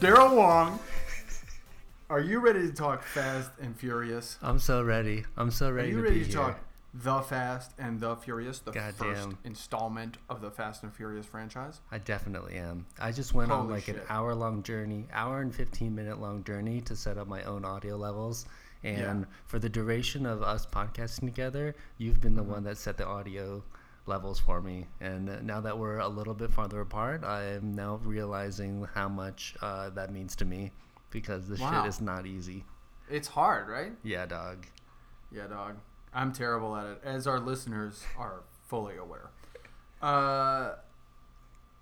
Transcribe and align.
Daryl 0.00 0.34
Wong. 0.34 0.78
Are 2.08 2.20
you 2.20 2.40
ready 2.40 2.60
to 2.66 2.72
talk 2.72 3.02
Fast 3.04 3.50
and 3.60 3.76
Furious? 3.78 4.38
I'm 4.42 4.58
so 4.58 4.82
ready. 4.82 5.24
I'm 5.36 5.50
so 5.50 5.70
ready. 5.70 5.88
Are 5.88 5.90
you 5.92 5.96
to 5.98 6.02
ready 6.02 6.18
be 6.20 6.24
to 6.24 6.30
here. 6.30 6.38
talk 6.40 6.58
The 6.94 7.20
Fast 7.20 7.72
and 7.78 8.00
the 8.00 8.16
Furious, 8.16 8.58
the 8.60 8.72
first 8.72 9.28
installment 9.44 10.16
of 10.28 10.40
the 10.40 10.50
Fast 10.50 10.82
and 10.82 10.92
Furious 10.92 11.26
franchise? 11.26 11.80
I 11.92 11.98
definitely 11.98 12.56
am. 12.56 12.86
I 12.98 13.12
just 13.12 13.32
went 13.34 13.52
on 13.52 13.62
Holy 13.66 13.74
like 13.74 13.88
an 13.88 14.00
hour 14.08 14.34
long 14.34 14.62
journey, 14.62 15.06
hour 15.12 15.40
and 15.40 15.54
15 15.54 15.94
minute 15.94 16.20
long 16.20 16.42
journey 16.44 16.80
to 16.82 16.96
set 16.96 17.16
up 17.16 17.28
my 17.28 17.42
own 17.44 17.64
audio 17.64 17.96
levels. 17.96 18.46
And 18.82 19.20
Yeah. 19.20 19.24
for 19.46 19.58
the 19.58 19.68
duration 19.68 20.24
of 20.26 20.42
us 20.42 20.64
podcasting 20.66 21.26
together, 21.26 21.74
you've 21.98 22.20
been 22.20 22.34
the 22.34 22.42
Mm-hmm. 22.42 22.50
one 22.52 22.64
that 22.64 22.78
set 22.78 22.96
the 22.96 23.06
audio 23.06 23.62
levels 24.06 24.38
for 24.40 24.60
me. 24.60 24.86
And 25.00 25.44
now 25.44 25.60
that 25.60 25.78
we're 25.78 25.98
a 25.98 26.08
little 26.08 26.34
bit 26.34 26.50
farther 26.50 26.80
apart, 26.80 27.24
I 27.24 27.44
am 27.54 27.72
now 27.74 27.96
realizing 28.02 28.86
how 28.94 29.08
much 29.08 29.54
uh, 29.62 29.90
that 29.90 30.12
means 30.12 30.34
to 30.36 30.44
me 30.44 30.72
because 31.10 31.48
this 31.48 31.60
Wow. 31.60 31.82
shit 31.82 31.88
is 31.88 32.00
not 32.00 32.26
easy. 32.26 32.64
It's 33.08 33.28
hard, 33.28 33.68
right? 33.68 33.92
Yeah, 34.02 34.26
dog. 34.26 34.66
Yeah, 35.32 35.46
dog. 35.46 35.76
I'm 36.12 36.32
terrible 36.32 36.76
at 36.76 36.86
it, 36.86 37.00
as 37.04 37.26
our 37.26 37.38
listeners 37.40 38.04
are 38.18 38.42
fully 38.66 38.96
aware. 38.96 39.30
Uh, 40.02 40.74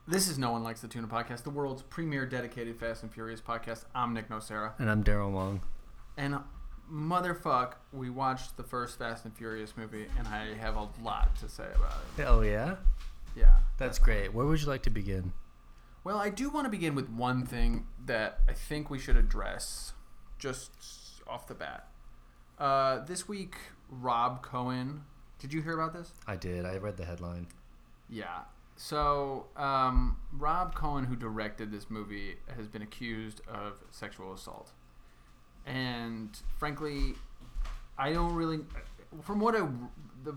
this 0.06 0.28
is 0.28 0.38
No 0.38 0.52
One 0.52 0.62
Likes 0.62 0.80
the 0.80 0.88
Tuna 0.88 1.06
podcast, 1.06 1.42
the 1.44 1.50
world's 1.50 1.82
premier 1.82 2.26
dedicated 2.26 2.78
Fast 2.78 3.02
and 3.02 3.12
Furious 3.12 3.40
podcast. 3.40 3.84
I'm 3.94 4.12
Nick 4.14 4.28
Nocera. 4.28 4.72
And 4.78 4.90
I'm 4.90 5.04
Daryl 5.04 5.30
Wong. 5.30 5.60
And 6.16 6.38
motherfuck, 6.90 7.74
we 7.92 8.10
watched 8.10 8.56
the 8.56 8.62
first 8.62 8.98
Fast 8.98 9.24
and 9.24 9.36
Furious 9.36 9.76
movie, 9.76 10.06
and 10.18 10.28
I 10.28 10.54
have 10.54 10.76
a 10.76 10.88
lot 11.02 11.36
to 11.36 11.48
say 11.48 11.66
about 11.74 11.98
it. 12.16 12.24
Oh, 12.24 12.40
yeah? 12.40 12.76
Yeah. 13.36 13.56
That's 13.76 13.98
great. 13.98 14.32
Where 14.32 14.46
would 14.46 14.60
you 14.60 14.66
like 14.66 14.82
to 14.82 14.90
begin? 14.90 15.32
Well, 16.04 16.18
I 16.18 16.30
do 16.30 16.48
want 16.48 16.64
to 16.64 16.70
begin 16.70 16.94
with 16.94 17.08
one 17.10 17.44
thing 17.44 17.86
that 18.06 18.40
I 18.48 18.52
think 18.52 18.88
we 18.90 18.98
should 18.98 19.16
address 19.16 19.92
just 20.38 20.70
off 21.26 21.46
the 21.46 21.54
bat. 21.54 21.88
Uh, 22.58 23.04
this 23.04 23.28
week, 23.28 23.54
Rob 23.88 24.42
Cohen. 24.42 25.02
Did 25.38 25.52
you 25.52 25.62
hear 25.62 25.78
about 25.78 25.92
this? 25.92 26.12
I 26.26 26.36
did. 26.36 26.64
I 26.64 26.78
read 26.78 26.96
the 26.96 27.04
headline. 27.04 27.46
Yeah. 28.08 28.40
So, 28.76 29.46
um, 29.56 30.16
Rob 30.32 30.74
Cohen, 30.74 31.04
who 31.04 31.16
directed 31.16 31.70
this 31.70 31.90
movie, 31.90 32.36
has 32.56 32.68
been 32.68 32.82
accused 32.82 33.40
of 33.48 33.80
sexual 33.90 34.32
assault. 34.32 34.72
And 35.68 36.30
frankly, 36.58 37.14
I 37.98 38.12
don't 38.12 38.34
really. 38.34 38.60
From 39.22 39.40
what 39.40 39.54
I. 39.54 39.66
The, 40.24 40.34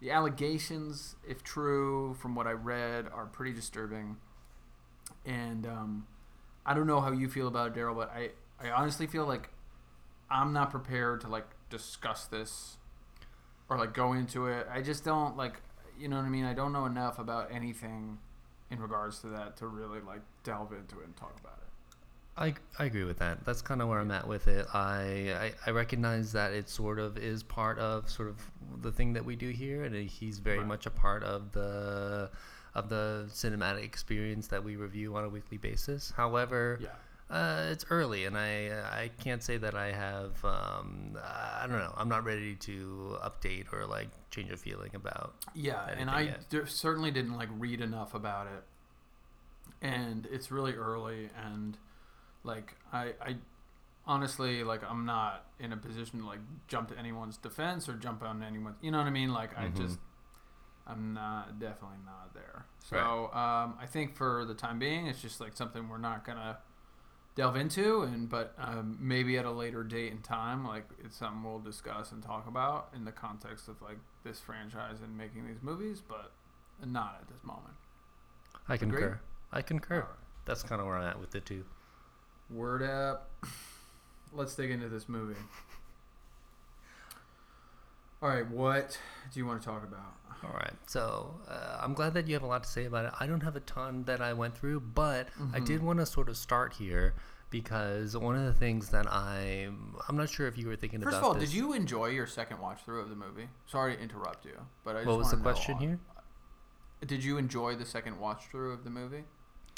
the 0.00 0.10
allegations, 0.10 1.16
if 1.26 1.42
true, 1.42 2.14
from 2.20 2.34
what 2.34 2.46
I 2.46 2.52
read, 2.52 3.06
are 3.14 3.24
pretty 3.24 3.54
disturbing. 3.54 4.16
And 5.24 5.66
um, 5.66 6.06
I 6.66 6.74
don't 6.74 6.86
know 6.86 7.00
how 7.00 7.12
you 7.12 7.28
feel 7.28 7.48
about 7.48 7.74
Daryl, 7.74 7.96
but 7.96 8.12
I, 8.14 8.30
I 8.60 8.70
honestly 8.70 9.06
feel 9.06 9.24
like 9.24 9.48
I'm 10.30 10.52
not 10.52 10.70
prepared 10.70 11.22
to 11.22 11.28
like 11.28 11.46
discuss 11.70 12.26
this 12.26 12.76
or 13.68 13.78
like 13.78 13.94
go 13.94 14.12
into 14.12 14.46
it. 14.46 14.66
I 14.70 14.82
just 14.82 15.04
don't 15.04 15.36
like, 15.36 15.60
you 15.98 16.08
know 16.08 16.16
what 16.16 16.24
I 16.24 16.28
mean. 16.28 16.44
I 16.44 16.54
don't 16.54 16.72
know 16.72 16.86
enough 16.86 17.18
about 17.18 17.50
anything 17.52 18.18
in 18.70 18.80
regards 18.80 19.20
to 19.20 19.28
that 19.28 19.56
to 19.58 19.66
really 19.66 20.00
like 20.00 20.20
delve 20.42 20.72
into 20.72 21.00
it 21.00 21.06
and 21.06 21.16
talk 21.16 21.38
about 21.40 21.58
it. 21.58 21.63
I, 22.36 22.54
I 22.78 22.86
agree 22.86 23.04
with 23.04 23.18
that. 23.20 23.44
That's 23.44 23.62
kind 23.62 23.80
of 23.80 23.88
where 23.88 24.00
I'm 24.00 24.10
at 24.10 24.26
with 24.26 24.48
it. 24.48 24.66
I, 24.74 25.32
I 25.38 25.52
I 25.66 25.70
recognize 25.70 26.32
that 26.32 26.52
it 26.52 26.68
sort 26.68 26.98
of 26.98 27.16
is 27.16 27.42
part 27.44 27.78
of 27.78 28.10
sort 28.10 28.28
of 28.28 28.36
the 28.82 28.90
thing 28.90 29.12
that 29.12 29.24
we 29.24 29.36
do 29.36 29.50
here, 29.50 29.84
and 29.84 29.94
he's 29.94 30.38
very 30.40 30.58
Right. 30.58 30.66
much 30.66 30.86
a 30.86 30.90
part 30.90 31.22
of 31.22 31.52
the 31.52 32.30
of 32.74 32.88
the 32.88 33.26
cinematic 33.30 33.84
experience 33.84 34.48
that 34.48 34.64
we 34.64 34.74
review 34.74 35.14
on 35.14 35.24
a 35.24 35.28
weekly 35.28 35.58
basis. 35.58 36.10
However, 36.16 36.80
Yeah. 36.82 36.88
uh, 37.30 37.68
it's 37.70 37.84
early, 37.88 38.24
and 38.24 38.36
I 38.36 38.70
I 39.04 39.10
can't 39.22 39.42
say 39.42 39.56
that 39.58 39.76
I 39.76 39.92
have 39.92 40.44
um, 40.44 41.16
I 41.22 41.66
don't 41.68 41.78
know. 41.78 41.94
I'm 41.96 42.08
not 42.08 42.24
ready 42.24 42.56
to 42.56 43.16
update 43.22 43.72
or 43.72 43.86
like 43.86 44.08
change 44.30 44.50
a 44.50 44.56
feeling 44.56 44.90
about. 44.96 45.36
Yeah, 45.54 45.86
and 45.88 46.10
I 46.10 46.34
certainly 46.66 47.12
didn't 47.12 47.36
like 47.36 47.48
read 47.56 47.80
enough 47.80 48.12
about 48.12 48.48
it, 48.48 48.64
and 49.80 50.26
it's 50.32 50.50
really 50.50 50.74
early, 50.74 51.30
and 51.44 51.76
like 52.44 52.76
I, 52.92 53.14
I 53.20 53.36
honestly 54.06 54.62
like 54.62 54.82
I'm 54.88 55.04
not 55.06 55.46
in 55.58 55.72
a 55.72 55.76
position 55.76 56.20
to 56.20 56.26
like 56.26 56.40
jump 56.68 56.88
to 56.90 56.98
anyone's 56.98 57.36
defense 57.38 57.88
or 57.88 57.94
jump 57.94 58.22
on 58.22 58.42
anyone's. 58.42 58.76
You 58.82 58.90
know 58.90 58.98
what 58.98 59.06
I 59.06 59.10
mean? 59.10 59.32
Like 59.32 59.56
I 59.58 59.64
Mhm. 59.68 59.76
just 59.76 59.98
I'm 60.86 61.14
not 61.14 61.58
definitely 61.58 61.98
not 62.04 62.34
there. 62.34 62.66
So 62.84 63.32
um, 63.32 63.76
I 63.80 63.86
think 63.90 64.14
for 64.14 64.44
the 64.44 64.54
time 64.54 64.78
being, 64.78 65.06
it's 65.06 65.22
just 65.22 65.40
like 65.40 65.56
something 65.56 65.88
we're 65.88 65.96
not 65.98 66.24
gonna 66.26 66.58
delve 67.34 67.56
into, 67.56 68.02
and 68.02 68.28
but 68.28 68.54
um, 68.58 68.98
maybe 69.00 69.38
at 69.38 69.46
a 69.46 69.50
later 69.50 69.82
date 69.82 70.12
and 70.12 70.22
time, 70.22 70.66
like 70.66 70.84
it's 71.02 71.16
something 71.16 71.42
we'll 71.42 71.58
discuss 71.58 72.12
and 72.12 72.22
talk 72.22 72.46
about 72.46 72.90
in 72.94 73.04
the 73.06 73.12
context 73.12 73.66
of 73.68 73.80
like 73.80 73.96
this 74.24 74.38
franchise 74.40 75.00
and 75.02 75.16
making 75.16 75.46
these 75.46 75.62
movies, 75.62 76.02
but 76.06 76.32
not 76.84 77.16
at 77.22 77.28
this 77.28 77.42
moment. 77.42 77.74
I 78.68 78.74
Agreed? 78.74 78.90
concur. 78.90 79.20
I 79.52 79.62
concur. 79.62 80.00
Right. 80.00 80.08
That's 80.44 80.62
kind 80.62 80.80
of 80.82 80.86
where 80.86 80.96
I'm 80.96 81.08
at 81.08 81.18
with 81.18 81.34
it 81.34 81.46
too. 81.46 81.64
Word 82.50 82.82
up. 82.82 83.30
Let's 84.32 84.54
dig 84.54 84.70
into 84.70 84.88
this 84.88 85.08
movie. 85.08 85.38
All 88.22 88.28
right, 88.28 88.48
what 88.48 88.98
do 89.32 89.38
you 89.40 89.46
want 89.46 89.60
to 89.60 89.66
talk 89.66 89.82
about? 89.84 90.14
All 90.44 90.52
right. 90.54 90.72
So 90.86 91.34
uh, 91.48 91.78
I'm 91.80 91.94
glad 91.94 92.14
that 92.14 92.26
you 92.26 92.34
have 92.34 92.42
a 92.42 92.46
lot 92.46 92.64
to 92.64 92.68
say 92.68 92.84
about 92.86 93.06
it. 93.06 93.12
I 93.20 93.26
don't 93.26 93.42
have 93.42 93.56
a 93.56 93.60
ton 93.60 94.04
that 94.04 94.20
I 94.20 94.32
went 94.32 94.56
through, 94.56 94.80
but 94.80 95.28
I 95.52 95.60
did 95.60 95.76
Mm-hmm. 95.78 95.86
want 95.86 95.98
to 96.00 96.06
sort 96.06 96.28
of 96.28 96.36
start 96.36 96.74
here 96.74 97.14
because 97.50 98.16
one 98.16 98.34
of 98.36 98.44
the 98.44 98.52
things 98.52 98.88
that 98.90 99.06
I 99.08 99.68
I'm 100.08 100.16
not 100.16 100.28
sure 100.28 100.46
if 100.48 100.58
you 100.58 100.66
were 100.66 100.76
thinking 100.76 101.00
First 101.00 101.16
about. 101.18 101.18
of 101.18 101.24
all, 101.24 101.34
this. 101.34 101.50
did 101.50 101.56
you 101.56 101.72
enjoy 101.72 102.06
your 102.06 102.26
second 102.26 102.60
watch 102.60 102.82
through 102.84 103.00
of 103.00 103.10
the 103.10 103.16
movie? 103.16 103.48
Sorry 103.66 103.94
to 103.94 104.02
interrupt 104.02 104.44
you, 104.44 104.56
but 104.84 104.96
I 104.96 105.00
just 105.00 105.08
What 105.08 105.18
was 105.18 105.30
the 105.30 105.36
question 105.36 105.76
here? 105.78 105.98
Did 107.06 107.22
you 107.22 107.36
enjoy 107.38 107.74
the 107.76 107.84
second 107.84 108.18
watch 108.18 108.44
through 108.50 108.72
of 108.72 108.84
the 108.84 108.90
movie? 108.90 109.24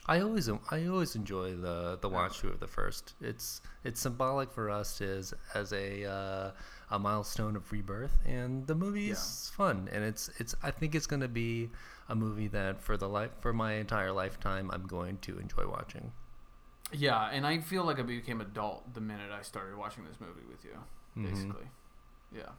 I 0.08 0.20
always 0.20 0.48
I 0.48 0.86
always 0.86 1.16
enjoy 1.16 1.56
the 1.56 1.98
the 2.00 2.08
watch 2.08 2.38
through 2.40 2.50
of 2.50 2.60
the 2.60 2.68
first. 2.68 3.14
It's 3.20 3.60
it's 3.84 4.00
symbolic 4.00 4.52
for 4.52 4.70
us 4.70 5.00
as 5.00 5.34
as 5.54 5.72
a 5.72 6.04
uh, 6.04 6.50
a 6.90 6.98
milestone 6.98 7.56
of 7.56 7.70
rebirth, 7.72 8.16
and 8.24 8.66
the 8.66 8.74
movie 8.74 9.10
is 9.10 9.50
fun, 9.56 9.88
and 9.92 10.04
it's 10.04 10.30
it's 10.38 10.54
I 10.62 10.70
think 10.70 10.94
it's 10.94 11.06
going 11.06 11.22
to 11.22 11.28
be 11.28 11.70
a 12.08 12.14
movie 12.14 12.46
that 12.48 12.80
for 12.80 12.96
the 12.96 13.08
life 13.08 13.30
for 13.40 13.52
my 13.52 13.72
entire 13.74 14.12
lifetime 14.12 14.70
I'm 14.72 14.86
going 14.86 15.18
to 15.18 15.38
enjoy 15.38 15.66
watching. 15.68 16.12
Yeah, 16.92 17.28
and 17.32 17.44
I 17.44 17.58
feel 17.58 17.82
like 17.84 17.98
I 17.98 18.02
became 18.02 18.40
adult 18.40 18.94
the 18.94 19.00
minute 19.00 19.32
I 19.32 19.42
started 19.42 19.76
watching 19.76 20.04
this 20.04 20.20
movie 20.20 20.46
with 20.48 20.64
you. 20.64 20.78
Mhm. 21.16 21.30
Basically, 21.32 21.66
yeah. 22.32 22.50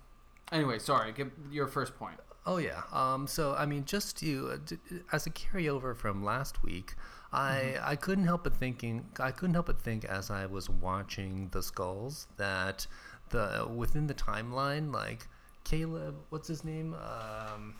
Anyway, 0.51 0.79
sorry. 0.79 1.13
Give 1.13 1.31
your 1.49 1.67
first 1.67 1.95
point. 1.97 2.19
Oh 2.47 2.57
yeah. 2.57 2.81
Um. 2.91 3.27
So 3.27 3.53
I 3.55 3.65
mean, 3.65 3.83
just 3.85 4.17
to 4.19 4.49
uh, 4.53 4.57
d- 4.65 4.77
as 5.11 5.27
a 5.27 5.29
carryover 5.29 5.95
from 5.95 6.23
last 6.23 6.63
week, 6.63 6.95
I 7.33 7.75
I 7.83 7.95
couldn't 7.97 8.23
help 8.25 8.43
but 8.45 8.55
thinking 8.55 9.05
I 9.19 9.31
couldn't 9.31 9.53
help 9.53 9.65
but 9.67 9.79
think 9.81 10.05
as 10.05 10.31
I 10.31 10.45
was 10.47 10.69
watching 10.69 11.49
the 11.51 11.61
skulls 11.61 12.27
that 12.37 12.87
the 13.31 13.67
within 13.75 14.07
the 14.07 14.13
timeline 14.13 14.93
like 14.93 15.27
Caleb, 15.65 16.15
what's 16.29 16.47
his 16.47 16.63
name? 16.63 16.93
Um, 16.95 17.75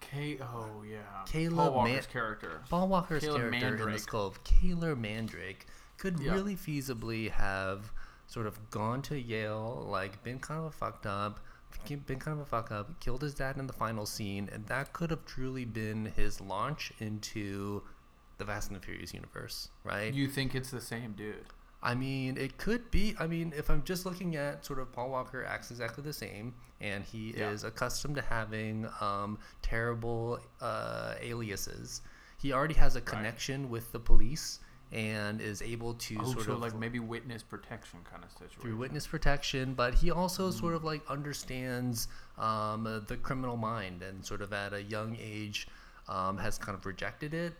K. 0.00 0.38
Oh 0.40 0.82
yeah. 0.88 0.98
Caleb 1.26 1.56
Paul 1.56 1.72
Walker's 1.74 1.92
Man- 1.94 2.02
character. 2.12 2.60
Paul 2.70 2.88
Walker's 2.88 3.24
Caleb 3.24 3.52
character 3.52 3.86
in 3.88 3.92
the 3.94 3.98
skull 3.98 4.26
of 4.28 4.44
Caleb 4.44 4.98
Mandrake 4.98 5.66
could 5.98 6.20
Yeah. 6.20 6.34
really 6.34 6.54
feasibly 6.54 7.30
have 7.30 7.92
sort 8.28 8.46
of 8.46 8.70
gone 8.70 9.02
to 9.02 9.18
Yale, 9.18 9.86
like 9.90 10.22
been 10.22 10.38
kind 10.38 10.60
of 10.60 10.66
a 10.66 10.70
fucked 10.70 11.06
up, 11.06 11.40
been 11.84 12.18
kind 12.18 12.38
of 12.38 12.46
a 12.46 12.48
fuck 12.48 12.70
up, 12.72 12.98
killed 13.00 13.22
his 13.22 13.34
dad 13.34 13.56
in 13.56 13.66
the 13.66 13.72
final 13.72 14.06
scene, 14.06 14.48
and 14.52 14.66
that 14.66 14.92
could 14.92 15.10
have 15.10 15.24
truly 15.26 15.64
been 15.64 16.06
his 16.16 16.40
launch 16.40 16.92
into 16.98 17.82
the 18.38 18.44
Fast 18.44 18.70
and 18.70 18.80
the 18.80 18.84
Furious 18.84 19.14
universe, 19.14 19.70
right? 19.84 20.12
You 20.12 20.28
think 20.28 20.54
it's 20.54 20.70
the 20.70 20.80
same 20.80 21.12
dude? 21.12 21.46
I 21.82 21.94
mean, 21.94 22.36
it 22.36 22.56
could 22.58 22.90
be. 22.90 23.14
I 23.18 23.26
mean, 23.26 23.52
if 23.56 23.70
I'm 23.70 23.84
just 23.84 24.04
looking 24.06 24.34
at 24.34 24.64
sort 24.64 24.78
of 24.78 24.90
Paul 24.92 25.10
Walker 25.10 25.44
acts 25.44 25.70
exactly 25.70 26.02
the 26.02 26.12
same, 26.12 26.54
and 26.80 27.04
he 27.04 27.32
Yeah. 27.36 27.50
is 27.50 27.64
accustomed 27.64 28.16
to 28.16 28.22
having 28.22 28.88
um, 29.00 29.38
terrible 29.62 30.40
uh, 30.60 31.14
aliases. 31.20 32.02
He 32.38 32.52
already 32.52 32.74
has 32.74 32.96
a 32.96 33.00
connection 33.00 33.70
with 33.70 33.92
the 33.92 34.00
police 34.00 34.60
and 34.92 35.40
is 35.40 35.62
able 35.62 35.94
to 35.94 36.16
Oh, 36.20 36.32
sort 36.32 36.46
so 36.46 36.52
of 36.52 36.60
like 36.60 36.74
maybe 36.76 36.98
witness 37.00 37.42
protection 37.42 37.98
kind 38.10 38.22
of 38.24 38.30
situation. 38.30 38.60
through 38.60 38.76
witness 38.76 39.06
protection, 39.06 39.74
but 39.74 39.94
he 39.94 40.10
also 40.10 40.50
sort 40.50 40.74
of 40.74 40.84
like 40.84 41.02
understands 41.10 42.08
um, 42.38 42.86
uh, 42.86 43.00
the 43.00 43.16
criminal 43.16 43.56
mind 43.56 44.02
and 44.02 44.24
sort 44.24 44.42
of 44.42 44.52
at 44.52 44.72
a 44.72 44.82
young 44.82 45.16
age 45.20 45.66
um, 46.08 46.38
has 46.38 46.56
kind 46.58 46.76
of 46.78 46.86
rejected 46.86 47.34
it. 47.34 47.54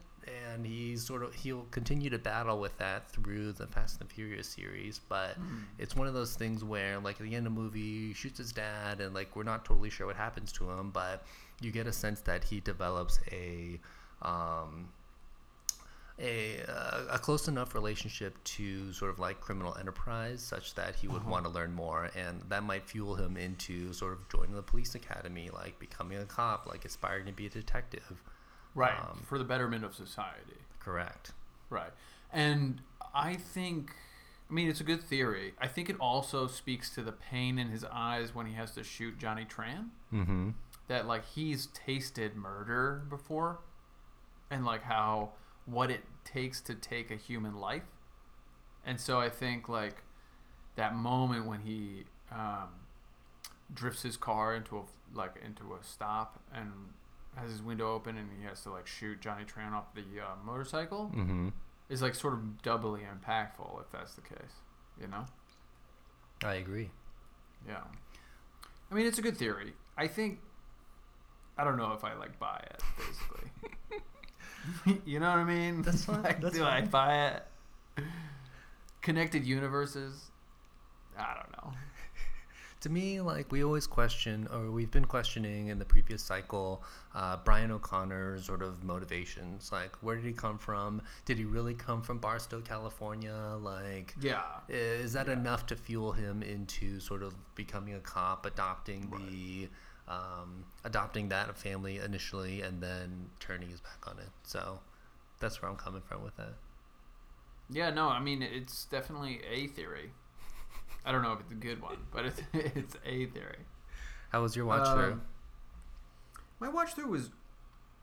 And 0.52 0.66
he's 0.66 1.04
sort 1.06 1.22
of 1.22 1.32
he'll 1.34 1.66
continue 1.70 2.10
to 2.10 2.18
battle 2.18 2.58
with 2.58 2.76
that 2.78 3.08
through 3.10 3.52
the 3.52 3.66
Fast 3.68 4.00
and 4.00 4.08
the 4.10 4.12
Furious 4.12 4.48
series, 4.48 5.00
but 5.08 5.36
it's 5.78 5.94
one 5.94 6.08
of 6.08 6.14
those 6.14 6.34
things 6.34 6.64
where 6.64 6.98
like 6.98 7.20
at 7.20 7.22
the 7.28 7.34
end 7.36 7.46
of 7.46 7.54
the 7.54 7.60
movie, 7.60 8.08
he 8.08 8.12
shoots 8.12 8.38
his 8.38 8.50
dad, 8.50 9.00
and 9.00 9.14
like 9.14 9.36
we're 9.36 9.44
not 9.44 9.64
totally 9.64 9.88
sure 9.88 10.04
what 10.04 10.16
happens 10.16 10.50
to 10.52 10.68
him, 10.68 10.90
but 10.90 11.24
you 11.60 11.70
get 11.70 11.86
a 11.86 11.92
sense 11.92 12.22
that 12.22 12.42
he 12.42 12.58
develops 12.58 13.20
a 13.30 13.78
um, 14.22 14.88
a 16.18 16.62
uh, 16.66 17.04
a 17.10 17.18
close 17.18 17.48
enough 17.48 17.74
relationship 17.74 18.42
to 18.44 18.92
sort 18.92 19.10
of 19.10 19.18
like 19.18 19.40
criminal 19.40 19.76
enterprise, 19.78 20.42
such 20.42 20.74
that 20.74 20.94
he 20.94 21.08
would 21.08 21.24
want 21.24 21.44
to 21.44 21.50
learn 21.50 21.72
more, 21.72 22.10
and 22.16 22.42
that 22.48 22.62
might 22.62 22.88
fuel 22.88 23.14
him 23.14 23.36
into 23.36 23.92
sort 23.92 24.12
of 24.12 24.28
joining 24.28 24.54
the 24.54 24.62
police 24.62 24.94
academy, 24.94 25.50
like 25.52 25.78
becoming 25.78 26.18
a 26.18 26.24
cop, 26.24 26.66
like 26.66 26.84
aspiring 26.84 27.26
to 27.26 27.32
be 27.32 27.46
a 27.46 27.50
detective. 27.50 28.22
Right. 28.74 28.92
Um, 28.98 29.22
for 29.26 29.38
the 29.38 29.44
betterment 29.44 29.84
of 29.84 29.94
society. 29.94 30.60
Correct. 30.80 31.32
Right. 31.70 31.90
And 32.32 32.80
I 33.14 33.34
think, 33.36 33.90
I 34.50 34.52
mean, 34.52 34.68
it's 34.68 34.80
a 34.80 34.84
good 34.84 35.02
theory. 35.02 35.54
I 35.58 35.66
think 35.66 35.88
it 35.88 35.96
also 35.98 36.46
speaks 36.46 36.90
to 36.90 37.02
the 37.02 37.12
pain 37.12 37.58
in 37.58 37.68
his 37.70 37.84
eyes 37.84 38.34
when 38.34 38.46
he 38.46 38.54
has 38.54 38.72
to 38.72 38.84
shoot 38.84 39.18
Johnny 39.18 39.46
Tran. 39.46 39.88
Mm-hmm. 40.12 40.50
That, 40.88 41.06
like, 41.06 41.24
he's 41.24 41.68
tasted 41.68 42.36
murder 42.36 43.02
before. 43.08 43.60
And, 44.50 44.64
like, 44.64 44.82
how, 44.82 45.30
what 45.66 45.90
it 45.90 46.04
takes 46.24 46.60
to 46.62 46.74
take 46.74 47.10
a 47.10 47.16
human 47.16 47.56
life. 47.56 47.82
And 48.84 49.00
so 49.00 49.18
I 49.20 49.28
think, 49.28 49.68
like, 49.68 50.02
that 50.76 50.94
moment 50.94 51.46
when 51.46 51.60
he 51.60 52.04
um, 52.32 52.68
drifts 53.74 54.02
his 54.02 54.16
car 54.16 54.54
into 54.54 54.78
a, 54.78 54.82
like, 55.16 55.34
into 55.44 55.74
a 55.74 55.82
stop 55.82 56.40
and 56.54 56.70
has 57.36 57.50
his 57.50 57.62
window 57.62 57.92
open 57.94 58.16
and 58.16 58.28
he 58.38 58.44
has 58.46 58.62
to, 58.62 58.70
like, 58.70 58.86
shoot 58.86 59.20
Johnny 59.20 59.44
Tran 59.44 59.72
off 59.72 59.92
the 59.94 60.02
uh, 60.22 60.36
motorcycle 60.44 61.10
Mm-hmm. 61.14 61.48
is 61.88 62.00
like 62.02 62.14
sort 62.14 62.34
of 62.34 62.62
doubly 62.62 63.00
impactful 63.02 63.80
if 63.80 63.90
that's 63.92 64.14
the 64.14 64.22
case. 64.22 64.54
You 65.00 65.08
know? 65.08 65.24
I 66.44 66.54
agree. 66.54 66.90
Yeah. 67.66 67.80
I 68.90 68.94
mean, 68.94 69.06
it's 69.06 69.18
a 69.18 69.22
good 69.22 69.36
theory. 69.36 69.72
I 69.98 70.06
think. 70.06 70.38
I 71.58 71.64
don't 71.64 71.76
know 71.76 71.92
if 71.92 72.04
I 72.04 72.14
like 72.14 72.38
buy 72.38 72.62
it. 72.70 72.82
Basically, 72.98 73.50
you 75.04 75.20
know 75.20 75.28
what 75.30 75.38
I 75.38 75.44
mean? 75.44 75.82
That's 75.82 76.04
fine, 76.06 76.22
Like, 76.22 76.40
that's 76.40 76.54
do 76.56 76.64
I 76.64 76.80
buy 76.82 77.26
it? 77.28 77.42
Connected 79.02 79.44
universes. 79.46 80.30
I 81.18 81.34
don't 81.34 81.52
know. 81.64 81.72
To 82.80 82.90
me, 82.90 83.20
like 83.22 83.50
we 83.50 83.64
always 83.64 83.86
question, 83.86 84.46
or 84.52 84.70
we've 84.70 84.90
been 84.90 85.06
questioning 85.06 85.68
in 85.68 85.78
the 85.78 85.84
previous 85.84 86.22
cycle, 86.22 86.84
uh, 87.16 87.38
Brian 87.42 87.70
O'Connor's 87.72 88.44
sort 88.44 88.62
of 88.62 88.84
motivations. 88.84 89.72
Like, 89.72 89.96
where 90.02 90.14
did 90.14 90.24
he 90.26 90.32
come 90.32 90.56
from? 90.58 91.00
Did 91.24 91.38
he 91.38 91.46
really 91.46 91.74
come 91.74 92.00
from 92.02 92.18
Barstow, 92.18 92.60
California? 92.60 93.56
Like, 93.60 94.14
Yeah. 94.20 94.42
is 94.68 95.14
that 95.14 95.26
Yeah. 95.26 95.32
enough 95.32 95.66
to 95.66 95.74
fuel 95.76 96.12
him 96.12 96.42
into 96.42 97.00
sort 97.00 97.22
of 97.24 97.34
becoming 97.56 97.94
a 97.94 98.00
cop, 98.00 98.44
adopting 98.46 99.10
the, 99.10 99.68
um, 100.08 100.64
adopting 100.84 101.28
that 101.30 101.56
family 101.58 101.98
initially, 101.98 102.60
and 102.62 102.82
then 102.82 103.30
turning 103.40 103.68
his 103.70 103.80
back 103.80 104.06
on 104.06 104.18
it? 104.18 104.30
So, 104.44 104.80
that's 105.40 105.60
where 105.60 105.70
I'm 105.70 105.76
coming 105.76 106.02
from 106.02 106.22
with 106.22 106.36
that. 106.36 106.54
Yeah. 107.70 107.90
No. 107.90 108.08
I 108.08 108.20
mean, 108.20 108.42
it's 108.42 108.84
definitely 108.84 109.40
a 109.50 109.66
theory. 109.66 110.10
I 111.04 111.12
don't 111.12 111.22
know 111.22 111.32
if 111.32 111.40
it's 111.40 111.52
a 111.52 111.56
good 111.56 111.80
one, 111.82 111.98
but 112.12 112.26
it's 112.26 112.40
it's 112.52 112.96
a 113.04 113.26
theory. 113.26 113.58
How 114.30 114.42
was 114.42 114.56
your 114.56 114.66
watch 114.66 114.86
Uh, 114.86 114.94
through? 114.94 115.20
My 116.58 116.68
watch 116.68 116.94
through 116.94 117.08
was 117.08 117.30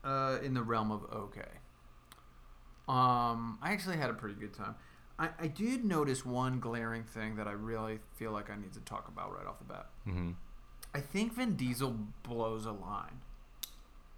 uh, 0.04 0.38
in 0.42 0.54
the 0.54 0.62
realm 0.62 0.90
of 0.90 1.04
okay. 1.12 1.48
Um, 2.86 3.58
I 3.62 3.72
actually 3.72 3.96
had 3.96 4.10
a 4.10 4.14
pretty 4.14 4.34
good 4.38 4.52
time. 4.52 4.74
I, 5.18 5.28
I 5.38 5.46
did 5.46 5.84
notice 5.84 6.24
one 6.26 6.60
glaring 6.60 7.04
thing 7.04 7.36
that 7.36 7.46
I 7.46 7.52
really 7.52 8.00
feel 8.16 8.32
like 8.32 8.50
I 8.50 8.56
need 8.56 8.72
to 8.74 8.80
talk 8.80 9.08
about 9.08 9.32
right 9.32 9.46
off 9.46 9.58
the 9.58 9.64
bat. 9.64 9.86
Mm-hmm. 10.06 10.32
I 10.94 11.00
think 11.00 11.34
Vin 11.34 11.56
Diesel 11.56 11.96
blows 12.22 12.66
a 12.66 12.72
line 12.72 13.20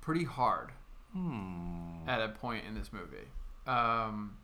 pretty 0.01 0.25
hard 0.25 0.71
Hmm. 1.13 2.07
at 2.07 2.21
a 2.21 2.29
point 2.29 2.65
in 2.67 2.75
this 2.75 2.93
movie. 2.93 3.27
Um, 3.67 4.37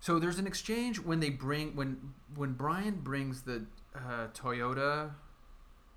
so 0.00 0.18
there's 0.18 0.38
an 0.38 0.46
exchange 0.46 0.98
when 0.98 1.20
they 1.20 1.30
bring 1.30 1.76
when 1.76 2.14
when 2.34 2.54
Brian 2.54 2.96
brings 2.96 3.42
the 3.42 3.66
uh, 3.94 4.28
Toyota, 4.34 5.10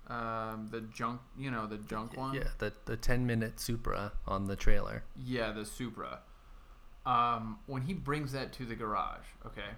um, 0.08 0.68
the 0.70 0.82
junk 0.82 1.20
you 1.38 1.50
know 1.50 1.66
the 1.66 1.78
junk 1.78 2.16
one. 2.16 2.34
Yeah, 2.34 2.48
the 2.58 2.72
the 2.84 2.96
ten 2.96 3.26
minute 3.26 3.58
Supra 3.58 4.12
on 4.28 4.46
the 4.46 4.56
trailer. 4.56 5.02
Yeah, 5.16 5.52
the 5.52 5.64
Supra. 5.64 6.20
Um, 7.06 7.58
when 7.66 7.82
he 7.82 7.94
brings 7.94 8.32
that 8.32 8.52
to 8.54 8.64
the 8.66 8.74
garage, 8.74 9.26
okay. 9.46 9.70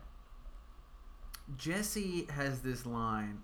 Jesse 1.56 2.26
has 2.30 2.60
this 2.60 2.84
line. 2.86 3.42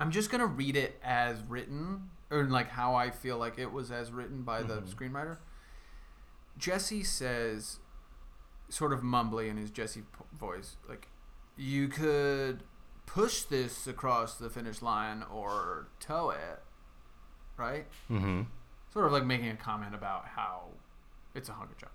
I'm 0.00 0.10
just 0.10 0.30
gonna 0.30 0.46
read 0.46 0.76
it 0.76 0.98
as 1.02 1.42
written, 1.42 2.10
or 2.30 2.44
like 2.44 2.68
how 2.68 2.94
I 2.94 3.10
feel 3.10 3.38
like 3.38 3.58
it 3.58 3.72
was 3.72 3.90
as 3.90 4.10
written 4.12 4.42
by 4.42 4.62
the 4.62 4.80
Mhm. 4.82 4.94
screenwriter. 4.94 5.38
Jesse 6.56 7.04
says, 7.04 7.80
sort 8.68 8.92
of 8.92 9.00
mumbly 9.00 9.48
in 9.48 9.56
his 9.56 9.70
Jesse 9.70 10.04
voice, 10.32 10.76
like, 10.88 11.08
"You 11.56 11.88
could 11.88 12.64
push 13.06 13.42
this 13.44 13.86
across 13.86 14.36
the 14.36 14.50
finish 14.50 14.82
line 14.82 15.22
or 15.24 15.88
tow 16.00 16.30
it, 16.30 16.62
right?" 17.56 17.86
Mm-hmm. 18.10 18.42
sort 18.92 19.06
of 19.06 19.12
like 19.12 19.24
making 19.24 19.48
a 19.48 19.56
comment 19.56 19.94
about 19.94 20.26
how 20.28 20.70
it's 21.34 21.48
a 21.48 21.52
hunk 21.52 21.70
of 21.70 21.76
junk. 21.76 21.92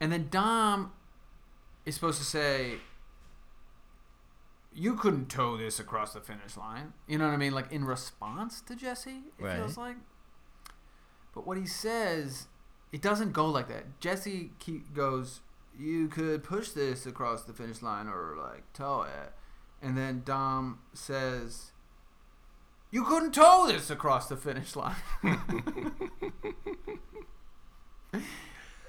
And 0.00 0.12
then 0.12 0.28
Dom 0.28 0.92
is 1.84 1.94
supposed 1.94 2.18
to 2.18 2.24
say, 2.24 2.80
"You 4.78 4.94
couldn't 4.94 5.28
tow 5.28 5.56
this 5.56 5.80
across 5.80 6.12
the 6.12 6.20
finish 6.20 6.56
line." 6.56 6.92
You 7.06 7.18
know 7.18 7.26
what 7.26 7.34
I 7.34 7.36
mean? 7.36 7.52
Like 7.52 7.72
in 7.72 7.84
response 7.84 8.60
to 8.62 8.76
Jesse, 8.76 9.22
it 9.38 9.44
Right. 9.44 9.56
feels 9.56 9.76
like. 9.76 9.96
But 11.34 11.46
what 11.46 11.56
he 11.58 11.66
says, 11.66 12.46
it 12.92 13.02
doesn't 13.02 13.32
go 13.32 13.46
like 13.46 13.68
that. 13.68 14.00
Jesse 14.00 14.52
keep, 14.58 14.94
goes, 14.94 15.40
"You 15.78 16.08
could 16.08 16.42
push 16.42 16.70
this 16.70 17.06
across 17.06 17.44
the 17.44 17.52
finish 17.52 17.82
line 17.82 18.08
or 18.08 18.36
like 18.36 18.72
tow 18.72 19.02
it," 19.02 19.32
and 19.82 19.96
then 19.96 20.22
Dom 20.24 20.80
says. 20.94 21.72
You 22.90 23.04
couldn't 23.04 23.32
tow 23.34 23.66
this 23.66 23.90
across 23.90 24.30
the 24.30 24.36
finish 24.38 24.74
line. 24.74 24.96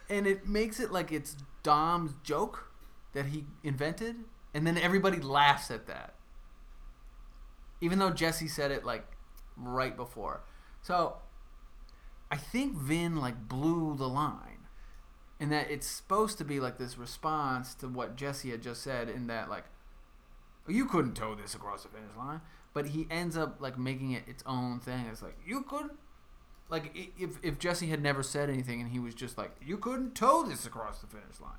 and 0.09 0.25
it 0.25 0.47
makes 0.47 0.79
it 0.79 0.89
like 0.91 1.11
it's 1.11 1.35
Dom's 1.63 2.13
joke 2.23 2.71
that 3.11 3.25
he 3.27 3.43
invented, 3.61 4.15
and 4.53 4.65
then 4.65 4.77
everybody 4.77 5.19
laughs 5.19 5.71
at 5.71 5.87
that. 5.87 6.15
Even 7.81 7.99
though 7.99 8.09
Jesse 8.09 8.47
said 8.47 8.71
it 8.71 8.83
like 8.83 9.05
right 9.55 9.95
before. 9.95 10.41
So 10.81 11.17
I 12.31 12.37
think 12.37 12.75
Vin 12.75 13.15
like 13.15 13.47
blew 13.47 13.95
the 13.95 14.07
line. 14.09 14.67
And 15.39 15.51
that 15.53 15.71
it's 15.71 15.87
supposed 15.87 16.37
to 16.39 16.43
be 16.43 16.59
like 16.59 16.77
this 16.77 16.97
response 16.97 17.73
to 17.75 17.87
what 17.87 18.17
Jesse 18.17 18.51
had 18.51 18.61
just 18.61 18.83
said 18.83 19.07
in 19.07 19.27
that 19.27 19.49
like 19.49 19.63
you 20.67 20.85
couldn't 20.85 21.15
tow 21.15 21.35
this 21.35 21.55
across 21.55 21.83
the 21.83 21.89
finish 21.89 22.15
line 22.17 22.41
but 22.73 22.87
he 22.87 23.07
ends 23.09 23.35
up 23.35 23.57
like 23.59 23.77
making 23.77 24.11
it 24.11 24.23
its 24.27 24.43
own 24.45 24.79
thing 24.79 25.05
it's 25.11 25.21
like 25.21 25.37
you 25.45 25.61
couldn't 25.61 25.97
like 26.69 26.91
if, 27.17 27.37
if 27.43 27.57
jesse 27.59 27.87
had 27.87 28.01
never 28.01 28.23
said 28.23 28.49
anything 28.49 28.79
and 28.81 28.91
he 28.91 28.99
was 28.99 29.13
just 29.13 29.37
like 29.37 29.51
you 29.61 29.77
couldn't 29.77 30.15
tow 30.15 30.43
this 30.43 30.65
across 30.65 30.99
the 30.99 31.07
finish 31.07 31.39
line 31.41 31.51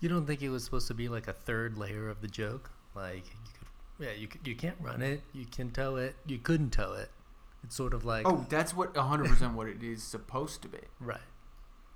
You 0.00 0.08
don't 0.08 0.26
think 0.26 0.42
it 0.42 0.50
was 0.50 0.64
supposed 0.64 0.88
to 0.88 0.94
be 0.94 1.08
like 1.08 1.28
a 1.28 1.32
third 1.32 1.78
layer 1.78 2.08
of 2.08 2.20
the 2.20 2.28
joke? 2.28 2.70
Like 2.94 3.24
you 3.26 3.50
could, 3.58 4.06
yeah, 4.06 4.12
you 4.12 4.28
could, 4.28 4.46
you 4.46 4.54
can't 4.54 4.76
run 4.80 5.02
it, 5.02 5.22
you 5.32 5.46
can 5.46 5.70
tow 5.70 5.96
it, 5.96 6.16
you 6.26 6.38
couldn't 6.38 6.70
tow 6.70 6.92
it. 6.92 7.10
It's 7.64 7.74
sort 7.74 7.94
of 7.94 8.04
like 8.04 8.28
oh 8.28 8.46
that's 8.48 8.74
what 8.74 8.94
100% 8.94 9.54
what 9.54 9.66
it 9.66 9.82
is 9.82 10.02
supposed 10.02 10.62
to 10.62 10.68
be 10.68 10.78
right. 11.00 11.18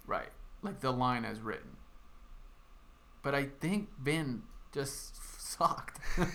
right 0.04 0.30
like 0.62 0.80
the 0.80 0.90
line 0.90 1.24
as 1.24 1.40
written 1.40 1.76
but 3.22 3.36
i 3.36 3.44
think 3.60 3.88
Vin 4.02 4.42
just 4.72 5.14
sucked 5.40 6.00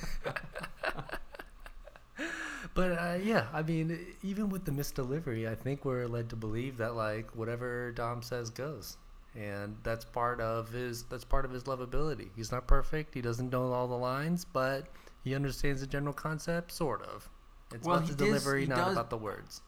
But 2.74 2.91
uh, 2.91 3.17
yeah, 3.24 3.45
I 3.53 3.62
mean, 3.62 4.05
even 4.22 4.50
with 4.50 4.65
the 4.65 4.72
misdelivery, 4.72 5.50
I 5.50 5.55
think 5.55 5.86
we're 5.86 6.07
led 6.07 6.29
to 6.31 6.36
believe 6.36 6.77
that 6.77 6.93
like 6.95 7.34
whatever 7.34 7.91
Dom 7.93 8.22
says 8.22 8.50
goes, 8.50 8.98
and 9.36 9.77
that's 9.84 10.06
part 10.06 10.39
of 10.42 10.70
his 10.72 11.04
that's 11.04 11.24
part 11.25 11.46
of 11.46 11.51
his 11.51 11.63
lovability. 11.63 12.30
He's 12.36 12.51
not 12.51 12.68
perfect. 12.68 13.13
He 13.13 13.22
doesn't 13.22 13.50
know 13.51 13.72
all 13.74 13.88
the 13.88 13.98
lines, 13.98 14.46
but 14.46 14.88
he 15.24 15.36
understands 15.36 15.82
the 15.82 15.88
general 15.88 16.13
concept, 16.13 16.72
sort 16.72 17.01
of. 17.04 17.30
It's 17.74 17.86
Well, 17.86 17.98
about 17.98 18.08
the 18.10 18.15
does- 18.15 18.27
delivery, 18.27 18.62
he 18.62 18.68
not 18.68 18.75
does- 18.77 18.94
about 18.94 19.10
the 19.10 19.18
words. 19.18 19.62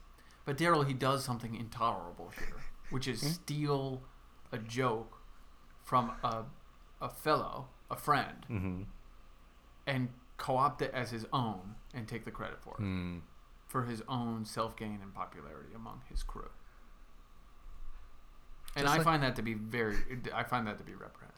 But 0.46 0.58
Daryl, 0.58 0.86
he 0.88 0.94
does 0.94 1.26
something 1.26 1.56
intolerable 1.56 2.30
here, 2.30 2.62
which 2.90 3.08
is 3.08 3.22
Hmm? 3.22 3.28
steal 3.30 4.04
a 4.52 4.58
joke 4.58 5.20
from 5.84 6.12
a, 6.24 6.46
a 7.02 7.10
fellow, 7.10 7.68
a 7.92 7.96
friend, 7.98 8.46
Mm-hmm. 8.50 8.84
and 9.86 10.10
co-opt 10.38 10.82
it 10.82 10.92
as 10.94 11.12
his 11.12 11.26
own 11.34 11.76
and 11.94 12.08
take 12.08 12.24
the 12.26 12.32
credit 12.32 12.62
for 12.62 12.76
it 12.76 12.84
Mm. 12.84 13.22
for 13.66 13.84
his 13.84 14.02
own 14.08 14.46
self-gain 14.46 15.00
and 15.02 15.14
popularity 15.14 15.74
among 15.74 16.02
his 16.10 16.24
crew. 16.24 16.50
And 18.76 18.84
Just 18.86 18.94
I 18.94 18.98
like- 18.98 19.06
find 19.06 19.24
that 19.24 19.36
to 19.38 19.42
be 19.42 19.54
very, 19.56 19.98
I 20.34 20.44
find 20.44 20.68
that 20.68 20.78
to 20.78 20.84
be 20.84 20.94
reprehensible. 20.94 21.34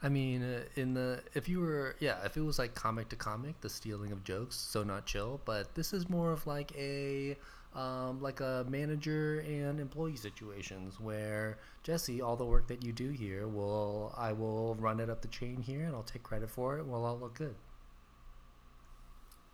I 0.00 0.08
mean, 0.08 0.42
uh, 0.44 0.62
in 0.76 0.94
the 0.94 1.22
if 1.34 1.48
you 1.48 1.58
were 1.60 1.96
yeah, 1.98 2.24
if 2.24 2.36
it 2.36 2.40
was 2.42 2.58
like 2.58 2.74
comic 2.74 3.08
to 3.08 3.16
comic, 3.16 3.60
the 3.60 3.68
stealing 3.68 4.12
of 4.12 4.22
jokes, 4.22 4.54
so 4.54 4.84
not 4.84 5.06
chill. 5.06 5.40
But 5.44 5.74
this 5.74 5.92
is 5.92 6.08
more 6.08 6.30
of 6.30 6.46
like 6.46 6.72
a 6.76 7.36
um, 7.74 8.20
like 8.22 8.38
a 8.40 8.64
manager 8.68 9.40
and 9.40 9.80
employee 9.80 10.14
situations 10.16 11.00
where 11.00 11.58
Jesse, 11.82 12.22
all 12.22 12.36
the 12.36 12.44
work 12.44 12.68
that 12.68 12.84
you 12.84 12.92
do 12.92 13.10
here, 13.10 13.48
will 13.48 14.14
I 14.16 14.32
will 14.32 14.76
run 14.76 15.00
it 15.00 15.10
up 15.10 15.20
the 15.20 15.28
chain 15.28 15.60
here, 15.62 15.84
and 15.84 15.96
I'll 15.96 16.04
take 16.04 16.22
credit 16.22 16.48
for 16.48 16.78
it. 16.78 16.86
Well, 16.86 17.04
I'll 17.04 17.12
all 17.14 17.18
look 17.18 17.34
good. 17.34 17.56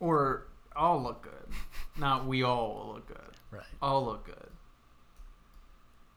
Or 0.01 0.47
all 0.77 1.03
look 1.03 1.23
good. 1.23 1.55
Not 1.97 2.27
we 2.27 2.43
all 2.43 2.75
will 2.75 2.95
look 2.95 3.07
good. 3.09 3.35
Right. 3.51 3.63
All 3.81 4.05
look 4.05 4.27
good. 4.27 4.51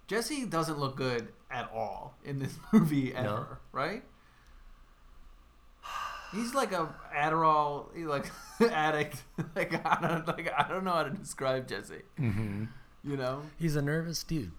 Jesse 0.08 0.46
doesn't 0.46 0.80
look 0.80 0.96
good 0.96 1.30
at 1.52 1.70
all 1.74 2.16
in 2.24 2.40
this 2.40 2.58
movie 2.74 3.14
ever, 3.14 3.28
No. 3.28 3.48
right? 3.72 4.04
He's 6.34 6.54
like 6.54 6.74
a 6.74 6.94
Adderall, 7.16 7.88
like 8.08 8.30
addict. 8.72 9.24
Like 9.56 9.74
I 9.86 10.08
don't 10.08 10.28
like 10.28 10.52
I 10.58 10.68
don't 10.68 10.84
know 10.84 10.92
how 10.92 11.04
to 11.04 11.10
describe 11.10 11.68
Jesse. 11.68 12.02
Mm-hmm. 12.20 12.66
You 13.04 13.16
know, 13.18 13.42
He's 13.58 13.76
a 13.78 13.82
nervous 13.82 14.24
dude. 14.24 14.52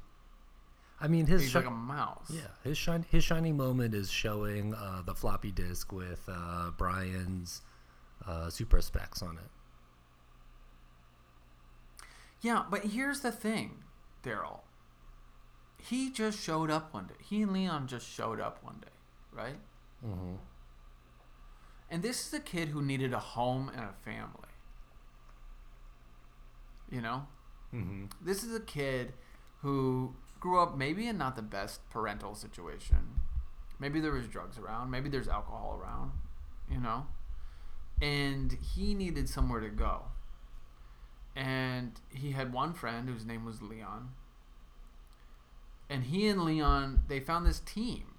I 1.01 1.07
mean, 1.09 1.27
his 1.27 1.43
he's 1.43 1.51
shi- 1.51 1.59
like 1.59 1.67
a 1.67 1.71
mouse. 1.71 2.31
yeah, 2.31 2.41
his 2.65 2.77
shine 2.79 3.05
his 3.11 3.23
shining 3.23 3.57
moment 3.57 3.95
is 3.95 4.11
showing 4.11 4.75
uh, 4.75 5.03
the 5.05 5.15
floppy 5.15 5.53
disk 5.53 5.93
with 5.93 6.21
uh, 6.29 6.71
Brian's 6.77 7.61
uh, 8.27 8.49
super 8.51 8.81
specs 8.81 9.23
on 9.23 9.37
it. 9.37 9.51
Yeah, 12.41 12.65
but 12.71 12.85
here's 12.87 13.21
the 13.21 13.33
thing, 13.33 13.83
Daryl. 14.25 14.61
He 15.83 16.11
just 16.11 16.41
showed 16.41 16.71
up 16.71 16.93
one 16.93 17.07
day. 17.07 17.15
He 17.23 17.43
and 17.43 17.53
Leon 17.53 17.87
just 17.87 18.07
showed 18.07 18.41
up 18.41 18.63
one 18.63 18.77
day, 18.81 18.89
right? 19.33 19.57
Mm-hmm. 20.07 20.35
And 21.91 22.03
this 22.03 22.27
is 22.27 22.35
a 22.35 22.41
kid 22.41 22.69
who 22.69 22.83
needed 22.83 23.13
a 23.13 23.19
home 23.19 23.71
and 23.75 23.85
a 23.85 23.95
family. 24.05 24.49
You 26.91 27.01
know? 27.01 27.27
Mm-hmm. 27.75 28.07
This 28.21 28.43
is 28.43 28.55
a 28.55 28.61
kid 28.61 29.13
who 29.63 30.15
grew 30.41 30.61
up 30.61 30.77
maybe 30.77 31.07
in 31.07 31.19
not 31.19 31.37
the 31.37 31.43
best 31.43 31.89
parental 31.91 32.35
situation. 32.35 33.21
Maybe 33.79 34.01
there 34.01 34.13
was 34.13 34.27
drugs 34.27 34.59
around, 34.59 34.91
maybe 34.91 35.09
there's 35.09 35.29
alcohol 35.29 35.81
around, 35.81 36.13
you 36.71 36.81
know? 36.81 37.07
And 38.03 38.57
he 38.75 38.95
needed 38.95 39.29
somewhere 39.29 39.61
to 39.61 39.69
go. 39.69 40.07
And 41.37 41.93
he 42.09 42.33
had 42.33 42.53
one 42.53 42.73
friend 42.73 43.09
whose 43.09 43.25
name 43.25 43.45
was 43.45 43.63
Leon. 43.63 44.11
And 45.91 46.05
he 46.05 46.29
and 46.29 46.45
Leon, 46.45 47.05
they 47.09 47.21
found 47.21 47.47
this 47.47 47.61
team 47.61 48.15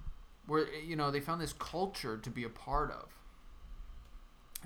where 0.47 0.67
you 0.73 0.95
know, 0.95 1.11
they 1.11 1.19
found 1.19 1.39
this 1.41 1.53
culture 1.53 2.17
to 2.17 2.29
be 2.29 2.43
a 2.43 2.49
part 2.49 2.91
of 2.91 3.13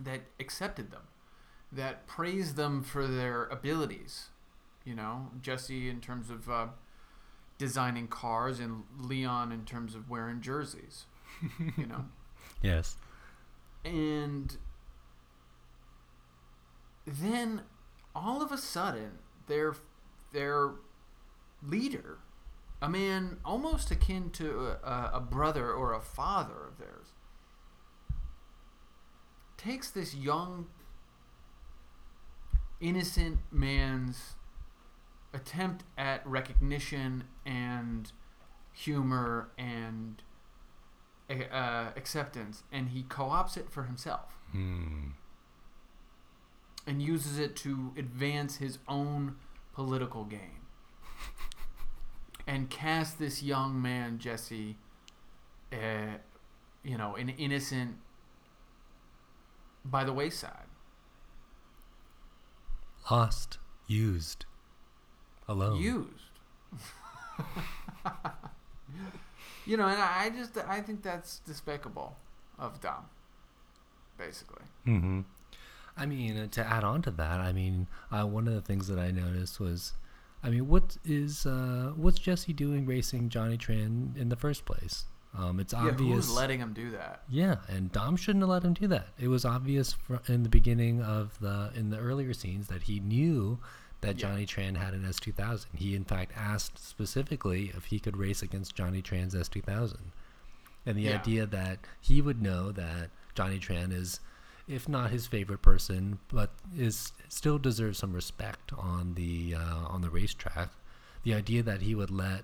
that 0.02 0.22
accepted 0.40 0.92
them, 0.92 1.04
that 1.72 2.08
praised 2.08 2.56
them 2.56 2.82
for 2.84 3.06
their 3.08 3.46
abilities. 3.46 4.28
You 4.86 4.96
know, 4.96 5.30
Jesse 5.42 5.90
in 5.90 6.02
terms 6.02 6.30
of 6.30 6.50
uh, 6.50 6.68
designing 7.58 8.08
cars, 8.08 8.60
and 8.60 8.84
Leon 9.00 9.52
in 9.52 9.66
terms 9.66 9.96
of 9.96 10.10
wearing 10.10 10.42
jerseys. 10.42 11.06
You 11.78 11.86
know, 11.88 12.06
Yes. 12.62 12.96
and 13.84 14.58
then 17.06 17.62
all 18.16 18.42
of 18.42 18.52
a 18.52 18.58
sudden, 18.58 19.20
their 19.48 19.76
their 20.32 20.72
leader, 21.62 22.18
a 22.84 22.90
man 22.90 23.38
almost 23.46 23.90
akin 23.92 24.30
to 24.32 24.76
a, 24.84 25.12
a 25.14 25.20
brother 25.22 25.72
or 25.72 25.94
a 25.94 26.02
father 26.02 26.68
of 26.68 26.78
theirs, 26.78 27.08
takes 29.58 29.90
this 29.90 30.14
young, 30.14 30.68
innocent 32.82 33.38
man's 33.52 34.34
attempt 35.34 35.84
at 35.98 36.26
recognition 36.28 37.24
and 37.46 38.12
humor 38.74 39.50
and 39.58 40.22
uh, 41.30 41.92
acceptance, 41.96 42.64
and 42.72 42.90
he 42.90 43.04
co-opts 43.04 43.56
it 43.58 43.72
for 43.72 43.84
himself 43.84 44.34
Hmm. 44.52 45.12
and 46.86 47.02
uses 47.02 47.40
it 47.40 47.56
to 47.58 47.94
advance 47.98 48.58
his 48.58 48.78
own 48.88 49.38
political 49.74 50.26
gain. 50.26 50.60
and 52.48 52.70
cast 52.70 53.20
this 53.20 53.42
young 53.42 53.82
man, 53.82 54.20
Jesse, 54.20 54.76
uh, 55.72 56.18
you 56.84 56.98
know, 56.98 57.16
an 57.16 57.30
innocent 57.30 57.96
by 59.86 60.04
the 60.04 60.14
wayside. 60.14 60.68
Lost, 63.10 63.58
used, 63.88 64.46
alone. 65.48 65.82
Used. 65.82 66.10
you 69.66 69.78
know, 69.78 69.88
and 69.88 70.02
I 70.02 70.30
just 70.30 70.58
I 70.58 70.82
think 70.82 71.04
that's 71.04 71.40
despicable 71.40 72.16
of 72.58 72.82
Dom. 72.82 73.06
Basically. 74.18 74.64
Mm-hmm. 74.88 75.22
I 75.96 76.06
mean, 76.06 76.50
to 76.50 76.66
add 76.66 76.84
on 76.84 77.02
to 77.04 77.12
that, 77.12 77.40
I 77.40 77.54
mean, 77.54 77.88
uh, 78.12 78.26
one 78.26 78.48
of 78.48 78.54
the 78.54 78.62
things 78.62 78.88
that 78.88 78.98
I 78.98 79.12
noticed 79.12 79.60
was, 79.60 79.94
I 80.44 80.50
mean, 80.50 80.68
what 80.68 80.98
is 81.06 81.46
uh, 81.46 81.94
what's 81.96 82.20
Jesse 82.20 82.54
doing 82.54 82.86
racing 82.86 83.30
Johnny 83.30 83.58
Tran 83.58 84.18
in 84.18 84.30
the 84.30 84.36
first 84.36 84.66
place? 84.66 85.06
Um, 85.38 85.60
it's 85.60 85.74
Yeah, 85.74 85.88
obvious. 85.88 86.28
who's 86.28 86.30
letting 86.36 86.60
him 86.60 86.74
do 86.74 86.92
that? 86.92 87.24
Yeah, 87.30 87.58
and 87.68 87.92
Dom 87.92 88.16
shouldn't 88.18 88.44
have 88.44 88.50
let 88.50 88.64
him 88.64 88.74
do 88.74 88.88
that. 88.90 89.08
It 89.18 89.30
was 89.30 89.46
obvious 89.46 89.94
fr- 89.94 90.18
in 90.28 90.44
the 90.44 90.50
beginning 90.50 91.02
of 91.02 91.40
the 91.40 91.72
in 91.76 91.90
the 91.90 91.98
earlier 91.98 92.34
scenes 92.34 92.68
that 92.68 92.84
he 92.84 93.00
knew 93.00 93.58
that 94.02 94.20
Yeah. 94.20 94.30
Johnny 94.30 94.46
Tran 94.46 94.76
had 94.78 94.94
an 94.94 95.06
S2000. 95.06 95.68
He 95.76 95.96
in 95.96 96.04
fact 96.04 96.34
asked 96.36 96.78
specifically 96.78 97.72
if 97.76 97.86
he 97.86 98.00
could 98.00 98.18
race 98.18 98.42
against 98.44 98.76
Johnny 98.76 99.02
Tran's 99.02 99.34
S2000. 99.34 100.12
And 100.86 100.98
the 100.98 101.04
Yeah. 101.04 101.16
idea 101.20 101.46
that 101.46 101.80
he 102.02 102.22
would 102.22 102.42
know 102.42 102.72
that 102.74 103.10
Johnny 103.34 103.60
Tran 103.60 103.92
is 103.94 104.20
if 104.68 104.88
not 104.88 105.10
his 105.12 105.26
favorite 105.28 105.62
person, 105.62 106.20
but 106.30 106.52
is 106.78 107.12
still 107.34 107.58
deserves 107.58 107.98
some 107.98 108.14
respect 108.14 108.72
on 108.78 109.16
the 109.16 109.56
uh, 109.58 109.86
on 109.88 110.02
the 110.02 110.10
racetrack. 110.10 110.70
The 111.24 111.34
idea 111.34 111.64
that 111.64 111.82
he 111.82 111.96
would 111.96 112.12
let 112.12 112.44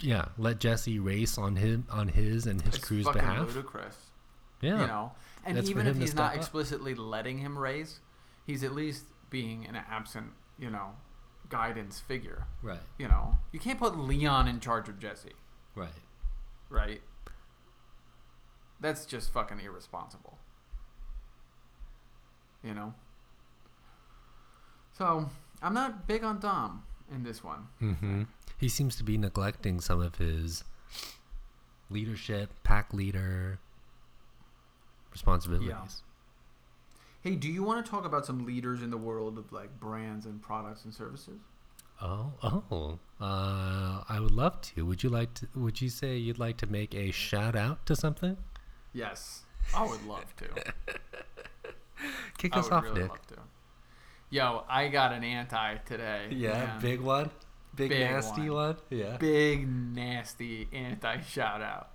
yeah, 0.00 0.26
let 0.36 0.58
Jesse 0.58 0.98
race 0.98 1.38
on 1.38 1.56
him 1.56 1.86
on 1.90 2.08
his 2.08 2.46
and 2.46 2.60
his 2.60 2.74
It's 2.76 2.84
crew's 2.84 3.08
behalf. 3.08 3.46
ludicrous. 3.54 3.96
Yeah, 4.60 4.80
You 4.82 4.86
know, 4.88 5.12
and 5.46 5.56
That's 5.56 5.70
even 5.70 5.86
if 5.86 5.96
he's 5.96 6.14
not 6.14 6.32
up. 6.32 6.36
explicitly 6.38 6.94
letting 6.94 7.38
him 7.38 7.56
race, 7.58 8.00
he's 8.46 8.62
at 8.62 8.72
least 8.74 9.04
being 9.30 9.64
an 9.66 9.74
absent, 9.76 10.32
you 10.58 10.68
know, 10.70 10.90
guidance 11.48 11.98
figure. 11.98 12.46
right, 12.62 12.80
You 12.98 13.08
know, 13.08 13.38
you 13.52 13.58
can't 13.60 13.78
put 13.78 13.96
Leon 13.96 14.48
in 14.48 14.60
charge 14.60 14.88
of 14.90 14.98
Jesse, 14.98 15.32
right. 15.74 15.88
right? 16.68 17.00
That's 18.80 19.06
just 19.06 19.32
fucking 19.32 19.60
irresponsible. 19.60 20.36
You 22.64 22.74
know. 22.74 22.94
So 24.96 25.28
I'm 25.62 25.74
not 25.74 26.06
big 26.06 26.24
on 26.24 26.40
Dom 26.40 26.82
in 27.12 27.22
this 27.22 27.42
one. 27.42 27.66
hmm 27.78 28.22
He 28.58 28.68
seems 28.68 28.96
to 28.96 29.04
be 29.04 29.16
neglecting 29.16 29.80
some 29.80 30.00
of 30.00 30.16
his 30.16 30.64
leadership, 31.88 32.50
pack 32.62 32.92
leader 32.92 33.58
responsibilities. 35.10 35.68
Yeah. 35.70 37.30
Hey, 37.30 37.36
do 37.36 37.48
you 37.48 37.62
want 37.62 37.84
to 37.84 37.90
talk 37.90 38.04
about 38.06 38.24
some 38.24 38.46
leaders 38.46 38.82
in 38.82 38.90
the 38.90 38.96
world 38.96 39.36
of 39.38 39.52
like 39.52 39.78
brands 39.78 40.24
and 40.26 40.40
products 40.40 40.84
and 40.84 40.94
services? 40.94 41.40
Oh, 42.02 42.32
oh. 42.42 42.98
Uh, 43.20 44.02
I 44.08 44.18
would 44.20 44.30
love 44.30 44.60
to. 44.62 44.86
Would 44.86 45.02
you 45.02 45.10
like 45.10 45.34
to? 45.34 45.48
Would 45.54 45.82
you 45.82 45.90
say 45.90 46.16
you'd 46.16 46.38
like 46.38 46.56
to 46.58 46.66
make 46.66 46.94
a 46.94 47.10
shout 47.10 47.54
out 47.56 47.84
to 47.86 47.94
something? 47.94 48.38
Yes, 48.94 49.42
I 49.74 49.86
would 49.86 50.04
love 50.06 50.34
to. 50.36 50.72
Kick 52.38 52.56
us 52.56 52.70
off, 52.70 52.84
really 52.84 53.02
Nick. 53.02 53.10
Yo, 54.30 54.64
I 54.68 54.88
got 54.88 55.12
an 55.12 55.24
anti 55.24 55.76
today. 55.86 56.28
Yeah, 56.30 56.52
man. 56.52 56.80
big 56.80 57.00
one, 57.00 57.30
big, 57.74 57.90
Big 57.90 58.00
nasty 58.00 58.48
one. 58.48 58.68
one. 58.68 58.76
Yeah. 58.90 59.16
big 59.16 59.68
nasty 59.68 60.68
anti 60.72 61.20
shout 61.28 61.60
out. 61.62 61.90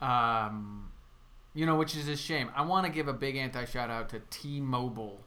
Um, 0.00 0.90
you 1.54 1.66
know, 1.66 1.76
which 1.76 1.96
is 1.96 2.08
a 2.08 2.16
shame. 2.16 2.50
I 2.56 2.62
want 2.62 2.86
to 2.86 2.92
give 2.92 3.08
a 3.08 3.12
big 3.12 3.36
anti 3.36 3.64
shout 3.66 3.90
out 3.90 4.08
to 4.10 4.20
T-Mobile 4.30 5.20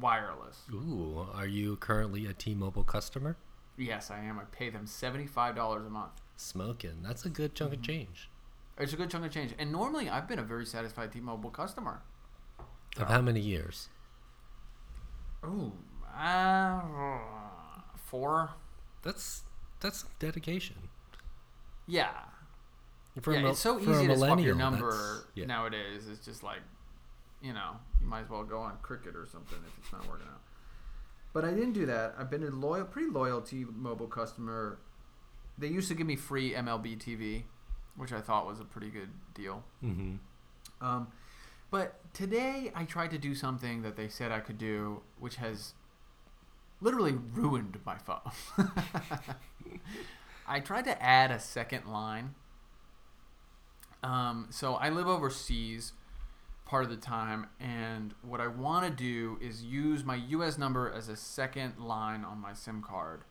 Wireless. 0.00 0.58
Ooh, 0.72 1.26
are 1.34 1.46
you 1.46 1.76
currently 1.76 2.26
a 2.26 2.32
T-Mobile 2.32 2.84
customer? 2.84 3.36
Yes, 3.76 4.10
I 4.10 4.18
am. 4.24 4.38
I 4.38 4.44
pay 4.44 4.70
them 4.70 4.86
seventy 4.86 5.26
five 5.26 5.54
dollars 5.56 5.86
a 5.86 5.90
month. 5.90 6.12
Smoking. 6.36 6.98
That's 7.02 7.24
a 7.24 7.28
good 7.28 7.54
chunk 7.54 7.72
of 7.74 7.82
change. 7.82 8.28
It's 8.78 8.92
a 8.92 8.96
good 8.96 9.10
chunk 9.10 9.24
of 9.24 9.32
change. 9.32 9.54
And 9.58 9.70
normally, 9.70 10.08
I've 10.08 10.26
been 10.26 10.38
a 10.38 10.42
very 10.42 10.66
satisfied 10.66 11.12
T-Mobile 11.12 11.50
customer. 11.50 12.02
Of 12.96 13.08
how 13.08 13.20
many 13.20 13.40
years? 13.40 13.88
Ooh, 15.44 15.72
uh, 16.16 16.80
four. 17.96 18.50
That's 19.02 19.42
that's 19.80 20.04
dedication. 20.18 20.76
Yeah. 21.86 22.10
For 23.20 23.32
yeah, 23.32 23.42
mil- 23.42 23.50
it's 23.50 23.60
so 23.60 23.78
easy 23.78 24.08
to 24.08 24.16
swap 24.16 24.40
your 24.40 24.54
number 24.54 25.26
yeah. 25.34 25.46
nowadays. 25.46 26.08
It's 26.10 26.24
just 26.24 26.42
like, 26.42 26.60
you 27.42 27.52
know, 27.52 27.72
you 28.00 28.06
might 28.06 28.22
as 28.22 28.30
well 28.30 28.42
go 28.42 28.58
on 28.58 28.78
Cricket 28.82 29.14
or 29.14 29.26
something 29.26 29.58
if 29.66 29.78
it's 29.78 29.92
not 29.92 30.08
working 30.08 30.26
out. 30.26 30.40
But 31.32 31.44
I 31.44 31.50
didn't 31.50 31.72
do 31.72 31.86
that. 31.86 32.14
I've 32.18 32.30
been 32.30 32.42
a 32.44 32.50
loyal, 32.50 32.84
pretty 32.84 33.10
loyal 33.10 33.40
T-Mobile 33.40 34.06
customer. 34.06 34.78
They 35.58 35.68
used 35.68 35.88
to 35.88 35.94
give 35.94 36.06
me 36.06 36.16
free 36.16 36.52
MLB 36.52 36.98
TV, 36.98 37.42
which 37.96 38.12
I 38.12 38.20
thought 38.20 38.46
was 38.46 38.60
a 38.60 38.64
pretty 38.64 38.90
good 38.90 39.10
deal. 39.34 39.64
Mhm. 39.82 40.18
Um, 40.80 41.08
but 41.70 42.12
today 42.12 42.70
I 42.74 42.84
tried 42.84 43.10
to 43.12 43.18
do 43.18 43.34
something 43.34 43.82
that 43.82 43.96
they 43.96 44.08
said 44.08 44.30
I 44.32 44.40
could 44.40 44.58
do, 44.58 45.02
which 45.18 45.36
has 45.36 45.74
literally 46.80 47.12
ruined 47.12 47.78
my 47.84 47.96
phone. 47.98 48.20
I 50.46 50.60
tried 50.60 50.84
to 50.84 51.02
add 51.02 51.30
a 51.30 51.40
second 51.40 51.86
line. 51.86 52.34
Um, 54.02 54.48
so 54.50 54.74
I 54.74 54.90
live 54.90 55.06
overseas 55.08 55.92
part 56.66 56.84
of 56.84 56.90
the 56.90 56.96
time, 56.96 57.46
and 57.58 58.14
what 58.22 58.40
I 58.40 58.48
want 58.48 58.84
to 58.86 58.90
do 58.90 59.38
is 59.40 59.64
use 59.64 60.04
my 60.04 60.16
U.S. 60.16 60.58
number 60.58 60.90
as 60.90 61.08
a 61.08 61.16
second 61.16 61.78
line 61.78 62.24
on 62.24 62.38
my 62.38 62.52
SIM 62.52 62.82
card. 62.82 63.22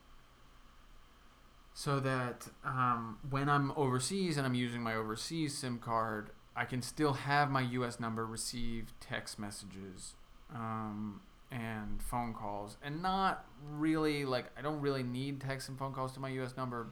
So 1.76 1.98
that 2.00 2.46
um, 2.64 3.18
when 3.30 3.48
I'm 3.48 3.72
overseas 3.76 4.36
and 4.36 4.46
I'm 4.46 4.54
using 4.54 4.80
my 4.82 4.94
overseas 4.94 5.58
SIM 5.58 5.78
card, 5.80 6.30
I 6.54 6.64
can 6.66 6.80
still 6.82 7.14
have 7.14 7.50
my 7.50 7.62
U.S. 7.62 7.98
number 7.98 8.24
receive 8.24 8.92
text 9.00 9.40
messages 9.40 10.14
um, 10.54 11.20
and 11.50 12.00
phone 12.00 12.32
calls, 12.32 12.76
and 12.82 13.02
not 13.02 13.44
really 13.68 14.24
like 14.24 14.46
I 14.56 14.62
don't 14.62 14.80
really 14.80 15.02
need 15.02 15.40
text 15.40 15.68
and 15.68 15.76
phone 15.76 15.92
calls 15.92 16.12
to 16.12 16.20
my 16.20 16.28
U.S. 16.30 16.56
number. 16.56 16.90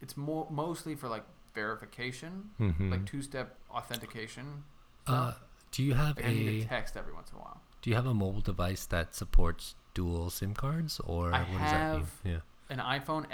It's 0.00 0.16
more 0.16 0.46
mostly 0.48 0.94
for 0.94 1.08
like 1.08 1.24
verification, 1.54 2.50
Mhm. 2.60 2.90
like 2.92 3.04
two-step 3.06 3.56
authentication. 3.70 4.62
Uh, 5.08 5.32
do 5.72 5.82
you 5.82 5.94
have 5.94 6.16
like 6.16 6.26
I 6.26 6.32
need 6.32 6.48
a 6.48 6.62
to 6.62 6.68
text 6.68 6.96
every 6.96 7.12
once 7.12 7.30
in 7.32 7.36
a 7.38 7.40
while. 7.40 7.60
Do 7.82 7.90
you 7.90 7.96
have 7.96 8.06
a 8.06 8.14
mobile 8.14 8.40
device 8.42 8.86
that 8.86 9.14
supports 9.16 9.74
dual 9.92 10.30
SIM 10.30 10.54
cards, 10.54 11.00
or 11.00 11.34
I 11.34 11.40
what 11.40 11.48
does 11.62 11.72
that 11.72 11.92
mean? 11.96 12.06
have- 12.24 12.42
An 12.70 12.78
iPhone 12.78 13.26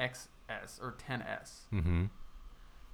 XS 0.49 0.81
or 0.83 0.93
10s, 1.09 1.67
Mm-hmm. 1.73 2.05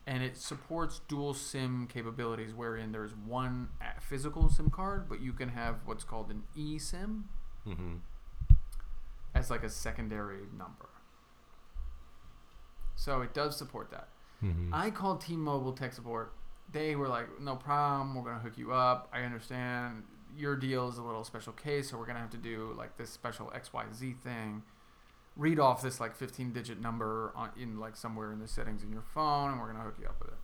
and 0.07 0.23
it 0.23 0.37
supports 0.37 1.01
dual 1.09 1.35
SIM 1.35 1.87
capabilities, 1.93 2.55
wherein 2.55 2.93
there's 2.93 3.15
one 3.15 3.69
physical 4.01 4.49
SIM 4.49 4.71
card, 4.71 5.09
but 5.09 5.21
you 5.21 5.33
can 5.33 5.51
have 5.51 5.77
what's 5.85 6.05
called 6.05 6.31
an 6.31 6.43
eSIM 6.57 7.23
Mm-hmm. 7.67 7.95
as 9.35 9.51
like 9.51 9.63
a 9.63 9.69
secondary 9.69 10.41
number. 10.57 10.89
So 12.97 13.21
it 13.23 13.35
does 13.35 13.57
support 13.57 13.91
that. 13.91 14.09
Mm-hmm. 14.45 14.75
I 14.75 14.91
called 14.91 15.21
T-Mobile 15.21 15.73
tech 15.73 15.93
support. 15.93 16.33
They 16.73 16.97
were 16.97 17.09
like, 17.09 17.41
"No 17.41 17.57
problem. 17.57 18.15
We're 18.15 18.23
gonna 18.31 18.41
hook 18.43 18.57
you 18.59 18.73
up. 18.73 19.09
I 19.13 19.23
understand 19.23 20.05
your 20.37 20.57
deal 20.57 20.89
is 20.89 20.99
a 20.99 21.03
little 21.03 21.25
special 21.25 21.53
case, 21.53 21.91
so 21.91 21.99
we're 21.99 22.07
gonna 22.07 22.19
have 22.21 22.31
to 22.31 22.37
do 22.39 22.75
like 22.77 22.97
this 22.97 23.11
special 23.11 23.53
X 23.55 23.73
Y 23.73 23.85
Z 23.93 24.15
thing. 24.25 24.63
Read 25.37 25.59
off 25.59 25.83
this 25.83 25.99
like 26.01 26.19
15-digit 26.19 26.81
number 26.81 27.33
on 27.35 27.51
in 27.59 27.79
like 27.81 27.97
somewhere 27.97 28.33
in 28.33 28.39
the 28.39 28.49
settings 28.49 28.83
in 28.83 28.93
your 28.93 29.03
phone, 29.15 29.51
and 29.51 29.61
we're 29.61 29.73
gonna 29.73 29.85
hook 29.85 29.97
you 30.01 30.07
up 30.07 30.21
with 30.21 30.29
it." 30.31 30.39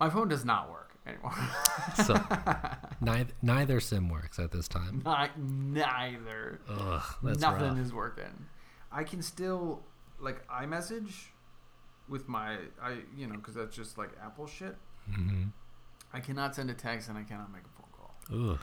My 0.00 0.10
phone 0.10 0.28
does 0.28 0.44
not 0.44 0.70
work 0.70 0.94
anymore. 1.06 1.34
So 2.04 2.14
neither 3.00 3.32
neither 3.42 3.80
SIM 3.80 4.08
works 4.08 4.38
at 4.38 4.50
this 4.52 4.68
time. 4.68 5.02
not 5.04 5.38
neither. 5.38 6.60
Ugh, 6.68 7.02
that's 7.22 7.40
Nothing 7.40 7.68
rough. 7.70 7.78
is 7.78 7.92
working. 7.92 8.46
I 8.90 9.04
can 9.04 9.22
still 9.22 9.82
like 10.20 10.46
iMessage 10.48 11.12
with 12.08 12.28
my 12.28 12.56
I 12.80 12.98
you 13.16 13.26
know 13.26 13.36
because 13.36 13.54
that's 13.54 13.74
just 13.74 13.96
like 13.98 14.10
Apple 14.22 14.46
shit. 14.46 14.76
Mm-hmm. 15.10 15.44
I 16.12 16.20
cannot 16.20 16.54
send 16.54 16.70
a 16.70 16.74
text 16.74 17.08
and 17.08 17.16
I 17.18 17.22
cannot 17.22 17.50
make 17.52 17.62
a 17.62 17.68
phone 17.76 17.90
call. 17.96 18.50
Ugh. 18.52 18.58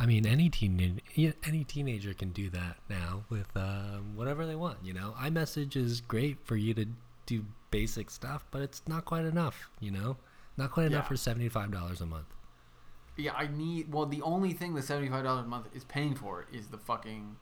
I 0.00 0.06
mean, 0.06 0.26
any 0.26 0.48
teen 0.48 1.00
any 1.44 1.64
teenager 1.64 2.14
can 2.14 2.30
do 2.30 2.48
that 2.50 2.76
now 2.88 3.24
with 3.28 3.48
um, 3.56 4.14
whatever 4.14 4.46
they 4.46 4.54
want. 4.54 4.78
You 4.84 4.94
know, 4.94 5.14
iMessage 5.18 5.74
is 5.76 6.00
great 6.00 6.38
for 6.44 6.56
you 6.56 6.72
to 6.74 6.86
do 7.26 7.44
basic 7.70 8.10
stuff, 8.10 8.46
but 8.52 8.62
it's 8.62 8.82
not 8.86 9.04
quite 9.04 9.24
enough. 9.24 9.68
You 9.80 9.90
know, 9.90 10.16
not 10.56 10.70
quite 10.70 10.86
enough 10.86 11.04
Yeah. 11.04 11.08
for 11.08 11.16
seventy 11.16 11.48
five 11.48 11.72
dollars 11.72 12.00
a 12.00 12.06
month. 12.06 12.26
Yeah, 13.16 13.32
I 13.34 13.48
need. 13.48 13.92
Well, 13.92 14.06
the 14.06 14.22
only 14.22 14.52
thing 14.52 14.74
the 14.74 14.82
seventy 14.82 15.08
five 15.08 15.24
dollars 15.24 15.44
a 15.44 15.48
month 15.48 15.66
is 15.74 15.82
paying 15.84 16.14
for 16.14 16.46
is 16.52 16.68
the 16.68 16.78
fucking 16.78 17.36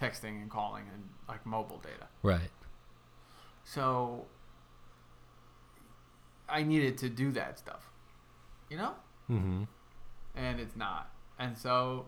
texting 0.00 0.40
and 0.40 0.48
calling 0.48 0.84
and 0.94 1.02
like 1.28 1.44
mobile 1.44 1.78
data. 1.78 2.06
Right. 2.22 2.50
So 3.64 4.26
I 6.48 6.62
needed 6.62 6.98
to 6.98 7.08
do 7.08 7.32
that 7.32 7.58
stuff, 7.58 7.90
you 8.68 8.76
know, 8.76 8.94
Mm-hmm. 9.30 9.64
and 10.34 10.60
it's 10.60 10.76
not. 10.76 11.10
And 11.40 11.56
so 11.56 12.04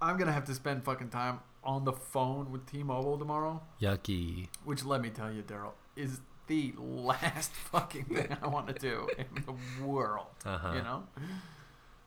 I'm 0.00 0.16
gonna 0.16 0.32
have 0.32 0.46
to 0.46 0.54
spend 0.54 0.82
fucking 0.84 1.10
time 1.10 1.40
on 1.62 1.84
the 1.84 1.92
phone 1.92 2.50
with 2.50 2.66
T-Mobile 2.66 3.18
tomorrow. 3.18 3.62
Yucky. 3.80 4.48
Which 4.64 4.84
let 4.84 5.02
me 5.02 5.10
tell 5.10 5.30
you, 5.32 5.42
Daryl, 5.42 5.72
is 5.94 6.20
the 6.46 6.72
last 6.78 7.52
fucking 7.52 8.06
thing 8.06 8.36
I 8.42 8.48
want 8.48 8.68
to 8.68 8.72
do 8.72 9.08
in 9.18 9.44
the 9.44 9.84
world. 9.84 10.26
Uh-huh. 10.44 10.72
You 10.74 10.82
know? 10.82 11.02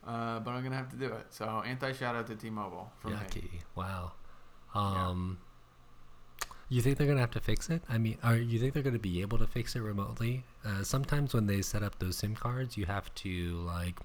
Uh, 0.06 0.40
but 0.40 0.50
I'm 0.50 0.62
gonna 0.62 0.76
have 0.76 0.90
to 0.90 0.96
do 0.96 1.06
it. 1.06 1.26
So 1.30 1.62
anti 1.64 1.92
shout 1.92 2.16
out 2.16 2.26
to 2.26 2.34
T-Mobile 2.34 2.90
from 2.98 3.12
me. 3.12 3.18
Yucky. 3.18 3.50
Wow. 3.76 4.12
Um, 4.74 5.38
you 6.68 6.80
think 6.82 6.98
they're 6.98 7.06
gonna 7.06 7.20
have 7.20 7.32
to 7.32 7.40
fix 7.40 7.68
it? 7.68 7.82
I 7.88 7.98
mean, 7.98 8.16
are 8.22 8.36
you 8.36 8.58
think 8.58 8.74
they're 8.74 8.82
gonna 8.82 8.98
be 8.98 9.20
able 9.20 9.38
to 9.38 9.46
fix 9.46 9.76
it 9.76 9.80
remotely? 9.80 10.44
Uh, 10.64 10.82
sometimes 10.82 11.34
when 11.34 11.46
they 11.46 11.62
set 11.62 11.82
up 11.82 11.98
those 11.98 12.16
SIM 12.16 12.34
cards, 12.34 12.76
you 12.76 12.86
have 12.86 13.14
to 13.16 13.52
like, 13.66 13.98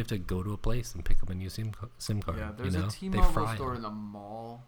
you 0.00 0.02
have 0.02 0.08
to 0.08 0.18
go 0.34 0.42
to 0.42 0.52
a 0.52 0.56
place 0.56 0.94
and 0.94 1.04
pick 1.04 1.22
up 1.22 1.30
a 1.30 1.34
new 1.34 1.48
SIM 1.50 1.72
SIM 1.98 2.22
card. 2.22 2.38
Yeah, 2.38 2.52
there's 2.56 2.74
you 2.74 2.80
know? 2.80 2.86
a 2.86 2.90
They 2.90 2.96
T-Mobile 2.96 3.32
fry 3.32 3.54
store 3.54 3.74
in 3.74 3.82
the 3.82 3.90
mall, 3.90 4.62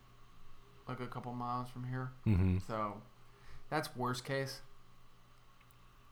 like 0.89 1.01
a 1.01 1.07
couple 1.07 1.33
miles 1.33 1.69
from 1.71 1.85
here. 1.85 2.11
Mm-hmm. 2.27 2.59
So 2.67 3.01
that's 3.71 3.95
worst 3.97 4.25
case. 4.25 4.61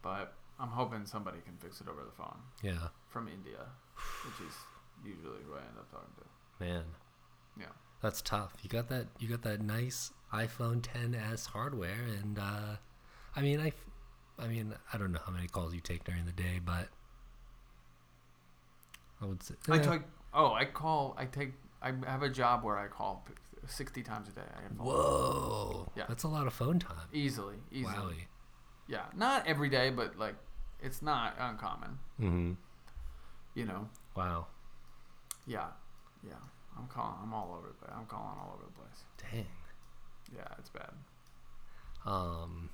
But 0.02 0.33
I'm 0.59 0.68
hoping 0.70 1.04
somebody 1.06 1.38
can 1.44 1.56
fix 1.59 1.80
it 1.80 1.88
over 1.88 2.02
the 2.04 2.12
phone 2.12 2.38
Yeah, 2.62 2.88
from 3.11 3.28
India, 3.28 3.66
which 4.24 4.48
is 4.48 4.54
usually 5.04 5.42
who 5.46 5.54
I 5.54 5.59
end 5.59 5.76
up 5.78 5.90
talking 5.90 6.09
to. 6.18 6.64
man, 6.64 6.85
Yeah. 7.59 7.66
that's 8.02 8.22
tough. 8.22 8.54
You 8.62 8.70
got 8.70 8.88
that. 8.88 9.06
You 9.18 9.28
got 9.28 9.42
that 9.42 9.61
nice 9.61 10.12
iPhone 10.33 10.80
10s 10.80 11.46
hardware, 11.48 12.04
and 12.22 12.38
uh, 12.38 12.76
I 13.37 13.42
mean, 13.42 13.61
I, 13.61 13.72
I 14.38 14.46
mean, 14.46 14.74
I 14.92 14.96
don't 14.98 15.12
know 15.12 15.20
how 15.24 15.33
many 15.33 15.48
calls 15.48 15.74
you 15.74 15.80
take 15.80 16.04
during 16.04 16.24
the 16.24 16.33
day, 16.33 16.61
but 16.64 16.88
I 19.22 19.26
would 19.26 19.42
say 19.42 19.54
I 19.68 19.78
take. 19.78 20.02
Oh, 20.33 20.52
I 20.52 20.64
call. 20.64 21.14
I 21.18 21.24
take. 21.26 21.52
I 21.83 21.92
have 22.06 22.22
a 22.22 22.28
job 22.28 22.62
where 22.64 22.78
I 22.78 22.87
call 22.88 23.26
sixty 23.66 24.02
times 24.02 24.28
a 24.28 24.33
day. 24.33 24.40
I 24.59 24.62
have 24.62 24.72
Whoa, 24.78 25.90
Yeah. 25.96 26.04
that's 26.09 26.24
a 26.24 26.28
lot 26.28 26.46
of 26.46 26.52
phone 26.52 26.78
time. 26.78 27.09
easily, 27.12 27.56
easily. 27.72 27.94
Wowie. 27.94 28.26
Yeah, 28.87 29.04
not 29.16 29.46
every 29.46 29.68
day, 29.68 29.90
but 29.90 30.18
like, 30.18 30.35
it's 30.83 31.00
not 31.02 31.37
uncommon. 31.38 31.98
Mm-hmm. 32.20 32.52
You 33.54 33.64
know. 33.66 33.88
Wow. 34.16 34.46
Yeah, 35.46 35.66
yeah. 36.26 36.33
I'm 36.78 36.87
calling. 36.88 37.16
I'm 37.22 37.33
all 37.35 37.54
over 37.59 37.68
the 37.68 37.74
place. 37.74 37.92
I'm 37.96 38.06
calling 38.06 38.37
all 38.40 38.54
over 38.59 38.64
the 38.66 38.80
place. 38.80 39.04
Dang. 39.33 39.46
Yeah, 40.35 40.54
it's 40.59 40.70
bad. 40.70 40.90
Um, 42.06 42.70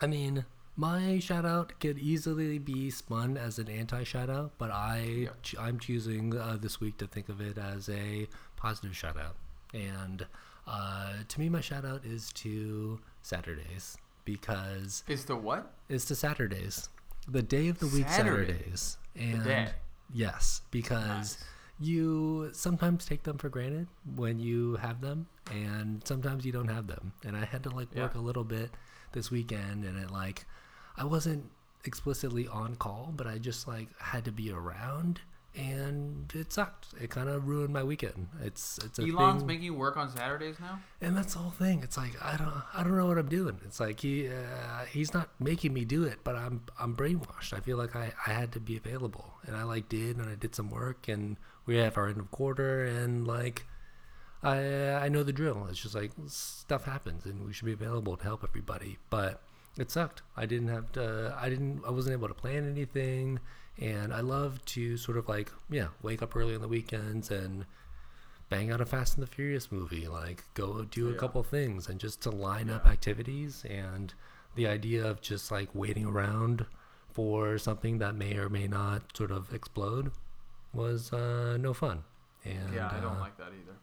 I 0.00 0.06
mean, 0.06 0.44
my 0.76 1.18
shout 1.18 1.44
out 1.46 1.72
could 1.80 1.98
easily 1.98 2.58
be 2.58 2.90
spun 2.90 3.36
as 3.36 3.58
an 3.58 3.68
anti 3.68 4.04
shout 4.04 4.28
out, 4.30 4.52
but 4.58 4.70
I 4.70 4.98
Yeah. 5.00 5.28
ch- 5.42 5.56
I'm 5.58 5.78
choosing 5.78 6.36
uh, 6.36 6.56
this 6.60 6.80
week 6.80 6.98
to 6.98 7.06
think 7.06 7.28
of 7.28 7.40
it 7.40 7.56
as 7.58 7.88
a 7.88 8.28
positive 8.56 8.96
shout 8.96 9.16
out. 9.18 9.36
And 9.74 10.26
uh, 10.66 11.14
to 11.28 11.40
me, 11.40 11.48
my 11.48 11.60
shout 11.60 11.84
out 11.84 12.04
is 12.04 12.32
to 12.34 13.00
Saturdays 13.22 13.96
because 14.24 15.02
It's 15.08 15.24
the 15.24 15.36
what? 15.36 15.72
it's 15.88 16.04
to 16.06 16.14
Saturdays, 16.14 16.88
the 17.28 17.42
day 17.42 17.68
of 17.68 17.78
the 17.78 17.86
week 17.86 18.08
Saturday. 18.08 18.52
Saturdays, 18.52 18.98
and 19.16 19.44
day. 19.44 19.68
yes, 20.12 20.62
because 20.70 21.06
Nice. 21.38 21.44
you 21.80 22.50
sometimes 22.52 23.06
take 23.06 23.22
them 23.22 23.38
for 23.38 23.48
granted 23.48 23.86
when 24.14 24.38
you 24.40 24.76
have 24.76 25.00
them, 25.00 25.26
and 25.52 26.02
sometimes 26.06 26.44
you 26.44 26.52
don't 26.52 26.68
have 26.68 26.86
them. 26.86 27.12
And 27.24 27.36
I 27.36 27.44
had 27.44 27.62
to 27.64 27.70
like 27.70 27.94
work 27.94 28.12
Yeah. 28.14 28.20
a 28.20 28.22
little 28.22 28.44
bit 28.44 28.70
this 29.12 29.30
weekend, 29.30 29.84
and 29.84 29.96
it 29.98 30.10
like 30.10 30.44
I 30.96 31.04
wasn't 31.04 31.50
explicitly 31.84 32.48
on 32.48 32.76
call, 32.76 33.12
but 33.16 33.26
I 33.26 33.38
just 33.38 33.68
like 33.68 33.88
had 34.00 34.24
to 34.24 34.32
be 34.32 34.50
around, 34.50 35.20
and 35.54 36.30
it 36.34 36.52
sucked. 36.52 36.88
It 37.00 37.10
kind 37.10 37.28
of 37.28 37.46
ruined 37.46 37.72
my 37.72 37.82
weekend. 37.84 38.28
It's 38.42 38.78
it's 38.78 38.98
a 38.98 39.02
Elon's 39.02 39.40
thing 39.40 39.46
making 39.46 39.64
you 39.64 39.74
work 39.74 39.96
on 39.96 40.10
Saturdays 40.10 40.58
now. 40.60 40.80
and 41.00 41.16
that's 41.16 41.34
the 41.34 41.40
whole 41.40 41.50
thing. 41.52 41.82
It's 41.82 41.96
like 41.96 42.12
I 42.22 42.36
don't, 42.36 42.62
I 42.74 42.82
don't 42.82 42.96
know 42.96 43.06
what 43.06 43.18
I'm 43.18 43.28
doing. 43.28 43.60
It's 43.64 43.78
like 43.80 44.00
he, 44.00 44.28
uh, 44.28 44.84
he's 44.90 45.14
not 45.14 45.28
making 45.38 45.72
me 45.74 45.84
do 45.84 46.04
it, 46.04 46.18
but 46.24 46.34
I'm, 46.36 46.62
I'm 46.80 46.96
brainwashed. 46.96 47.52
I 47.52 47.60
feel 47.60 47.76
like 47.76 47.94
I, 47.94 48.12
I 48.26 48.30
had 48.32 48.52
to 48.52 48.60
be 48.60 48.76
available, 48.76 49.34
and 49.46 49.56
I 49.56 49.62
like 49.62 49.88
did, 49.88 50.16
and 50.16 50.28
I 50.28 50.34
did 50.34 50.54
some 50.54 50.70
work, 50.70 51.08
and 51.08 51.36
we 51.66 51.76
have 51.76 51.96
our 51.96 52.08
end 52.08 52.18
of 52.18 52.30
quarter, 52.30 52.84
and 52.84 53.26
like, 53.26 53.66
I 54.42 54.58
I 55.04 55.08
know 55.08 55.22
the 55.22 55.32
drill. 55.32 55.66
It's 55.70 55.80
just 55.80 55.94
like 55.94 56.12
stuff 56.26 56.84
happens, 56.84 57.24
and 57.26 57.46
we 57.46 57.52
should 57.52 57.66
be 57.66 57.72
available 57.72 58.16
to 58.16 58.24
help 58.24 58.44
everybody. 58.44 58.98
But 59.10 59.42
it 59.78 59.90
sucked. 59.90 60.22
I 60.36 60.46
didn't 60.46 60.68
have 60.68 60.92
to. 60.92 61.36
I 61.40 61.48
didn't. 61.48 61.82
I 61.86 61.90
wasn't 61.90 62.14
able 62.14 62.28
to 62.28 62.34
plan 62.34 62.68
anything, 62.68 63.40
and 63.78 64.12
I 64.12 64.20
love 64.20 64.64
to 64.66 64.96
sort 64.96 65.16
of 65.18 65.28
like 65.28 65.50
yeah, 65.70 65.88
wake 66.02 66.22
up 66.22 66.34
early 66.36 66.54
on 66.54 66.60
the 66.60 66.68
weekends 66.68 67.30
and 67.30 67.66
bang 68.48 68.70
out 68.70 68.80
a 68.80 68.86
Fast 68.86 69.16
and 69.16 69.22
the 69.26 69.30
Furious 69.30 69.70
movie. 69.72 70.06
Like 70.08 70.44
go 70.54 70.84
do 70.84 71.08
a 71.08 71.12
Yeah. 71.12 71.18
couple 71.18 71.42
things 71.42 71.88
and 71.88 71.98
just 72.00 72.20
to 72.22 72.30
line 72.30 72.70
up 72.70 72.86
activities 72.86 73.64
and 73.68 74.14
the 74.54 74.66
idea 74.66 75.04
of 75.04 75.20
just 75.20 75.50
like 75.50 75.68
waiting 75.74 76.06
around 76.06 76.64
for 77.12 77.58
something 77.58 77.98
that 77.98 78.14
may 78.14 78.36
or 78.36 78.48
may 78.48 78.66
not 78.68 79.16
sort 79.16 79.30
of 79.30 79.52
explode 79.52 80.12
was 80.72 81.12
uh, 81.12 81.56
no 81.60 81.74
fun. 81.74 82.04
And 82.44 82.72
yeah, 82.72 82.88
I 82.90 83.00
don't 83.00 83.16
uh, 83.16 83.20
like 83.20 83.36
that 83.38 83.48
either. 83.48 83.76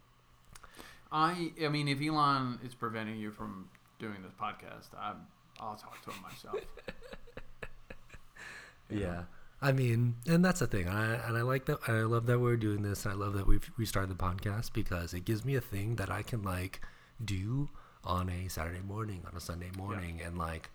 I 1.11 1.51
I 1.63 1.67
mean, 1.69 1.87
if 1.87 2.01
Elon 2.01 2.59
is 2.63 2.73
preventing 2.73 3.17
you 3.19 3.31
from 3.31 3.69
doing 3.99 4.21
this 4.23 4.33
podcast, 4.39 4.87
I'm, 4.99 5.17
I'll 5.69 5.75
talk 5.75 6.01
to 6.03 6.11
him 6.11 6.21
myself. 6.21 6.55
Know? 8.89 8.99
Yeah. 8.99 9.23
I 9.61 9.71
mean, 9.71 10.15
and 10.27 10.43
that's 10.43 10.59
the 10.59 10.67
thing. 10.67 10.89
I 10.89 11.15
and 11.27 11.37
I 11.37 11.41
like 11.41 11.65
that. 11.65 11.79
I 11.87 12.01
love 12.01 12.25
that 12.25 12.39
we're 12.39 12.57
doing 12.57 12.81
this. 12.83 13.05
I 13.05 13.13
love 13.13 13.33
that 13.35 13.47
we've 13.47 13.69
restarted 13.77 14.11
the 14.11 14.21
podcast 14.21 14.73
because 14.73 15.13
it 15.13 15.23
gives 15.25 15.45
me 15.45 15.55
a 15.55 15.61
thing 15.61 15.95
that 15.95 16.11
I 16.11 16.21
can 16.21 16.43
like 16.43 16.81
do 17.23 17.69
on 18.03 18.29
a 18.29 18.49
Saturday 18.49 18.81
morning, 18.81 19.23
on 19.25 19.37
a 19.37 19.39
Sunday 19.39 19.71
morning, 19.77 20.19
and 20.23 20.37
like 20.37 20.69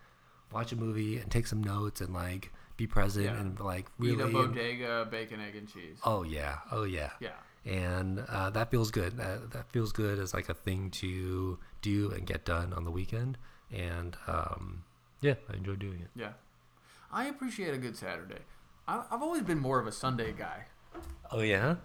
watch 0.52 0.72
a 0.72 0.76
movie 0.76 1.18
and 1.18 1.30
take 1.30 1.46
some 1.46 1.62
notes 1.62 2.00
and 2.00 2.14
like 2.14 2.50
be 2.78 2.86
present 2.86 3.26
Yeah. 3.26 3.38
and 3.38 3.60
like 3.60 3.86
Eat 4.02 4.16
really. 4.16 4.22
a 4.22 4.26
bodega, 4.32 5.06
bacon, 5.10 5.40
egg, 5.42 5.54
and 5.56 5.68
cheese. 5.70 5.98
oh 6.04 6.22
yeah. 6.22 6.56
Oh 6.72 6.84
yeah. 6.84 7.10
Yeah. 7.20 7.30
And 7.66 8.24
uh, 8.26 8.48
that 8.50 8.70
feels 8.70 8.90
good. 8.90 9.18
That, 9.18 9.50
that 9.50 9.70
feels 9.70 9.92
good 9.92 10.18
as 10.18 10.32
like 10.32 10.48
a 10.48 10.54
thing 10.54 10.90
to 10.92 11.58
do 11.82 12.10
and 12.12 12.26
get 12.26 12.46
done 12.46 12.72
on 12.72 12.84
the 12.84 12.90
weekend. 12.90 13.36
And 13.72 14.16
um, 14.26 14.84
yeah, 15.20 15.34
I 15.52 15.56
enjoy 15.56 15.76
doing 15.76 16.00
it. 16.00 16.10
Yeah. 16.14 16.32
I 17.12 17.26
appreciate 17.26 17.74
a 17.74 17.78
good 17.78 17.96
Saturday. 17.96 18.40
I, 18.86 19.04
I've 19.10 19.22
always 19.22 19.42
been 19.42 19.58
more 19.58 19.78
of 19.78 19.86
a 19.86 19.92
Sunday 19.92 20.32
guy. 20.32 20.64
Oh 21.30 21.40
yeah. 21.40 21.76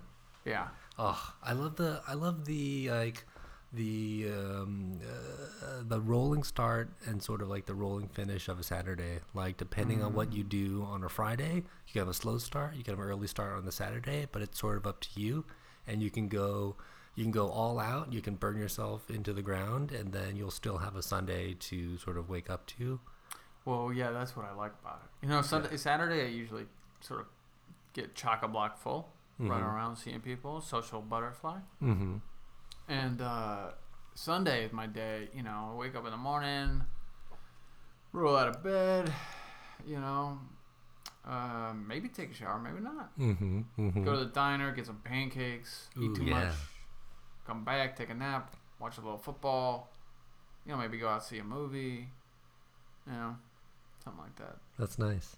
Yeah. 0.46 0.68
Oh, 0.98 1.34
I 1.42 1.54
love 1.54 1.76
the 1.76 2.02
I 2.08 2.14
love 2.14 2.46
the 2.46 2.90
like 2.90 3.26
the 3.72 4.28
um, 4.32 5.00
uh, 5.02 5.84
the 5.88 6.00
rolling 6.00 6.44
start 6.44 6.92
and 7.06 7.22
sort 7.24 7.42
of 7.42 7.50
like 7.50 7.66
the 7.66 7.74
rolling 7.74 8.08
finish 8.08 8.48
of 8.48 8.60
a 8.60 8.64
Saturday. 8.64 9.20
Like 9.34 9.58
depending 9.58 10.04
on 10.04 10.14
what 10.14 10.34
you 10.34 10.44
do 10.44 10.86
on 10.88 11.04
a 11.04 11.10
Friday, 11.10 11.56
you 11.56 11.94
can 11.94 12.02
have 12.02 12.08
a 12.08 12.14
slow 12.14 12.38
start, 12.38 12.76
you 12.76 12.84
can 12.84 12.94
have 12.94 13.04
an 13.04 13.10
early 13.10 13.28
start 13.28 13.58
on 13.58 13.66
the 13.66 13.72
Saturday, 13.72 14.28
but 14.32 14.42
it's 14.42 14.60
sort 14.60 14.78
of 14.78 14.86
up 14.86 15.02
to 15.02 15.20
you, 15.20 15.46
and 15.88 16.04
you 16.04 16.12
can 16.12 16.28
go 16.28 16.76
you 17.16 17.24
can 17.24 17.32
go 17.32 17.50
all 17.50 17.80
out. 17.80 18.12
You 18.12 18.22
can 18.22 18.36
burn 18.36 18.58
yourself 18.58 19.10
into 19.10 19.34
the 19.34 19.42
ground, 19.42 19.92
and 19.92 20.12
then 20.14 20.36
you'll 20.36 20.52
still 20.52 20.78
have 20.80 20.96
a 20.96 21.02
Sunday 21.04 21.54
to 21.56 21.98
sort 21.98 22.18
of 22.18 22.30
wake 22.30 22.50
up 22.50 22.66
to. 22.78 23.00
Well, 23.66 23.94
yeah, 23.94 24.12
that's 24.12 24.36
what 24.36 24.46
I 24.46 24.54
like 24.54 24.74
about 24.82 25.02
it. 25.04 25.26
You 25.26 25.30
know, 25.30 25.42
Sunday, 25.42 25.78
Saturday, 25.78 26.24
I 26.24 26.28
usually 26.30 26.66
sort 27.02 27.22
of 27.22 27.28
get 27.94 28.16
chock 28.16 28.44
a 28.44 28.48
block 28.48 28.78
full, 28.78 29.10
running 29.40 29.64
Mhm. 29.66 29.74
around 29.74 29.96
seeing 29.98 30.20
people, 30.22 30.60
social 30.62 31.02
butterfly. 31.02 31.60
Mm-hmm. 31.82 32.18
And 32.88 33.22
uh, 33.22 33.72
Sunday 34.16 34.66
is 34.66 34.74
my 34.74 34.88
day. 34.88 35.30
You 35.34 35.44
know, 35.44 35.72
I 35.74 35.76
wake 35.76 35.96
up 35.96 36.04
in 36.06 36.12
the 36.12 36.18
morning, 36.18 36.84
roll 38.12 38.36
out 38.36 38.48
of 38.50 38.64
bed, 38.64 39.14
you 39.86 40.00
know, 40.00 40.40
uh, 41.26 41.74
maybe 41.74 42.10
take 42.10 42.32
a 42.32 42.34
shower, 42.34 42.60
maybe 42.60 42.82
not. 42.82 43.18
Mm-hmm. 43.18 43.62
mm-hmm. 43.80 44.04
Go 44.04 44.14
to 44.14 44.20
the 44.20 44.26
diner, 44.32 44.72
get 44.74 44.86
some 44.86 45.00
pancakes, 45.04 45.90
eat 46.02 46.16
too 46.16 46.26
yeah. 46.26 46.46
much, 46.46 46.54
come 47.46 47.64
back, 47.64 47.96
take 47.96 48.10
a 48.10 48.14
nap, 48.14 48.56
watch 48.80 48.98
a 48.98 49.02
little 49.02 49.18
football. 49.18 49.90
You 50.66 50.72
know, 50.74 50.78
maybe 50.78 50.98
go 50.98 51.08
out 51.10 51.24
see 51.26 51.40
a 51.40 51.44
movie. 51.44 52.08
You 53.06 53.12
know, 53.14 53.36
something 54.04 54.22
like 54.22 54.36
that. 54.38 54.58
That's 54.80 54.98
nice. 54.98 55.36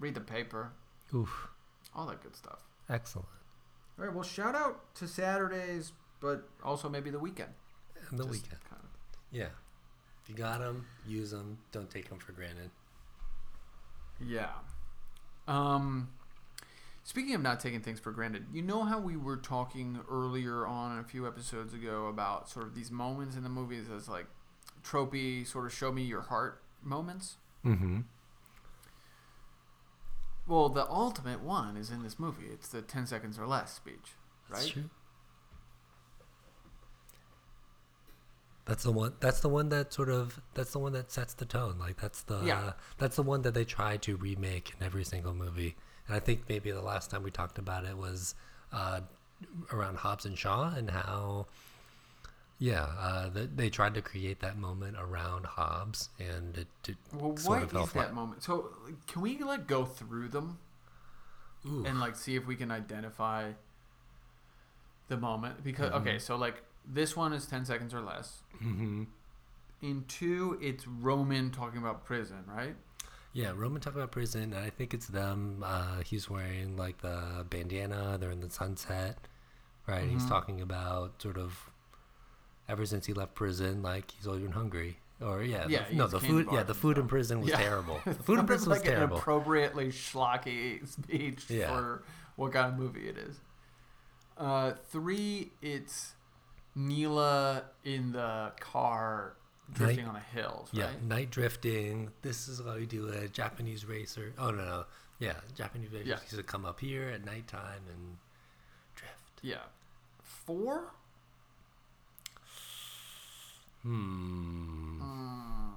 Read 0.00 0.14
the 0.14 0.20
paper, 0.20 0.72
Oof. 1.14 1.48
all 1.94 2.06
that 2.06 2.22
good 2.22 2.34
stuff. 2.34 2.60
Excellent. 2.88 3.28
All 3.98 4.06
right, 4.06 4.14
well, 4.14 4.24
shout 4.24 4.54
out 4.54 4.94
to 4.96 5.06
Saturdays, 5.06 5.92
but 6.20 6.48
also 6.64 6.88
maybe 6.88 7.10
the 7.10 7.18
weekend. 7.18 7.50
And 8.10 8.18
the 8.18 8.24
Just 8.24 8.42
weekend. 8.42 8.60
kind 8.68 8.82
of- 8.82 8.88
Yeah. 9.30 9.50
If 10.22 10.28
you 10.30 10.34
got 10.34 10.60
them, 10.60 10.86
use 11.06 11.30
them. 11.32 11.58
Don't 11.72 11.90
take 11.90 12.08
them 12.08 12.18
for 12.18 12.32
granted. 12.32 12.70
Yeah. 14.20 14.52
Um, 15.48 16.10
speaking 17.02 17.34
of 17.34 17.42
not 17.42 17.60
taking 17.60 17.80
things 17.80 18.00
for 18.00 18.12
granted, 18.12 18.46
you 18.52 18.62
know 18.62 18.84
how 18.84 18.98
we 18.98 19.16
were 19.16 19.36
talking 19.36 20.00
earlier 20.10 20.66
on 20.66 20.98
a 20.98 21.04
few 21.04 21.26
episodes 21.26 21.74
ago 21.74 22.06
about 22.06 22.48
sort 22.48 22.66
of 22.66 22.74
these 22.74 22.90
moments 22.90 23.36
in 23.36 23.42
the 23.42 23.48
movies 23.48 23.86
as 23.94 24.08
like 24.08 24.26
tropey, 24.84 25.46
sort 25.46 25.66
of 25.66 25.72
show 25.72 25.92
me 25.92 26.02
your 26.02 26.22
heart 26.22 26.62
moments? 26.82 27.36
Mm-hmm. 27.64 28.00
Well, 30.46 30.68
the 30.68 30.88
ultimate 30.88 31.40
one 31.40 31.76
is 31.76 31.90
in 31.90 32.02
this 32.02 32.18
movie. 32.18 32.46
It's 32.52 32.68
the 32.68 32.82
10 32.82 33.06
seconds 33.06 33.38
or 33.38 33.46
less 33.46 33.72
speech, 33.72 34.14
That's 34.50 34.64
right? 34.64 34.72
true. 34.72 34.90
That's 38.64 38.84
the 38.84 38.92
one. 38.92 39.14
That's 39.20 39.40
the 39.40 39.48
one 39.48 39.70
that 39.70 39.92
sort 39.92 40.08
of. 40.08 40.40
That's 40.54 40.70
the 40.70 40.78
one 40.78 40.92
that 40.92 41.10
sets 41.10 41.34
the 41.34 41.44
tone. 41.44 41.78
Like 41.80 42.00
that's 42.00 42.22
the. 42.22 42.42
Yeah. 42.44 42.72
That's 42.96 43.16
the 43.16 43.22
one 43.24 43.42
that 43.42 43.54
they 43.54 43.64
try 43.64 43.96
to 43.98 44.16
remake 44.16 44.74
in 44.78 44.86
every 44.86 45.04
single 45.04 45.34
movie. 45.34 45.74
And 46.12 46.20
I 46.20 46.20
think 46.22 46.42
maybe 46.46 46.70
the 46.70 46.82
last 46.82 47.10
time 47.10 47.22
we 47.22 47.30
talked 47.30 47.56
about 47.56 47.86
it 47.86 47.96
was 47.96 48.34
uh, 48.70 49.00
around 49.72 49.96
Hobbs 49.96 50.26
and 50.26 50.36
Shaw 50.36 50.74
and 50.76 50.90
how. 50.90 51.46
Yeah, 52.58 52.82
uh, 53.00 53.30
the, 53.30 53.40
they 53.46 53.70
tried 53.70 53.94
to 53.94 54.02
create 54.02 54.40
that 54.40 54.58
moment 54.58 54.98
around 55.00 55.46
Hobbs, 55.46 56.10
and 56.18 56.58
it, 56.58 56.66
it 56.86 56.96
Well, 57.14 57.34
sort 57.38 57.60
what 57.60 57.62
of 57.62 57.70
fell 57.72 57.84
is 57.84 57.90
flat. 57.92 58.08
that 58.08 58.14
moment? 58.14 58.42
So, 58.42 58.68
can 59.06 59.22
we 59.22 59.38
like 59.38 59.66
go 59.66 59.86
through 59.86 60.28
them 60.28 60.58
Ooh. 61.66 61.82
and 61.86 61.98
like 61.98 62.14
see 62.14 62.36
if 62.36 62.46
we 62.46 62.56
can 62.56 62.70
identify 62.70 63.52
the 65.08 65.16
moment? 65.16 65.64
Because 65.64 65.92
okay, 65.92 66.18
so 66.18 66.36
like 66.36 66.62
this 66.86 67.16
one 67.16 67.32
is 67.32 67.46
10 67.46 67.64
seconds 67.64 67.94
or 67.94 68.02
less. 68.02 68.42
mm-hmm. 68.62 69.04
In 69.80 70.04
two, 70.08 70.58
it's 70.60 70.86
Roman 70.86 71.50
talking 71.50 71.80
about 71.80 72.04
prison, 72.04 72.44
right? 72.46 72.76
Yeah, 73.34 73.52
Roman 73.56 73.80
talk 73.80 73.94
about 73.94 74.10
prison, 74.12 74.52
and 74.52 74.54
I 74.56 74.68
think 74.70 74.92
it's 74.92 75.06
them. 75.06 75.62
Uh, 75.66 76.02
he's 76.04 76.28
wearing 76.28 76.76
like 76.76 76.98
the 77.00 77.46
bandana. 77.48 78.18
They're 78.20 78.30
in 78.30 78.40
the 78.40 78.50
sunset, 78.50 79.16
right? 79.86 80.04
He's 80.08 80.24
Mhm. 80.24 80.28
talking 80.28 80.60
about 80.60 81.20
sort 81.22 81.38
of 81.38 81.70
ever 82.68 82.84
since 82.84 83.06
he 83.06 83.12
left 83.14 83.34
prison, 83.34 83.82
like 83.82 84.10
he's 84.10 84.26
always 84.26 84.42
been 84.42 84.52
hungry. 84.52 84.98
Or 85.20 85.42
yeah, 85.42 85.66
Yeah, 85.68 85.88
the, 85.88 85.94
no, 85.94 86.06
the 86.08 86.20
food. 86.20 86.48
Yeah, 86.52 86.62
the 86.64 86.74
food 86.74 86.98
in 86.98 87.06
prison 87.08 87.40
was 87.40 87.50
Yeah. 87.50 87.56
terrible. 87.56 88.00
The 88.04 88.14
food 88.14 88.38
in 88.40 88.46
prison 88.46 88.68
was 88.70 88.78
like 88.80 88.86
an 88.88 88.94
terrible. 88.94 89.16
appropriately 89.18 89.88
schlocky 89.88 90.86
speech 90.86 91.48
Yeah. 91.48 91.68
for 91.68 92.02
what 92.36 92.52
kind 92.52 92.72
of 92.72 92.78
movie 92.78 93.08
it 93.08 93.16
is. 93.16 93.40
Uh, 94.36 94.72
three, 94.90 95.52
it's 95.62 96.14
Neela 96.74 97.64
in 97.84 98.12
the 98.12 98.52
car 98.60 99.36
drifting 99.72 100.06
on 100.06 100.14
the 100.14 100.20
hills, 100.20 100.68
right? 100.74 100.80
Yeah, 100.82 100.90
night 101.06 101.30
drifting. 101.30 102.10
This 102.22 102.48
is 102.48 102.60
how 102.64 102.74
you 102.74 102.86
do 102.86 103.08
a 103.08 103.28
Japanese 103.28 103.84
racer. 103.84 104.32
Oh 104.38 104.50
no, 104.50 104.64
no, 104.64 104.84
yeah, 105.18 105.34
Japanese 105.56 105.90
racer 105.92 106.08
Yeah. 106.08 106.20
used 106.20 106.36
to 106.36 106.42
come 106.42 106.64
up 106.64 106.80
here 106.80 107.08
at 107.08 107.24
nighttime 107.24 107.82
and 107.90 108.16
drift. 108.94 109.40
Yeah. 109.42 109.62
Four? 110.22 110.84
Hmm. 113.82 115.00
Mm, 115.02 115.70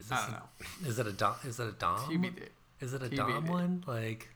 Is 0.00 0.10
I 0.12 0.16
don't 0.16 0.28
a- 0.28 0.32
know. 0.32 0.88
Is 0.88 0.98
it 0.98 1.06
a 1.06 1.12
dom? 1.12 1.34
Is 1.44 1.60
it 1.60 1.68
a 1.68 1.72
dom? 1.72 1.98
TBD. 2.10 2.48
Is 2.80 2.94
it 2.94 3.02
a 3.02 3.08
TBD. 3.08 3.16
Dom 3.16 3.46
one? 3.46 3.84
Like, 3.86 4.28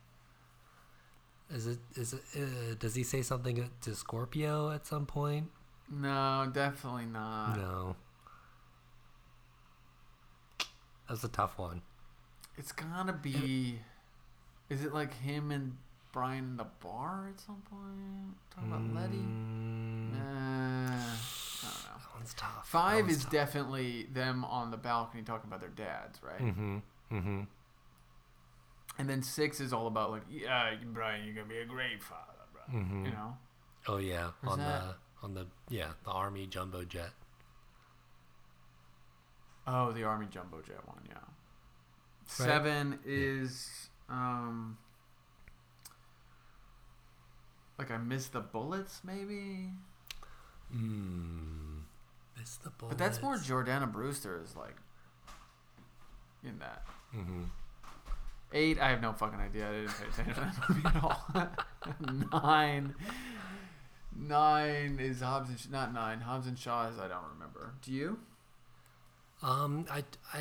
is 1.51 1.67
it? 1.67 1.79
Is 1.95 2.13
it? 2.13 2.23
Uh, 2.37 2.75
does 2.79 2.95
he 2.95 3.03
say 3.03 3.23
something 3.23 3.71
to 3.83 3.95
Scorpio 3.95 4.71
at 4.71 4.87
some 4.87 5.07
point? 5.07 5.49
No, 5.91 6.51
definitely 6.53 7.07
not. 7.07 7.57
no. 7.57 7.97
That's 11.09 11.23
a 11.25 11.29
tough 11.29 11.59
one. 11.59 11.83
It's 12.59 12.73
gotta 12.73 13.13
be. 13.13 13.79
Is 14.69 14.83
it 14.85 14.93
like 14.93 15.15
him 15.21 15.53
and 15.53 15.77
Brian 16.13 16.45
in 16.45 16.57
the 16.57 16.67
bar 16.83 17.29
at 17.33 17.41
some 17.41 17.63
point? 17.71 18.37
Talking 18.53 18.73
about 18.73 19.03
Letty? 19.03 19.19
Mm, 19.19 20.13
Nah, 20.13 20.19
I 20.19 20.89
don't 20.89 21.85
know. 21.85 21.99
That 22.01 22.15
one's 22.17 22.35
tough. 22.35 22.67
Five 22.69 23.05
one's 23.05 23.19
is 23.19 23.23
tough. 23.23 23.33
definitely 23.33 24.09
them 24.13 24.45
on 24.45 24.71
the 24.73 24.77
balcony 24.77 25.23
talking 25.23 25.47
about 25.49 25.61
their 25.61 25.69
dads, 25.71 26.19
right? 26.23 26.41
Mm-hmm. 26.41 26.79
Mm-hmm. 27.13 27.41
And 28.99 29.09
then 29.09 29.23
six 29.23 29.61
is 29.61 29.73
all 29.73 29.87
about 29.87 30.11
like, 30.11 30.23
yeah, 30.31 30.75
Brian, 30.93 31.25
you're 31.25 31.35
gonna 31.35 31.47
be 31.47 31.59
a 31.59 31.67
great 31.67 32.03
father, 32.03 32.33
bro. 32.53 32.81
Mhm. 32.81 33.05
You 33.07 33.11
know? 33.13 33.37
Oh 33.89 33.99
yeah, 33.99 34.31
Where's 34.41 34.53
on 34.55 34.59
that? 34.61 34.83
the 34.83 34.95
on 35.25 35.35
the 35.35 35.47
yeah 35.69 35.93
the 36.05 36.11
army 36.11 36.47
jumbo 36.47 36.85
jet. 36.85 37.11
Oh, 39.69 39.91
the 39.91 40.05
Army 40.05 40.27
jumbo 40.31 40.61
jet 40.63 40.87
one, 40.87 41.03
yeah. 41.09 41.17
Seven 42.27 43.01
is 43.05 43.89
um. 44.09 44.79
Like 47.79 47.91
I 47.91 47.99
missed 47.99 48.33
the 48.33 48.41
bullets, 48.41 49.01
maybe. 49.05 49.71
Hmm. 50.73 51.81
Miss 52.39 52.57
the 52.57 52.71
But 52.71 52.97
that's 52.97 53.21
more. 53.21 53.35
Jordana 53.35 53.91
Brewster 53.91 54.41
is 54.43 54.55
like 54.57 54.77
in 56.45 56.59
that. 56.61 56.85
Mhm. 57.15 57.47
Eight, 58.53 58.81
I 58.81 58.91
have 58.91 59.03
no 59.03 59.13
fucking 59.13 59.41
idea. 59.41 59.69
I 59.69 59.73
didn't 59.73 59.91
pay 59.99 60.07
attention 60.07 60.35
to 60.35 60.41
that 60.41 60.69
movie 60.71 60.83
at 60.87 62.31
all. 62.33 62.33
nine, 62.43 62.95
nine 64.17 64.99
is 65.01 65.21
Hobbs 65.21 65.51
and 65.51 65.71
not 65.73 65.93
nine. 65.93 66.21
Hobbs 66.21 66.47
and 66.47 66.59
Shaw 66.59 66.89
is 66.89 66.99
I 66.99 67.09
don't 67.09 67.25
remember. 67.35 67.75
Do 67.83 67.93
you? 67.93 68.19
Um, 69.43 69.87
I, 69.91 70.05
I, 70.33 70.41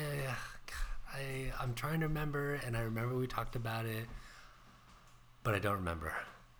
I, 1.12 1.52
I'm 1.60 1.74
trying 1.74 2.00
to 2.00 2.06
remember, 2.06 2.54
and 2.54 2.76
I 2.76 2.80
remember 2.80 3.14
we 3.16 3.26
talked 3.26 3.56
about 3.56 3.84
it, 3.86 4.06
but 5.42 5.54
I 5.54 5.58
don't 5.58 5.76
remember. 5.76 6.14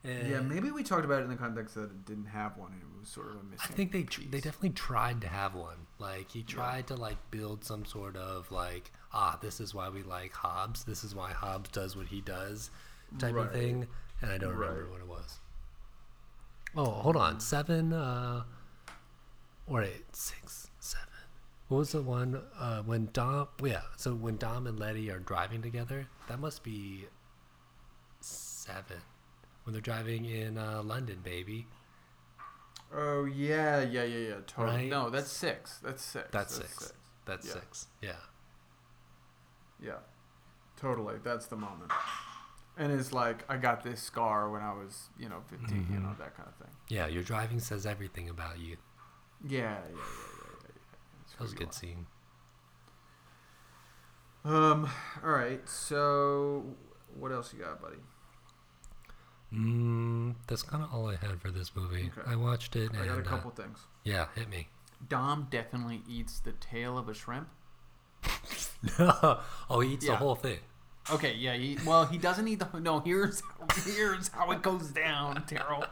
Yeah, 0.05 0.37
Eh, 0.37 0.41
maybe 0.41 0.71
we 0.71 0.85
talked 0.85 1.05
about 1.05 1.21
it 1.21 1.25
in 1.25 1.31
the 1.31 1.37
context 1.37 1.75
that 1.75 1.85
it 1.85 2.05
didn't 2.05 2.27
have 2.27 2.57
one 2.57 2.71
and 2.73 2.81
it 2.81 3.01
was 3.01 3.09
sort 3.09 3.29
of 3.31 3.37
a 3.41 3.43
missing. 3.43 3.59
I 3.71 3.73
think 3.73 3.91
they 3.91 4.05
tr- 4.05 4.21
they 4.31 4.39
definitely 4.41 4.71
tried 4.71 5.21
to 5.23 5.27
have 5.29 5.55
one. 5.57 5.79
Like 5.99 6.31
he 6.31 6.43
tried 6.45 6.87
to 6.89 6.95
like 6.95 7.17
build 7.33 7.65
some 7.65 7.85
sort 7.85 8.17
of 8.17 8.53
like 8.53 8.93
ah 9.13 9.39
this 9.41 9.61
is 9.61 9.75
why 9.75 9.89
we 9.89 10.03
like 10.03 10.33
Hobbs. 10.33 10.85
This 10.85 11.05
is 11.05 11.15
why 11.15 11.33
Hobbs 11.33 11.71
does 11.71 11.97
what 11.97 12.07
he 12.07 12.21
does, 12.21 12.71
type 13.19 13.35
Right. 13.35 13.47
of 13.47 13.53
thing. 13.53 13.87
And 14.23 14.31
I 14.31 14.39
don't 14.39 14.55
remember 14.55 14.87
what 14.91 15.01
it 15.01 15.07
was. 15.07 15.39
Oh, 16.75 16.85
hold 16.91 17.17
on, 17.17 17.41
seven. 17.41 17.93
Uh, 17.93 18.45
or 19.67 19.83
eight, 19.83 20.15
six, 20.15 20.71
seven. 20.79 21.07
What 21.69 21.79
was 21.79 21.93
the 21.93 22.03
one 22.03 22.41
uh, 22.59 22.83
when 22.83 23.09
Dom? 23.13 23.49
Yeah, 23.63 23.83
so 23.97 24.15
when 24.15 24.37
Dom 24.37 24.67
and 24.67 24.79
Letty 24.79 25.11
are 25.11 25.19
driving 25.19 25.61
together, 25.63 26.07
that 26.29 26.39
must 26.39 26.63
be 26.63 27.07
seven. 28.21 28.99
When 29.65 29.73
they're 29.73 29.81
driving 29.83 30.25
in 30.27 30.59
uh, 30.59 30.83
London, 30.85 31.19
baby. 31.25 31.67
Oh 32.95 33.25
yeah, 33.25 33.81
yeah, 33.83 34.05
yeah, 34.05 34.29
yeah. 34.29 34.35
Totally. 34.47 34.77
Right? 34.77 34.89
No, 34.89 35.11
that's 35.11 35.31
six. 35.31 35.79
That's 35.79 36.03
six. 36.03 36.29
That's 36.31 36.55
six. 36.55 36.93
That's 37.25 37.47
Yeah. 37.47 37.53
six. 37.55 37.87
Yeah. 38.01 38.13
Yeah, 39.83 39.99
totally. 40.77 41.17
That's 41.23 41.47
the 41.47 41.57
moment. 41.57 41.93
And 42.79 42.93
it's 42.93 43.13
like 43.13 43.45
I 43.51 43.57
got 43.57 43.83
this 43.83 44.03
scar 44.03 44.51
when 44.51 44.63
I 44.63 44.73
was, 44.75 45.09
you 45.19 45.29
know, 45.29 45.41
15, 45.49 45.89
you 45.91 45.99
Mm-hmm. 45.99 46.03
know, 46.03 46.15
that 46.19 46.37
kind 46.37 46.49
of 46.49 46.55
thing. 46.57 46.75
Yeah, 46.89 47.07
your 47.07 47.23
driving 47.23 47.61
says 47.61 47.87
everything 47.87 48.29
about 48.29 48.59
you. 48.59 48.77
Yeah, 49.45 49.61
yeah, 49.61 49.63
yeah, 49.63 49.79
yeah, 49.97 50.57
yeah. 50.63 50.69
yeah. 50.69 51.39
That 51.39 51.43
was 51.43 51.53
a 51.53 51.55
you 51.55 51.59
good 51.59 51.73
scene. 51.75 52.07
Um. 54.45 54.89
All 55.25 55.31
right. 55.31 55.69
So, 55.69 56.65
what 57.19 57.33
else 57.33 57.53
you 57.53 57.61
got, 57.61 57.81
buddy? 57.83 57.97
Mm, 59.53 60.35
that's 60.47 60.63
kind 60.63 60.83
of 60.83 60.93
all 60.93 61.09
I 61.09 61.17
had 61.17 61.41
for 61.41 61.51
this 61.51 61.75
movie. 61.75 62.11
Okay. 62.17 62.29
I 62.31 62.37
watched 62.37 62.77
it, 62.77 62.91
I 62.95 62.99
and 62.99 63.07
got 63.07 63.19
a 63.19 63.21
uh, 63.21 63.25
couple 63.25 63.51
things. 63.51 63.79
yeah, 64.05 64.27
hit 64.35 64.49
me. 64.49 64.69
Dom 65.09 65.49
definitely 65.51 66.03
eats 66.09 66.41
the 66.41 66.53
tail 66.53 66.97
of 66.99 67.09
a 67.09 67.15
shrimp. 67.15 67.49
oh, 68.99 69.81
he 69.81 69.95
eats 69.95 70.07
the 70.07 70.17
whole 70.17 70.35
thing. 70.35 70.59
Okay, 71.11 71.35
yeah. 71.35 71.55
He, 71.55 71.79
well, 71.87 72.05
he 72.05 72.19
doesn't 72.19 72.47
eat 72.49 72.59
the. 72.59 72.81
No, 72.81 73.01
here's 73.01 73.43
here's 73.85 74.29
how 74.29 74.51
it 74.51 74.63
goes 74.63 74.89
down, 74.89 75.45
Daryl. 75.47 75.87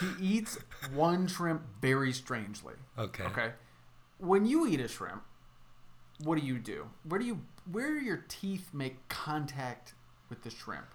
he 0.00 0.24
eats 0.36 0.58
one 0.92 1.26
shrimp 1.26 1.62
very 1.80 2.12
strangely. 2.12 2.74
Okay. 2.98 3.24
Okay. 3.24 3.52
When 4.18 4.46
you 4.46 4.66
eat 4.66 4.80
a 4.80 4.88
shrimp, 4.88 5.22
what 6.22 6.38
do 6.38 6.46
you 6.46 6.58
do? 6.58 6.86
Where 7.04 7.18
do 7.18 7.26
you 7.26 7.40
where 7.70 7.88
do 7.88 8.04
your 8.04 8.24
teeth 8.28 8.70
make 8.72 9.08
contact 9.08 9.94
with 10.28 10.42
the 10.42 10.50
shrimp? 10.50 10.86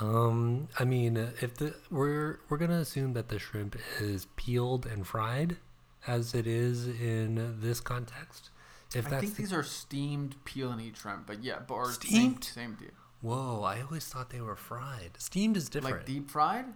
Um, 0.00 0.68
I 0.78 0.84
mean, 0.84 1.16
if 1.16 1.56
the 1.56 1.74
we're 1.90 2.40
we're 2.48 2.56
gonna 2.56 2.78
assume 2.78 3.12
that 3.12 3.28
the 3.28 3.38
shrimp 3.38 3.76
is 4.00 4.26
peeled 4.36 4.86
and 4.86 5.06
fried, 5.06 5.58
as 6.06 6.34
it 6.34 6.46
is 6.46 6.86
in 6.86 7.56
this 7.60 7.80
context. 7.80 8.50
If 8.94 9.06
I 9.06 9.20
think 9.20 9.34
the, 9.34 9.42
these 9.42 9.52
are 9.52 9.62
steamed 9.62 10.36
peel 10.44 10.70
and 10.70 10.80
eat 10.80 10.96
shrimp, 10.96 11.26
but 11.26 11.42
yeah, 11.42 11.58
but 11.66 11.86
Steamed? 11.86 12.44
Same, 12.44 12.52
same 12.54 12.74
deal. 12.74 12.90
whoa, 13.22 13.62
I 13.62 13.80
always 13.82 14.04
thought 14.06 14.30
they 14.30 14.40
were 14.40 14.54
fried. 14.56 15.10
Steamed 15.18 15.56
is 15.56 15.68
different. 15.68 15.96
Like 15.98 16.06
deep 16.06 16.30
fried, 16.30 16.66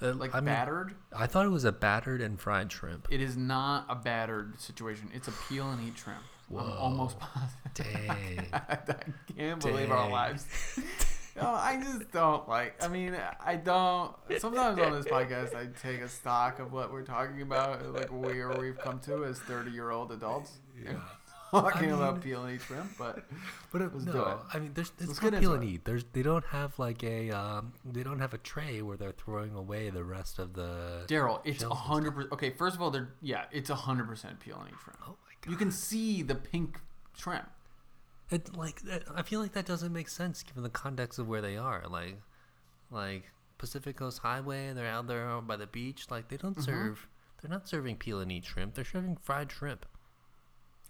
Uh, 0.00 0.12
like 0.14 0.34
I 0.34 0.38
mean, 0.38 0.46
battered. 0.46 0.94
I 1.14 1.26
thought 1.28 1.46
it 1.46 1.50
was 1.50 1.64
a 1.64 1.70
battered 1.72 2.20
and 2.20 2.40
fried 2.40 2.72
shrimp. 2.72 3.06
It 3.10 3.20
is 3.20 3.36
not 3.36 3.86
a 3.88 3.94
battered 3.94 4.60
situation. 4.60 5.08
It's 5.14 5.28
a 5.28 5.32
peel 5.48 5.70
and 5.70 5.86
eat 5.86 5.96
shrimp. 5.98 6.18
I'm 6.50 6.70
almost 6.72 7.18
positive. 7.18 7.62
Dang. 7.74 8.46
I 8.52 8.78
can't 9.36 9.60
believe 9.60 9.90
our 9.90 10.10
lives. 10.10 10.44
No, 11.36 11.48
I 11.48 11.80
just 11.82 12.10
don't 12.12 12.46
like. 12.48 12.82
I 12.82 12.88
mean, 12.88 13.16
I 13.44 13.56
don't. 13.56 14.14
Sometimes 14.38 14.78
on 14.78 14.92
this 14.92 15.06
podcast, 15.06 15.54
I 15.54 15.66
take 15.80 16.00
a 16.02 16.08
stock 16.08 16.58
of 16.58 16.72
what 16.72 16.92
we're 16.92 17.02
talking 17.04 17.40
about, 17.42 17.86
like 17.94 18.08
where 18.10 18.50
we've 18.58 18.78
come 18.78 18.98
to 19.00 19.24
as 19.24 19.38
thirty-year-old 19.40 20.12
adults. 20.12 20.58
Yeah. 20.82 20.92
talking 21.52 21.92
I 21.92 21.96
about 21.96 22.14
mean- 22.14 22.22
peel 22.22 22.44
and 22.44 22.54
eat 22.54 22.62
shrimp, 22.62 22.92
but 22.98 23.24
But 23.70 23.82
it, 23.82 23.94
Let's 23.94 24.06
no, 24.06 24.22
it. 24.26 24.38
I 24.54 24.58
mean, 24.58 24.72
there's 24.74 24.90
it's 24.98 25.22
not 25.22 25.38
peel 25.40 25.54
and 25.54 25.64
eat. 25.64 25.84
There's 25.84 26.04
they 26.12 26.22
don't 26.22 26.44
have 26.46 26.78
like 26.78 27.02
a 27.04 27.30
um, 27.30 27.72
they 27.84 28.02
don't 28.02 28.20
have 28.20 28.32
a 28.34 28.38
tray 28.38 28.80
where 28.82 28.96
they're 28.96 29.12
throwing 29.12 29.54
away 29.54 29.88
the 29.90 30.04
rest 30.04 30.38
of 30.38 30.54
the. 30.54 31.04
Daryl, 31.08 31.40
it's 31.44 31.62
a 31.62 31.68
hundred 31.70 32.12
percent. 32.14 32.32
Okay, 32.32 32.50
first 32.50 32.76
of 32.76 32.82
all, 32.82 32.90
they're 32.90 33.10
yeah, 33.22 33.44
it's 33.52 33.70
a 33.70 33.74
hundred 33.74 34.06
percent 34.08 34.38
peel 34.40 34.56
and 34.60 34.68
eat 34.68 34.74
shrimp. 34.82 34.98
Oh 35.06 35.10
my 35.24 35.32
god! 35.42 35.50
You 35.50 35.56
can 35.56 35.70
see 35.70 36.22
the 36.22 36.34
pink 36.34 36.78
shrimp. 37.16 37.48
It 38.32 38.56
like 38.56 38.82
I 39.14 39.22
feel 39.22 39.40
like 39.40 39.52
that 39.52 39.66
doesn't 39.66 39.92
make 39.92 40.08
sense 40.08 40.42
given 40.42 40.62
the 40.62 40.70
context 40.70 41.18
of 41.18 41.28
where 41.28 41.42
they 41.42 41.56
are. 41.56 41.84
Like, 41.88 42.16
like 42.90 43.24
Pacific 43.58 43.96
Coast 43.96 44.18
Highway, 44.18 44.72
they're 44.72 44.86
out 44.86 45.06
there 45.06 45.40
by 45.42 45.56
the 45.56 45.66
beach. 45.66 46.06
Like 46.10 46.28
they 46.28 46.36
don't 46.36 46.52
mm-hmm. 46.52 46.62
serve. 46.62 47.08
They're 47.40 47.50
not 47.50 47.68
serving 47.68 47.96
peel 47.96 48.20
and 48.20 48.30
eat 48.30 48.44
shrimp. 48.44 48.74
They're 48.74 48.84
serving 48.84 49.16
fried 49.16 49.50
shrimp. 49.50 49.84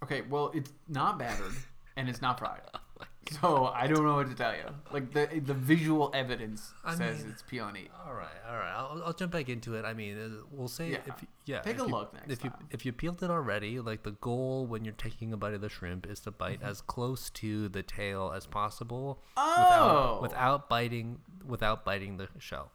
Okay, 0.02 0.22
well, 0.22 0.50
it's 0.54 0.72
not 0.88 1.18
battered 1.18 1.54
and 1.96 2.08
it's 2.08 2.22
not 2.22 2.38
fried. 2.38 2.60
So 3.40 3.66
I 3.66 3.86
don't 3.86 4.04
know 4.04 4.14
what 4.16 4.28
to 4.28 4.34
tell 4.34 4.54
you. 4.54 4.64
Like 4.92 5.12
the 5.12 5.26
the 5.44 5.54
visual 5.54 6.10
evidence 6.14 6.72
I 6.84 6.94
says 6.94 7.22
mean- 7.22 7.32
it's 7.32 7.42
peony. 7.42 7.88
All 8.06 8.14
right, 8.14 8.28
all 8.48 8.56
right. 8.56 8.72
I'll, 8.76 9.02
I'll 9.06 9.12
jump 9.12 9.32
back 9.32 9.48
into 9.48 9.74
it. 9.74 9.84
I 9.84 9.94
mean, 9.94 10.18
uh, 10.18 10.42
we'll 10.50 10.68
say 10.68 10.90
Yeah. 10.90 10.98
if 11.06 11.24
yeah, 11.46 11.60
Take 11.60 11.76
if 11.76 11.82
a 11.82 11.84
you- 11.86 11.90
look 11.90 12.12
next 12.14 12.30
if 12.30 12.44
you 12.44 12.52
if 12.70 12.86
you 12.86 12.92
peeled 12.92 13.22
it 13.22 13.30
already, 13.30 13.80
like 13.80 14.02
the 14.02 14.12
goal 14.12 14.66
when 14.66 14.84
you're 14.84 14.94
taking 14.94 15.32
a 15.32 15.36
bite 15.36 15.54
of 15.54 15.60
the 15.60 15.68
shrimp 15.68 16.06
is 16.06 16.20
to 16.20 16.30
bite 16.30 16.60
Mm-hmm. 16.60 16.68
as 16.70 16.80
close 16.80 17.30
to 17.30 17.68
the 17.68 17.82
tail 17.82 18.32
as 18.34 18.46
possible 18.46 19.22
Oh. 19.36 20.18
without 20.20 20.22
without 20.22 20.68
biting 20.68 21.18
without 21.46 21.84
biting 21.84 22.16
the 22.18 22.28
shell. 22.38 22.70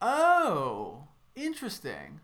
Oh, 0.00 1.04
interesting. 1.34 2.20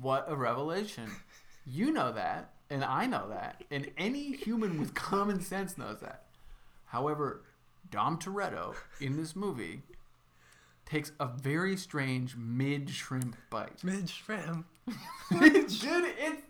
What 0.00 0.24
a 0.28 0.36
revelation. 0.36 1.10
You 1.68 1.90
know 1.90 2.12
that, 2.12 2.52
and 2.70 2.84
I 2.84 3.06
know 3.06 3.28
that, 3.30 3.64
and 3.72 3.90
any 3.98 4.30
human 4.36 4.78
with 4.78 4.94
common 4.94 5.40
sense 5.40 5.76
knows 5.76 5.98
that. 5.98 6.22
However, 6.86 7.44
Dom 7.90 8.18
Toretto 8.18 8.74
in 9.00 9.16
this 9.16 9.36
movie 9.36 9.82
takes 10.84 11.12
a 11.20 11.26
very 11.26 11.76
strange 11.76 12.36
mid 12.36 12.88
shrimp 12.90 13.36
bite. 13.50 13.82
Mid 13.84 14.08
shrimp. 14.08 14.66
Dude, 15.30 15.52
it's 16.18 16.42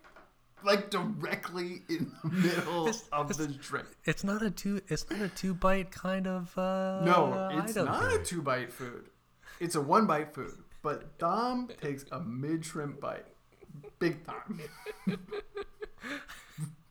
like 0.62 0.90
directly 0.90 1.82
in 1.88 2.12
the 2.24 2.30
middle 2.30 2.88
It's- 2.88 3.04
of 3.12 3.30
it's- 3.30 3.46
the 3.46 3.62
shrimp. 3.62 3.88
It's 4.04 4.24
not 4.24 4.42
a 4.42 4.50
two. 4.50 4.80
It's 4.88 5.08
not 5.10 5.20
a 5.20 5.28
two 5.28 5.54
bite 5.54 5.90
kind 5.90 6.26
of. 6.26 6.56
Uh, 6.58 7.00
No, 7.04 7.48
it's 7.64 7.74
not 7.76 8.12
a 8.12 8.18
two 8.22 8.42
bite 8.42 8.72
food. 8.72 9.06
It's 9.60 9.74
a 9.74 9.80
one 9.80 10.06
bite 10.06 10.34
food. 10.34 10.58
But 10.82 11.18
Dom 11.18 11.68
takes 11.80 12.04
a 12.12 12.20
mid 12.20 12.64
shrimp 12.64 13.00
bite. 13.00 13.26
Big 13.98 14.24
time. 14.26 14.60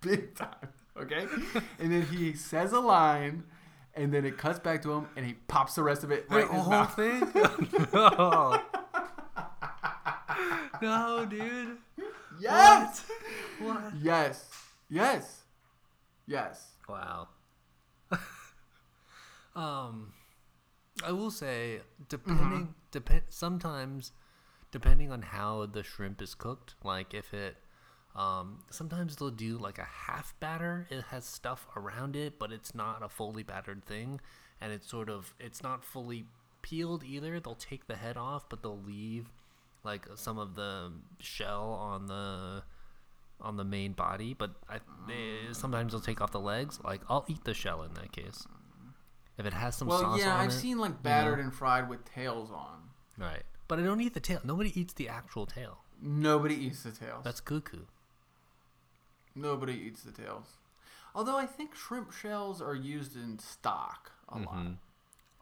Big 0.01 0.35
time. 0.35 0.69
Okay? 0.99 1.27
And 1.79 1.91
then 1.91 2.03
he 2.03 2.33
says 2.33 2.71
a 2.71 2.79
line, 2.79 3.43
and 3.93 4.13
then 4.13 4.25
it 4.25 4.37
cuts 4.37 4.59
back 4.59 4.81
to 4.83 4.91
him, 4.93 5.07
and 5.15 5.25
he 5.25 5.33
pops 5.33 5.75
the 5.75 5.83
rest 5.83 6.03
of 6.03 6.11
it 6.11 6.25
right 6.29 6.45
the 6.45 6.49
in 6.49 6.55
his 6.55 6.63
whole 6.63 6.71
mouth. 6.71 6.95
thing. 6.95 7.89
no. 7.93 8.61
no, 10.81 11.25
dude. 11.25 11.77
Yes! 12.39 13.05
What? 13.59 13.81
Yes. 14.01 14.49
Yes. 14.89 15.43
Yes. 16.27 16.71
Wow. 16.87 17.29
um, 19.55 20.13
I 21.03 21.11
will 21.11 21.31
say, 21.31 21.81
depending, 22.09 22.73
depend 22.91 23.23
sometimes, 23.29 24.11
depending 24.71 25.11
on 25.11 25.21
how 25.21 25.65
the 25.65 25.83
shrimp 25.83 26.21
is 26.21 26.35
cooked, 26.35 26.75
like 26.83 27.13
if 27.13 27.33
it, 27.33 27.57
um, 28.15 28.59
sometimes 28.69 29.15
they'll 29.15 29.29
do 29.29 29.57
like 29.57 29.77
a 29.77 29.83
half 29.83 30.33
batter. 30.39 30.87
It 30.89 31.03
has 31.11 31.25
stuff 31.25 31.67
around 31.75 32.15
it, 32.15 32.39
but 32.39 32.51
it's 32.51 32.73
not 32.73 33.03
a 33.03 33.09
fully 33.09 33.43
battered 33.43 33.85
thing, 33.85 34.21
and 34.61 34.71
it's 34.71 34.89
sort 34.89 35.09
of, 35.09 35.33
it's 35.39 35.61
not 35.61 35.83
fully 35.83 36.25
peeled 36.61 37.03
either. 37.03 37.39
They'll 37.39 37.55
take 37.55 37.87
the 37.87 37.95
head 37.95 38.17
off, 38.17 38.47
but 38.49 38.61
they'll 38.61 38.81
leave 38.81 39.29
like 39.83 40.05
some 40.15 40.37
of 40.37 40.55
the 40.55 40.91
shell 41.19 41.77
on 41.79 42.07
the 42.07 42.63
on 43.41 43.57
the 43.57 43.63
main 43.63 43.91
body, 43.91 44.33
but 44.33 44.51
I 44.69 44.79
they, 45.07 45.53
sometimes 45.53 45.91
they'll 45.91 46.01
take 46.01 46.21
off 46.21 46.31
the 46.31 46.39
legs. 46.39 46.79
Like 46.83 47.01
I'll 47.09 47.25
eat 47.27 47.43
the 47.43 47.53
shell 47.53 47.83
in 47.83 47.93
that 47.95 48.11
case. 48.11 48.47
If 49.37 49.45
it 49.45 49.53
has 49.53 49.75
some 49.75 49.89
well, 49.89 49.99
sauce 49.99 50.19
yeah, 50.19 50.37
I've 50.37 50.49
it, 50.49 50.53
seen 50.53 50.79
like 50.79 50.91
know. 50.91 50.97
battered 51.03 51.39
and 51.39 51.53
fried 51.53 51.89
with 51.89 52.05
tails 52.05 52.49
on. 52.51 52.89
right. 53.17 53.43
But 53.67 53.79
I 53.79 53.83
don't 53.83 53.99
eat 53.99 54.13
the 54.13 54.19
tail. 54.19 54.39
Nobody 54.43 54.79
eats 54.79 54.93
the 54.93 55.09
actual 55.09 55.45
tail. 55.45 55.79
Nobody 56.01 56.55
eats 56.55 56.83
the 56.83 56.91
tails. 56.91 57.23
That's 57.23 57.41
cuckoo. 57.41 57.81
Nobody 59.35 59.73
eats 59.73 60.03
the 60.03 60.11
tails. 60.11 60.47
Although 61.13 61.37
I 61.37 61.45
think 61.45 61.75
shrimp 61.75 62.11
shells 62.11 62.61
are 62.61 62.75
used 62.75 63.15
in 63.15 63.39
stock 63.39 64.11
a 64.29 64.39
lot. 64.39 64.55
Mhm. 64.55 64.77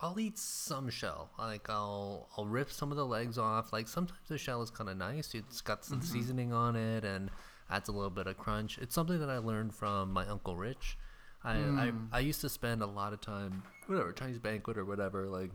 I'll 0.01 0.19
eat 0.19 0.37
some 0.37 0.89
shell. 0.89 1.29
Like 1.37 1.69
I'll 1.69 2.27
I'll 2.37 2.45
rip 2.45 2.69
some 2.71 2.91
of 2.91 2.97
the 2.97 3.05
legs 3.05 3.37
off. 3.37 3.71
Like 3.71 3.87
sometimes 3.87 4.27
the 4.27 4.37
shell 4.37 4.61
is 4.61 4.69
kind 4.69 4.89
of 4.89 4.97
nice. 4.97 5.33
It's 5.33 5.61
got 5.61 5.85
some 5.85 6.01
seasoning 6.01 6.51
on 6.51 6.75
it 6.75 7.05
and 7.05 7.31
adds 7.69 7.87
a 7.87 7.91
little 7.93 8.09
bit 8.09 8.27
of 8.27 8.37
crunch. 8.37 8.77
It's 8.79 8.93
something 8.93 9.19
that 9.19 9.29
I 9.29 9.37
learned 9.37 9.73
from 9.73 10.11
my 10.11 10.27
uncle 10.27 10.55
Rich. 10.57 10.97
I 11.43 11.55
I, 11.57 11.91
I 12.11 12.19
used 12.19 12.41
to 12.41 12.49
spend 12.49 12.81
a 12.81 12.85
lot 12.87 13.13
of 13.13 13.21
time 13.21 13.63
whatever 13.87 14.11
Chinese 14.11 14.39
banquet 14.39 14.77
or 14.77 14.85
whatever 14.85 15.27
like. 15.27 15.51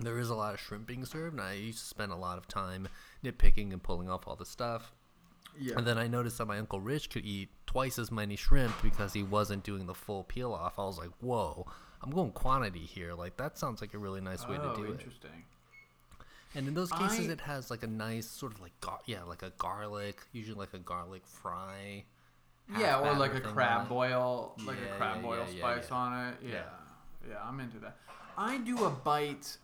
There 0.00 0.18
is 0.20 0.30
a 0.30 0.36
lot 0.36 0.54
of 0.54 0.60
shrimp 0.60 0.86
being 0.86 1.04
served, 1.04 1.32
and 1.32 1.40
I 1.42 1.54
used 1.54 1.80
to 1.80 1.84
spend 1.84 2.12
a 2.12 2.16
lot 2.16 2.38
of 2.38 2.46
time 2.46 2.86
nitpicking 3.24 3.72
and 3.72 3.82
pulling 3.82 4.08
off 4.08 4.28
all 4.28 4.36
the 4.36 4.46
stuff. 4.46 4.92
Yeah. 5.58 5.74
And 5.76 5.86
then 5.86 5.98
I 5.98 6.06
noticed 6.06 6.38
that 6.38 6.46
my 6.46 6.58
uncle 6.58 6.80
Rich 6.80 7.10
could 7.10 7.24
eat 7.24 7.48
twice 7.66 7.98
as 7.98 8.10
many 8.10 8.36
shrimp 8.36 8.74
because 8.82 9.12
he 9.12 9.22
wasn't 9.22 9.64
doing 9.64 9.86
the 9.86 9.94
full 9.94 10.24
peel 10.24 10.52
off. 10.52 10.78
I 10.78 10.82
was 10.84 10.98
like, 10.98 11.10
whoa, 11.20 11.66
I'm 12.02 12.10
going 12.10 12.30
quantity 12.32 12.80
here. 12.80 13.14
Like 13.14 13.36
that 13.38 13.58
sounds 13.58 13.80
like 13.80 13.94
a 13.94 13.98
really 13.98 14.20
nice 14.20 14.46
way 14.46 14.56
oh, 14.60 14.70
to 14.74 14.76
do 14.76 14.84
it. 14.84 14.92
interesting. 14.92 15.44
And 16.54 16.66
in 16.66 16.74
those 16.74 16.90
cases, 16.92 17.28
I- 17.28 17.32
it 17.32 17.40
has 17.42 17.70
like 17.70 17.82
a 17.82 17.86
nice 17.88 18.26
sort 18.26 18.52
of 18.52 18.60
like 18.60 18.78
gar- 18.80 19.00
yeah, 19.06 19.22
like 19.24 19.42
a 19.42 19.50
garlic, 19.58 20.20
usually 20.32 20.58
like 20.58 20.74
a 20.74 20.78
garlic 20.78 21.22
fry. 21.26 22.04
Yeah, 22.78 22.98
or 23.00 23.14
like 23.14 23.34
a 23.34 23.40
crab 23.40 23.88
boil, 23.88 24.54
like 24.66 24.76
Yeah, 24.78 24.94
a 24.94 24.96
crab 24.98 25.16
yeah, 25.16 25.22
boil 25.22 25.46
yeah, 25.50 25.58
spice 25.58 25.90
on 25.90 26.26
it. 26.28 26.34
Yeah. 26.42 26.50
Yeah. 26.50 26.62
yeah, 27.30 27.36
I'm 27.42 27.58
into 27.60 27.78
that. 27.78 27.96
I 28.36 28.58
do 28.58 28.84
a 28.84 28.90
bite 28.90 29.56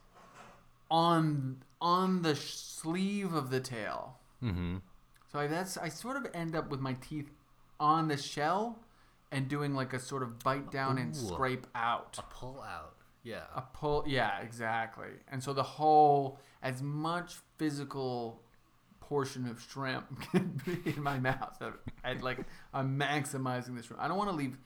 on 0.91 1.63
on 1.81 2.23
the 2.23 2.35
sleeve 2.35 3.35
of 3.35 3.51
the 3.51 3.61
tail. 3.61 4.19
Mm-hmm. 4.43 4.77
So 5.35 5.41
I, 5.41 5.49
that's 5.49 5.77
I 5.77 5.89
sort 5.89 6.17
of 6.17 6.29
end 6.33 6.55
up 6.55 6.71
with 6.71 6.79
my 6.79 6.93
teeth 6.93 7.29
on 7.81 8.07
the 8.07 8.17
shell 8.17 8.79
and 9.33 9.49
doing 9.49 9.75
like 9.75 9.93
a 9.93 9.99
sort 9.99 10.23
of 10.23 10.39
bite 10.39 10.71
down 10.71 10.97
and 10.97 11.15
scrape 11.15 11.67
out. 11.75 12.15
A 12.21 12.23
pull 12.33 12.63
out. 12.63 12.95
Yeah. 13.25 13.43
A 13.53 13.63
pull, 13.63 14.05
yeah, 14.07 14.41
exactly. 14.43 15.09
And 15.29 15.43
so 15.43 15.53
the 15.53 15.65
whole, 15.65 16.39
as 16.63 16.83
much 16.83 17.35
physical 17.59 18.43
portion 19.01 19.49
of 19.49 19.61
shrimp 19.61 20.07
can 20.31 20.63
be 20.65 20.93
in 20.93 21.03
my 21.03 21.19
mouth. 21.19 21.61
I'd 22.05 22.23
like 22.23 22.39
I'm 22.73 22.97
maximizing 22.97 23.75
the 23.77 23.83
shrimp. 23.83 24.01
I 24.01 24.07
don't 24.07 24.17
want 24.17 24.31
to 24.31 24.37
leave 24.37 24.57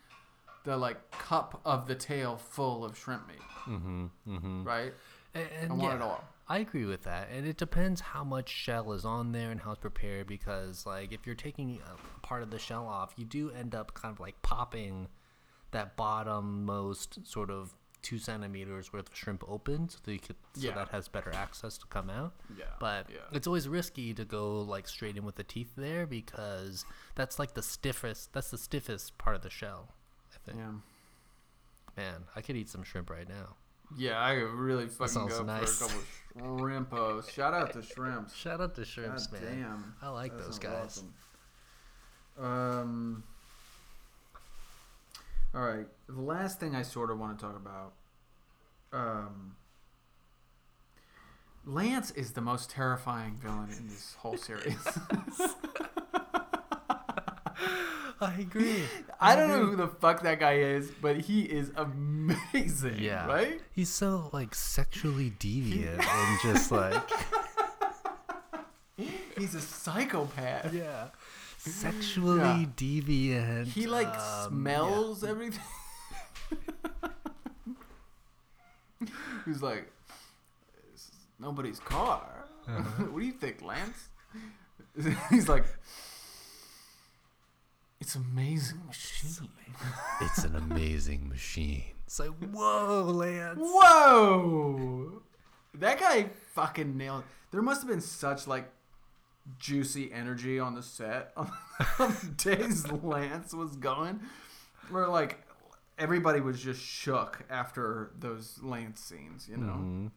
the 0.64 0.76
like 0.76 1.10
cup 1.12 1.62
of 1.64 1.88
the 1.88 1.94
tail 1.94 2.36
full 2.36 2.84
of 2.84 2.98
shrimp 2.98 3.26
meat, 3.26 3.38
Mm-hmm. 3.66 4.06
Mm-hmm. 4.28 4.64
right? 4.64 4.92
And, 5.34 5.48
and 5.62 5.72
I 5.72 5.74
want 5.74 5.92
yeah, 5.92 5.96
it 5.96 6.02
all. 6.02 6.24
I 6.50 6.58
agree 6.58 6.86
with 6.86 7.02
that, 7.02 7.28
and 7.30 7.46
it 7.46 7.58
depends 7.58 8.00
how 8.00 8.24
much 8.24 8.48
shell 8.48 8.92
is 8.92 9.04
on 9.04 9.32
there 9.32 9.50
and 9.50 9.60
how 9.60 9.72
it's 9.72 9.80
prepared. 9.80 10.26
Because 10.26 10.86
like 10.86 11.12
if 11.12 11.26
you're 11.26 11.34
taking 11.34 11.78
a 11.86 12.26
part 12.26 12.42
of 12.42 12.50
the 12.50 12.58
shell 12.58 12.86
off, 12.86 13.12
you 13.16 13.24
do 13.26 13.50
end 13.50 13.74
up 13.74 13.92
kind 13.94 14.12
of 14.14 14.18
like 14.20 14.40
popping 14.42 15.08
that 15.72 15.96
bottom-most 15.96 17.26
sort 17.26 17.50
of 17.50 17.74
two 18.00 18.16
centimeters 18.18 18.92
worth 18.92 19.08
of 19.10 19.14
shrimp 19.16 19.44
open, 19.46 19.88
so 19.90 19.98
that 20.04 20.12
you 20.12 20.18
could, 20.20 20.36
so 20.54 20.68
Yeah. 20.68 20.74
that 20.76 20.88
has 20.88 21.08
better 21.08 21.32
access 21.34 21.76
to 21.78 21.86
come 21.88 22.08
out. 22.08 22.32
Yeah. 22.56 22.64
But 22.80 23.10
yeah. 23.10 23.18
it's 23.32 23.46
always 23.46 23.68
risky 23.68 24.14
to 24.14 24.24
go 24.24 24.62
like 24.62 24.88
straight 24.88 25.16
in 25.16 25.24
with 25.24 25.34
the 25.34 25.42
teeth 25.44 25.72
there 25.76 26.06
because 26.06 26.86
that's 27.16 27.38
like 27.38 27.54
the 27.54 27.62
stiffest. 27.62 28.32
That's 28.32 28.50
the 28.50 28.56
stiffest 28.58 29.18
part 29.18 29.36
of 29.36 29.42
the 29.42 29.50
shell. 29.50 29.92
I 30.32 30.38
think. 30.46 30.58
yeah. 30.58 30.72
Man, 31.96 32.22
I 32.36 32.40
could 32.40 32.56
eat 32.56 32.68
some 32.68 32.84
shrimp 32.84 33.10
right 33.10 33.28
now. 33.28 33.56
Yeah, 33.96 34.22
I 34.22 34.34
could 34.34 34.50
really 34.50 34.86
fucking 34.86 35.28
go 35.28 35.42
nice. 35.42 35.78
for 35.78 35.84
a 35.84 35.88
couple 35.88 36.58
shrimpos. 36.58 37.30
Shout 37.30 37.54
out 37.54 37.72
to 37.72 37.82
shrimps. 37.82 38.34
Shout 38.36 38.60
out 38.60 38.74
to 38.76 38.84
shrimps, 38.84 39.26
God 39.26 39.42
man. 39.42 39.60
damn. 39.60 39.94
I 40.02 40.08
like 40.10 40.36
That 40.36 40.44
those 40.44 40.58
guys. 40.58 41.02
awesome. 42.36 42.46
Um. 42.46 43.22
All 45.54 45.62
right. 45.62 45.86
The 46.08 46.20
last 46.20 46.60
thing 46.60 46.74
I 46.76 46.82
sort 46.82 47.10
of 47.10 47.18
want 47.18 47.38
to 47.38 47.44
talk 47.44 47.56
about. 47.56 47.92
Um. 48.92 49.56
Lance 51.64 52.10
is 52.12 52.32
the 52.32 52.40
most 52.40 52.70
terrifying 52.70 53.38
villain 53.42 53.70
in 53.76 53.88
this 53.88 54.14
whole 54.18 54.36
series. 54.38 54.76
I 58.20 58.34
agree. 58.40 58.82
I 59.20 59.36
don't 59.36 59.48
know 59.48 59.64
who 59.66 59.76
the 59.76 59.86
fuck 59.88 60.22
that 60.22 60.40
guy 60.40 60.54
is, 60.58 60.90
but 61.00 61.20
he 61.20 61.42
is 61.42 61.70
amazing. 61.76 62.96
Yeah. 62.98 63.26
Right? 63.26 63.60
He's 63.72 63.88
so 63.90 64.30
like 64.32 64.54
sexually 64.54 65.30
deviant 65.38 66.00
and 66.04 66.40
just 66.42 66.72
like 66.72 67.10
He's 69.36 69.54
a 69.54 69.60
psychopath. 69.60 70.72
yeah, 70.74 71.08
sexually 71.58 72.38
Yeah. 72.40 72.66
deviant. 72.76 73.66
He 73.68 73.86
like 73.86 74.08
um, 74.08 74.48
smells 74.50 75.22
everything. 75.22 75.60
He's 79.44 79.62
like, 79.62 79.90
nobody's 81.38 81.78
car. 81.78 82.44
Uh-huh. 82.66 83.04
what 83.04 83.20
do 83.20 83.26
you 83.26 83.32
think, 83.32 83.62
Lance? 83.62 84.08
He's 85.30 85.48
like, 85.48 85.64
it's 88.00 88.14
amazing 88.14 88.84
machine. 88.86 89.48
yeah. 89.68 90.26
It's 90.26 90.44
an 90.44 90.56
amazing 90.56 91.28
machine. 91.28 91.84
It's 92.06 92.18
like 92.20 92.30
whoa, 92.52 93.02
Lance. 93.04 93.58
Whoa! 93.60 95.22
That 95.74 96.00
guy 96.00 96.30
fucking 96.54 96.96
nailed. 96.96 97.24
There 97.50 97.62
must 97.62 97.82
have 97.82 97.88
been 97.90 98.00
such 98.00 98.46
like 98.46 98.70
juicy 99.58 100.12
energy 100.12 100.58
on 100.58 100.74
the 100.74 100.82
set 100.82 101.32
on 101.36 101.50
the 101.98 102.32
days 102.36 102.90
Lance 102.90 103.52
was 103.54 103.76
going, 103.76 104.20
where 104.90 105.06
like 105.08 105.42
everybody 105.98 106.40
was 106.40 106.60
just 106.62 106.80
shook 106.80 107.44
after 107.50 108.10
those 108.18 108.58
Lance 108.62 109.00
scenes. 109.00 109.48
You 109.48 109.56
know, 109.58 109.72
Mhm. 109.72 110.10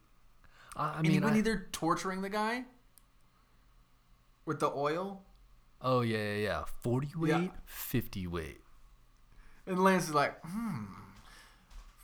I, 0.76 0.88
I 0.94 0.98
and 1.00 1.08
mean, 1.08 1.24
when 1.24 1.34
I- 1.34 1.42
they're 1.42 1.68
torturing 1.72 2.22
the 2.22 2.30
guy 2.30 2.64
with 4.46 4.60
the 4.60 4.72
oil, 4.72 5.24
oh 5.84 6.02
yeah, 6.02 6.18
yeah, 6.18 6.36
yeah. 6.36 6.64
Forty 6.82 7.10
weight, 7.16 7.30
Yeah. 7.30 7.48
fifty 7.66 8.28
weight. 8.28 8.62
and 9.68 9.84
Lance 9.84 10.06
is 10.10 10.14
like, 10.14 10.40
hmm. 10.46 10.86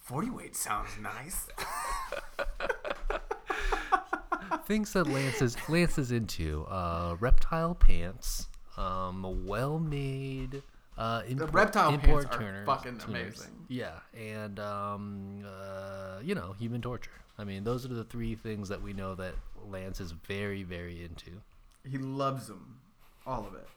40 0.03 0.29
weight 0.29 0.55
sounds 0.55 0.91
nice. 1.01 1.47
Things 4.65 4.93
that 4.93 5.05
Lance 5.07 5.41
is 5.41 5.57
Lance 5.69 5.97
is 5.97 6.11
into: 6.11 6.65
uh, 6.69 7.15
reptile 7.19 7.75
pants, 7.75 8.47
um, 8.77 9.45
well-made. 9.45 10.61
Uh, 10.97 11.21
import, 11.27 11.53
reptile 11.53 11.93
import 11.93 12.29
pants 12.31 12.41
are 12.43 12.65
fucking 12.65 12.97
tuners. 12.97 13.39
amazing. 13.39 13.65
Yeah, 13.67 13.99
and 14.17 14.59
um, 14.59 15.43
uh, 15.45 16.19
you 16.23 16.35
know, 16.35 16.53
human 16.57 16.81
torture. 16.81 17.11
I 17.37 17.43
mean, 17.43 17.63
those 17.63 17.85
are 17.85 17.89
the 17.89 18.03
three 18.03 18.35
things 18.35 18.69
that 18.69 18.81
we 18.81 18.93
know 18.93 19.13
that 19.15 19.35
Lance 19.69 19.99
is 19.99 20.11
very, 20.11 20.63
very 20.63 21.03
into. 21.03 21.31
He 21.89 21.97
loves 21.97 22.47
them, 22.47 22.79
all 23.27 23.45
of 23.45 23.53
it. 23.53 23.67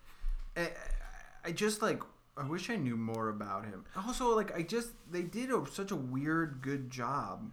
I, 1.45 1.49
I 1.49 1.53
just 1.53 1.83
like. 1.83 2.01
I 2.37 2.45
wish 2.47 2.71
I 2.71 2.77
knew 2.77 2.97
more 2.97 3.29
about 3.29 3.67
him. 3.67 3.85
Also, 4.07 4.35
like 4.35 4.57
I 4.57 4.63
just 4.63 4.91
they 5.11 5.23
did 5.23 5.51
a, 5.51 5.65
such 5.71 5.91
a 5.91 5.97
weird 5.97 6.61
good 6.63 6.91
job. 6.91 7.51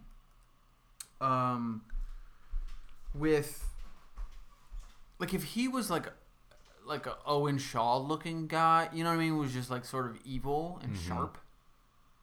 Um. 1.20 1.82
With. 3.14 3.66
Like 5.18 5.34
if 5.34 5.42
he 5.42 5.66
was 5.66 5.90
like, 5.90 6.06
like 6.86 7.06
a 7.06 7.16
Owen 7.26 7.58
Shaw 7.58 7.98
looking 7.98 8.46
guy, 8.46 8.88
you 8.92 9.02
know 9.02 9.10
what 9.10 9.16
I 9.16 9.18
mean? 9.18 9.36
Was 9.36 9.52
just 9.52 9.70
like 9.70 9.84
sort 9.84 10.06
of 10.06 10.18
evil 10.24 10.80
and 10.82 10.96
sharp. 10.96 11.38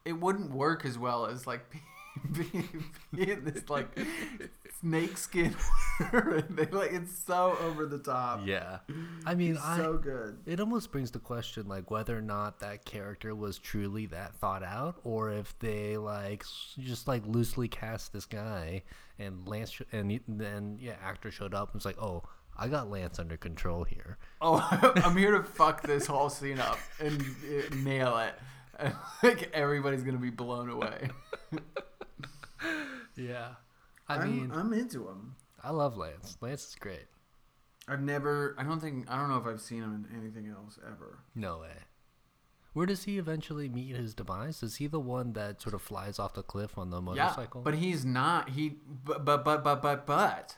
It 0.05 0.13
wouldn't 0.13 0.51
work 0.51 0.85
as 0.85 0.97
well 0.97 1.25
as 1.25 1.45
like 1.45 1.65
being, 2.31 2.85
being 3.13 3.43
this 3.43 3.69
like 3.69 3.89
snake 4.85 5.17
skin. 5.17 5.55
they 6.49 6.65
like 6.67 6.91
it's 6.93 7.17
so 7.25 7.57
over 7.61 7.85
the 7.85 7.97
top. 7.97 8.41
Yeah, 8.45 8.79
I 9.25 9.33
mean, 9.33 9.57
I 9.61 9.77
so 9.77 9.97
good. 9.97 10.37
it 10.45 10.59
almost 10.59 10.91
brings 10.91 11.09
the 11.11 11.19
question 11.19 11.67
like 11.67 11.89
whether 11.89 12.15
or 12.15 12.21
not 12.21 12.59
that 12.59 12.85
character 12.85 13.33
was 13.33 13.57
truly 13.57 14.05
that 14.07 14.35
thought 14.35 14.63
out, 14.63 14.99
or 15.03 15.31
if 15.31 15.57
they 15.59 15.97
like 15.97 16.43
just 16.79 17.07
like 17.07 17.23
loosely 17.25 17.67
cast 17.67 18.13
this 18.13 18.25
guy 18.25 18.83
and 19.17 19.47
Lance 19.47 19.71
sh- 19.71 19.81
and 19.91 20.19
then 20.27 20.77
yeah, 20.79 20.95
actor 21.03 21.31
showed 21.31 21.53
up 21.53 21.69
and 21.69 21.75
was 21.75 21.85
like, 21.85 22.01
oh. 22.01 22.23
I 22.57 22.69
got 22.69 22.89
Lance 22.89 23.19
under 23.19 23.35
control 23.35 23.83
here. 23.83 24.17
Oh, 24.39 24.65
I'm 25.03 25.17
here 25.17 25.31
to 25.31 25.43
fuck 25.43 25.81
this 25.81 26.07
whole 26.07 26.29
scene 26.29 26.57
up 26.57 26.77
and 27.01 27.21
uh, 27.21 27.75
nail 27.75 28.17
it. 28.19 28.33
And, 28.79 28.95
like 29.23 29.51
everybody's 29.51 30.03
gonna 30.03 30.19
be 30.19 30.29
blown 30.29 30.69
away. 30.69 31.09
Yeah. 33.17 33.55
I 34.07 34.17
I'm, 34.17 34.31
mean, 34.31 34.51
I'm 34.53 34.73
into 34.73 35.07
him. 35.07 35.35
I 35.63 35.71
love 35.71 35.97
Lance. 35.97 36.37
Lance 36.41 36.67
is 36.69 36.75
great. 36.75 37.07
I've 37.87 38.01
never. 38.01 38.55
I 38.57 38.63
don't 38.63 38.79
think. 38.79 39.09
I 39.09 39.17
don't 39.17 39.29
know 39.29 39.37
if 39.37 39.45
I've 39.45 39.61
seen 39.61 39.83
him 39.83 40.07
in 40.09 40.19
anything 40.19 40.47
else 40.47 40.79
ever. 40.85 41.19
No 41.35 41.59
way. 41.59 41.73
Where 42.73 42.85
does 42.85 43.05
he 43.05 43.17
eventually 43.17 43.69
meet 43.69 43.95
his 43.95 44.13
demise? 44.13 44.61
Is 44.61 44.75
he 44.75 44.87
the 44.87 44.99
one 44.99 45.31
that 45.33 45.61
sort 45.61 45.73
of 45.73 45.81
flies 45.81 46.19
off 46.19 46.33
the 46.33 46.43
cliff 46.43 46.77
on 46.77 46.89
the 46.89 47.01
motorcycle? 47.01 47.61
Yeah, 47.61 47.63
but 47.63 47.75
he's 47.75 48.03
not. 48.03 48.49
He 48.49 48.75
but 49.05 49.23
but 49.23 49.45
but 49.45 49.63
but 49.63 49.81
but 49.81 50.05
but 50.05 50.57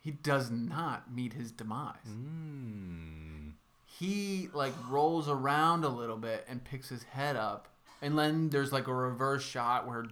he 0.00 0.10
does 0.10 0.50
not 0.50 1.12
meet 1.14 1.32
his 1.32 1.50
demise. 1.50 1.96
Mm. 2.06 3.52
He 3.86 4.48
like 4.52 4.74
rolls 4.88 5.28
around 5.28 5.84
a 5.84 5.88
little 5.88 6.18
bit 6.18 6.44
and 6.48 6.62
picks 6.62 6.90
his 6.90 7.04
head 7.04 7.36
up, 7.36 7.68
and 8.02 8.18
then 8.18 8.50
there's 8.50 8.72
like 8.72 8.86
a 8.86 8.94
reverse 8.94 9.42
shot 9.42 9.88
where 9.88 10.06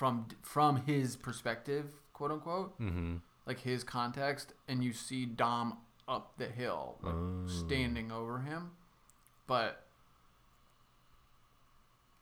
from 0.00 0.24
from 0.40 0.76
his 0.86 1.14
perspective, 1.14 1.84
quote 2.14 2.30
unquote, 2.30 2.80
Mm-hmm. 2.80 3.16
like 3.44 3.60
his 3.60 3.84
context, 3.84 4.54
and 4.66 4.82
you 4.82 4.94
see 4.94 5.26
Dom 5.26 5.76
up 6.08 6.32
the 6.38 6.46
hill, 6.46 6.96
like, 7.02 7.12
Oh. 7.14 7.46
standing 7.46 8.10
over 8.10 8.38
him, 8.38 8.70
but. 9.46 9.84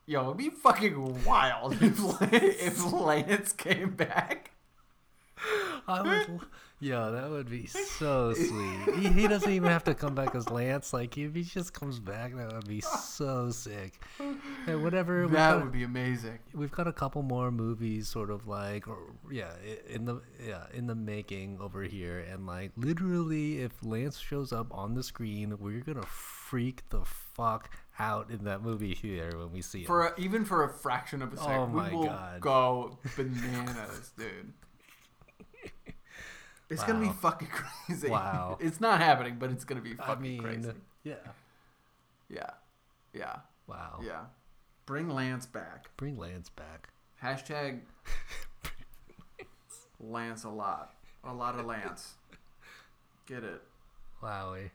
Yo, 0.06 0.24
it'd 0.24 0.38
be 0.38 0.48
fucking 0.50 1.24
wild 1.24 1.74
if, 1.80 2.00
if 2.32 2.92
Lance 2.92 3.52
came 3.52 3.90
back. 3.90 4.50
I 5.86 6.02
would. 6.02 6.40
Yeah, 6.80 7.10
that 7.10 7.28
would 7.28 7.50
be 7.50 7.66
so 7.66 8.32
sweet. 8.34 8.94
He, 9.00 9.08
he 9.08 9.28
doesn't 9.28 9.50
even 9.50 9.68
have 9.68 9.82
to 9.84 9.94
come 9.94 10.14
back 10.14 10.34
as 10.36 10.48
Lance. 10.48 10.92
Like 10.92 11.18
if 11.18 11.34
he 11.34 11.42
just 11.42 11.72
comes 11.72 11.98
back, 11.98 12.36
that 12.36 12.52
would 12.52 12.68
be 12.68 12.80
so 12.80 13.50
sick. 13.50 14.00
And 14.66 14.82
whatever. 14.84 15.26
That 15.26 15.54
got- 15.54 15.62
would 15.64 15.72
be 15.72 15.82
amazing. 15.82 16.38
we've 16.54 16.70
got 16.70 16.86
a 16.86 16.92
couple 16.92 17.22
more 17.22 17.50
movies 17.50 18.06
sort 18.08 18.30
of 18.30 18.46
like 18.46 18.86
or 18.86 18.98
yeah 19.30 19.50
in 19.88 20.04
the 20.04 20.20
yeah 20.46 20.64
in 20.72 20.86
the 20.86 20.94
making 20.94 21.58
over 21.60 21.82
here 21.82 22.20
and 22.30 22.46
like 22.46 22.70
literally 22.76 23.58
if 23.60 23.72
lance 23.82 24.18
shows 24.18 24.52
up 24.52 24.66
on 24.72 24.94
the 24.94 25.02
screen 25.02 25.56
we're 25.58 25.80
gonna 25.80 26.02
freak 26.06 26.88
the 26.90 27.00
fuck 27.04 27.70
out 27.98 28.30
in 28.30 28.44
that 28.44 28.62
movie 28.62 28.94
theater 28.94 29.36
when 29.38 29.50
we 29.52 29.60
see 29.60 29.80
it 29.82 29.86
For 29.86 30.06
a, 30.08 30.20
even 30.20 30.44
for 30.44 30.64
a 30.64 30.68
fraction 30.68 31.22
of 31.22 31.32
a 31.32 31.36
second, 31.36 31.54
Oh 31.54 31.66
my 31.66 31.90
we 31.90 31.96
will 31.96 32.04
God. 32.04 32.40
go 32.40 32.98
bananas, 33.16 34.12
dude. 34.18 34.52
It's 36.70 36.84
gonna 36.84 37.00
be 37.00 37.08
fucking 37.20 37.48
crazy. 37.86 38.08
Wow. 38.10 38.58
it's 38.60 38.80
not 38.80 39.00
happening, 39.00 39.36
but 39.38 39.50
it's 39.50 39.64
gonna 39.64 39.80
be 39.80 39.92
i 39.98 40.06
fucking 40.06 40.22
mean 40.22 40.42
crazy. 40.42 40.72
yeah 41.04 41.14
Yeah, 42.28 42.50
yeah, 43.14 43.36
wow 43.66 44.00
yeah. 44.02 44.20
Bring 44.86 45.08
Lance 45.08 45.46
back. 45.46 45.90
bring 45.96 46.16
lance 46.18 46.48
back 46.50 46.88
Hashtag 47.22 47.80
Lance 50.00 50.44
a 50.44 50.48
lot. 50.50 50.94
A 51.24 51.32
lot 51.34 51.58
of 51.58 51.66
Lance. 51.66 52.14
Get 53.26 53.42
it. 53.44 53.60
wowie 54.22 54.70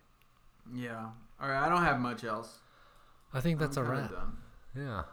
Yeah. 0.73 1.05
All 1.41 1.47
right. 1.49 1.65
I 1.65 1.69
don't 1.69 1.83
have 1.83 1.99
much 1.99 2.23
else. 2.23 2.59
i 3.33 3.39
think 3.39 3.59
that's 3.59 3.77
I'm 3.77 3.85
a 3.85 3.89
wrap 3.89 4.11
Done. 4.11 4.37
yeah 4.75 5.03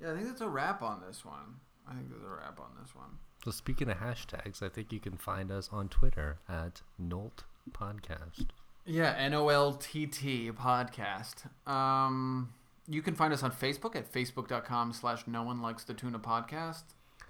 Yeah, 0.00 0.10
I 0.12 0.14
think 0.14 0.26
that's 0.26 0.40
a 0.40 0.48
wrap 0.48 0.82
on 0.82 1.00
this 1.06 1.24
one. 1.24 1.60
I 1.88 1.94
think 1.94 2.10
there's 2.10 2.24
a 2.24 2.28
wrap 2.28 2.58
on 2.60 2.70
this 2.82 2.94
one. 2.94 3.18
So 3.44 3.50
speaking 3.50 3.88
of 3.90 3.98
hashtags 3.98 4.62
i 4.62 4.68
think 4.68 4.92
you 4.92 5.00
can 5.00 5.16
find 5.16 5.50
us 5.50 5.68
on 5.72 5.88
twitter 5.88 6.38
at 6.48 6.80
nolt 6.98 7.44
podcast 7.72 8.46
Yeah, 8.86 9.14
N 9.16 9.32
O 9.32 9.48
L 9.48 9.72
T 9.72 10.06
T 10.06 10.50
podcast. 10.52 11.46
Um, 11.66 12.52
you 12.86 13.00
can 13.00 13.14
find 13.14 13.32
us 13.32 13.42
on 13.42 13.50
Facebook 13.50 13.96
at 13.96 14.12
facebook.com 14.12 14.92
slash 14.92 15.26
no 15.26 15.42
one 15.42 15.62
likes 15.62 15.84
the 15.84 15.94
tuna 15.94 16.18
podcast. 16.18 16.82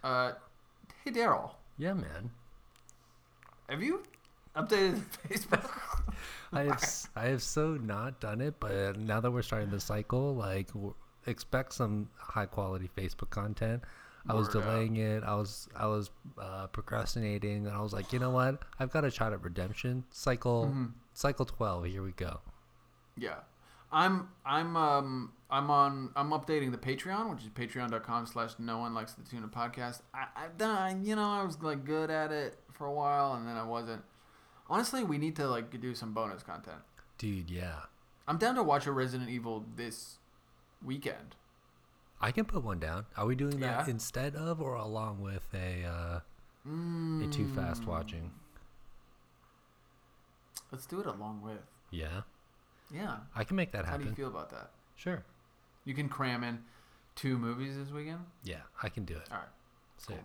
Uh, 0.02 0.32
hey, 1.04 1.12
Daryl, 1.12 1.52
yeah 1.78 1.92
man 1.92 2.30
have 3.68 3.82
you 3.82 4.02
updated 4.56 5.00
Facebook? 5.28 5.70
I 6.52 6.62
have 6.64 6.82
I 7.16 7.26
have 7.26 7.42
so 7.42 7.74
not 7.80 8.20
done 8.20 8.40
it, 8.40 8.54
but 8.60 8.98
now 8.98 9.20
that 9.20 9.30
we're 9.30 9.42
starting 9.42 9.70
the 9.70 9.80
cycle, 9.80 10.34
like 10.34 10.70
expect 11.26 11.72
some 11.72 12.08
high 12.16 12.46
quality 12.46 12.90
Facebook 12.96 13.30
content. 13.30 13.82
I 14.28 14.34
was 14.34 14.48
delaying 14.48 14.96
it. 14.96 15.22
I 15.22 15.34
was 15.34 15.68
I 15.76 15.86
was 15.86 16.10
uh, 16.38 16.66
procrastinating, 16.68 17.66
and 17.66 17.76
I 17.76 17.80
was 17.80 17.92
like, 17.92 18.12
you 18.12 18.18
know 18.18 18.30
what? 18.30 18.62
I've 18.78 18.90
got 18.90 19.04
a 19.04 19.10
shot 19.10 19.32
at 19.32 19.42
redemption. 19.42 20.04
Cycle 20.10 20.66
Mm-hmm. 20.66 20.84
cycle 21.12 21.44
twelve. 21.44 21.84
Here 21.86 22.02
we 22.02 22.12
go. 22.12 22.40
yeah. 23.16 23.36
I'm 23.92 24.28
I'm 24.44 24.76
um 24.76 25.32
I'm 25.50 25.70
on 25.70 26.10
I'm 26.16 26.30
updating 26.30 26.72
the 26.72 26.78
Patreon, 26.78 27.30
which 27.30 27.42
is 27.44 27.48
patreon.com 27.50 28.26
slash 28.26 28.52
no 28.58 28.78
one 28.78 28.92
likes 28.92 29.12
the 29.12 29.22
tuna 29.22 29.46
podcast. 29.46 30.00
I 30.12 30.26
I've 30.34 30.58
done 30.58 31.04
you 31.04 31.14
know, 31.14 31.28
I 31.30 31.44
was 31.44 31.62
like 31.62 31.84
good 31.84 32.10
at 32.10 32.32
it 32.32 32.58
for 32.72 32.86
a 32.86 32.92
while 32.92 33.34
and 33.34 33.46
then 33.46 33.56
I 33.56 33.62
wasn't. 33.62 34.02
Honestly, 34.68 35.04
we 35.04 35.16
need 35.18 35.36
to 35.36 35.46
like 35.46 35.78
do 35.80 35.94
some 35.94 36.12
bonus 36.12 36.42
content. 36.42 36.78
Dude, 37.18 37.50
yeah. 37.50 37.82
I'm 38.26 38.38
down 38.38 38.54
to 38.56 38.62
watch 38.64 38.86
a 38.86 38.90
Resident 38.92 39.28
Evil 39.30 39.64
this 39.76 40.16
weekend. 40.84 41.36
I 42.24 42.32
can 42.32 42.46
put 42.46 42.64
one 42.64 42.78
down. 42.78 43.04
Are 43.18 43.26
we 43.26 43.34
doing 43.34 43.60
that 43.60 43.86
Yeah. 43.86 43.90
instead 43.92 44.34
of 44.34 44.60
or 44.62 44.74
along 44.76 45.20
with 45.20 45.42
a 45.52 45.84
uh, 45.84 46.20
a 47.22 47.26
too 47.30 47.46
fast 47.54 47.84
watching? 47.86 48.30
Let's 50.72 50.86
do 50.86 51.00
it 51.00 51.06
along 51.06 51.42
with. 51.42 51.60
Yeah, 51.90 52.22
Yeah. 52.90 53.18
I 53.34 53.44
can 53.44 53.56
make 53.56 53.72
that 53.72 53.84
happen. 53.84 54.00
How 54.00 54.04
do 54.04 54.08
you 54.10 54.16
feel 54.16 54.28
about 54.28 54.50
that? 54.50 54.70
Sure. 54.96 55.22
You 55.84 55.94
can 55.94 56.08
cram 56.08 56.42
in 56.42 56.64
two 57.14 57.36
movies 57.38 57.76
this 57.76 57.90
weekend. 57.90 58.24
Yeah, 58.42 58.62
I 58.82 58.88
can 58.88 59.04
do 59.04 59.16
it. 59.16 59.28
All 59.30 59.38
right. 59.38 59.48
Sick. 59.98 60.16
Cool. 60.16 60.24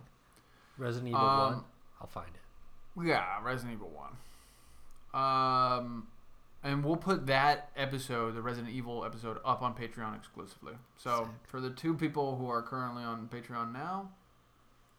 Resident 0.78 1.08
Evil 1.10 1.20
Um, 1.20 1.52
one. 1.54 1.64
I'll 2.00 2.06
find 2.06 2.30
it. 2.34 3.06
Yeah, 3.06 3.40
Resident 3.42 3.74
Evil 3.74 3.90
One. 3.90 4.16
Um, 5.12 6.08
and 6.62 6.84
we'll 6.84 6.96
put 6.96 7.26
that 7.26 7.70
episode, 7.76 8.34
the 8.34 8.42
Resident 8.42 8.72
Evil 8.72 9.04
episode, 9.04 9.38
up 9.44 9.62
on 9.62 9.74
Patreon 9.74 10.16
exclusively. 10.16 10.74
So 10.96 11.18
Sick. 11.18 11.28
for 11.44 11.60
the 11.60 11.70
two 11.70 11.94
people 11.94 12.36
who 12.36 12.48
are 12.48 12.62
currently 12.62 13.02
on 13.02 13.28
Patreon 13.28 13.72
now, 13.72 14.10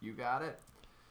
you 0.00 0.12
got 0.12 0.42
it. 0.42 0.58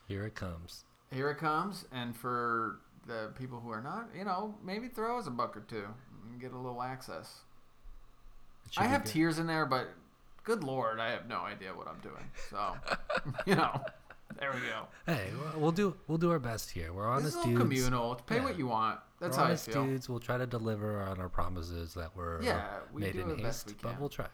Here 0.08 0.26
it 0.26 0.36
comes. 0.36 0.84
Here 1.12 1.30
it 1.30 1.38
comes. 1.38 1.86
And 1.91 2.16
for 2.16 2.80
the 3.08 3.32
people 3.38 3.60
who 3.60 3.70
are 3.72 3.82
not, 3.82 4.10
you 4.18 4.26
know, 4.26 4.56
maybe 4.64 4.88
throw 4.88 5.18
us 5.18 5.28
a 5.28 5.32
buck 5.32 5.56
or 5.56 5.62
two 5.62 5.86
and 6.30 6.41
get 6.41 6.52
a 6.52 6.58
little 6.58 6.82
access. 6.82 7.39
I 8.78 8.86
have 8.86 9.04
good. 9.04 9.12
tears 9.12 9.39
in 9.39 9.47
there, 9.47 9.66
but 9.66 9.89
good 10.43 10.64
lord, 10.64 10.99
I 10.99 11.12
have 11.12 11.28
no 11.28 11.41
idea 11.41 11.74
what 11.74 11.88
I'm 11.88 11.99
doing. 11.99 12.30
So, 12.49 12.76
you 13.45 13.56
know, 13.56 13.82
there 14.40 14.52
we 14.54 14.60
go. 14.62 14.88
Hey, 15.06 15.30
we'll- 15.56 15.72
do 15.72 15.96
we'll 16.08 16.18
do 16.18 16.32
our 16.32 16.40
best 16.40 16.72
here. 16.72 16.92
We're 16.94 17.08
honest 17.08 17.26
This 17.26 17.36
is 17.36 17.44
dudes. 17.46 17.60
communal. 17.60 18.16
Pay 18.16 18.36
Yeah. 18.38 18.44
what 18.44 18.58
you 18.58 18.68
want. 18.68 19.00
That's 19.20 19.38
We're 19.38 19.44
how 19.46 19.52
I 19.52 19.56
feel. 19.56 19.86
dudes. 19.86 20.10
We'll 20.10 20.20
try 20.20 20.38
to 20.38 20.48
deliver 20.48 21.02
on 21.02 21.20
our 21.20 21.30
promises 21.30 21.94
that 21.94 22.16
were 22.16 22.40
Yeah, 22.42 22.80
we 22.92 23.02
made 23.02 23.14
do 23.14 23.22
in 23.22 23.28
the 23.30 23.36
best 23.36 23.66
haste, 23.66 23.68
we 23.68 23.74
but 23.84 23.92
can. 23.92 24.00
we'll 24.00 24.10
try. 24.10 24.28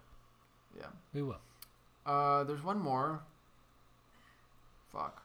Yeah. 0.78 0.86
We 1.14 1.24
will. 1.24 1.41
Uh, 2.06 2.43
there's 2.45 2.64
one 2.64 2.80
more. 2.80 3.22
Fuck. 4.91 5.22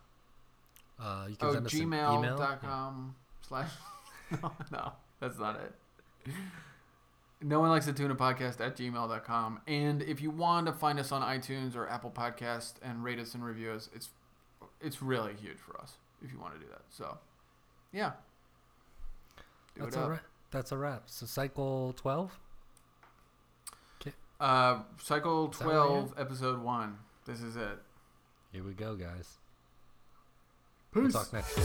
Uh, 0.98 1.26
you 1.28 1.36
can 1.36 1.48
Oh, 1.48 1.52
send 1.52 1.66
us 1.66 1.72
an 1.72 1.82
email. 1.82 2.22
Yeah. 2.22 2.30
gmail.com 2.30 3.14
slash. 3.46 3.70
No, 4.42 4.50
no, 4.70 4.92
that's 5.20 5.38
not 5.38 5.56
it. 5.60 5.74
No 7.42 7.60
one 7.60 7.68
likes 7.68 7.84
the 7.84 7.92
tuna 7.92 8.14
podcast 8.14 8.60
at 8.64 8.76
gmail.com. 8.78 9.60
And 9.66 10.00
if 10.00 10.22
you 10.22 10.30
want 10.30 10.66
to 10.68 10.72
find 10.72 10.98
us 10.98 11.12
on 11.12 11.20
iTunes 11.20 11.76
or 11.76 11.86
Apple 11.86 12.10
Podcast 12.10 12.74
and 12.82 13.04
rate 13.04 13.18
us 13.18 13.34
and 13.34 13.44
review 13.44 13.72
us, 13.72 13.90
it's 13.94 14.08
it's 14.82 15.02
really 15.02 15.34
huge 15.40 15.58
for 15.58 15.80
us 15.80 15.94
if 16.22 16.32
you 16.32 16.38
want 16.38 16.54
to 16.54 16.60
do 16.60 16.66
that. 16.70 16.82
So, 16.90 17.18
yeah. 17.92 18.12
Do 19.74 19.84
That's 19.84 19.96
it 19.96 20.00
a 20.00 20.08
wrap. 20.08 20.22
That's 20.50 20.72
a 20.72 20.76
wrap. 20.76 21.02
So 21.06 21.26
cycle 21.26 21.94
twelve. 21.96 22.38
Uh, 24.42 24.80
Cycle 25.00 25.50
Is 25.52 25.58
that 25.58 25.66
what 25.66 25.76
I 25.76 25.86
12, 25.86 26.14
Episode 26.18 26.62
1. 26.64 26.98
This 27.26 27.42
is 27.42 27.54
it. 27.54 27.78
Here 28.50 28.64
we 28.64 28.72
go, 28.72 28.96
guys. 28.96 29.38
Peace. 30.92 31.02
We'll 31.02 31.10
talk 31.12 31.32
next 31.32 31.56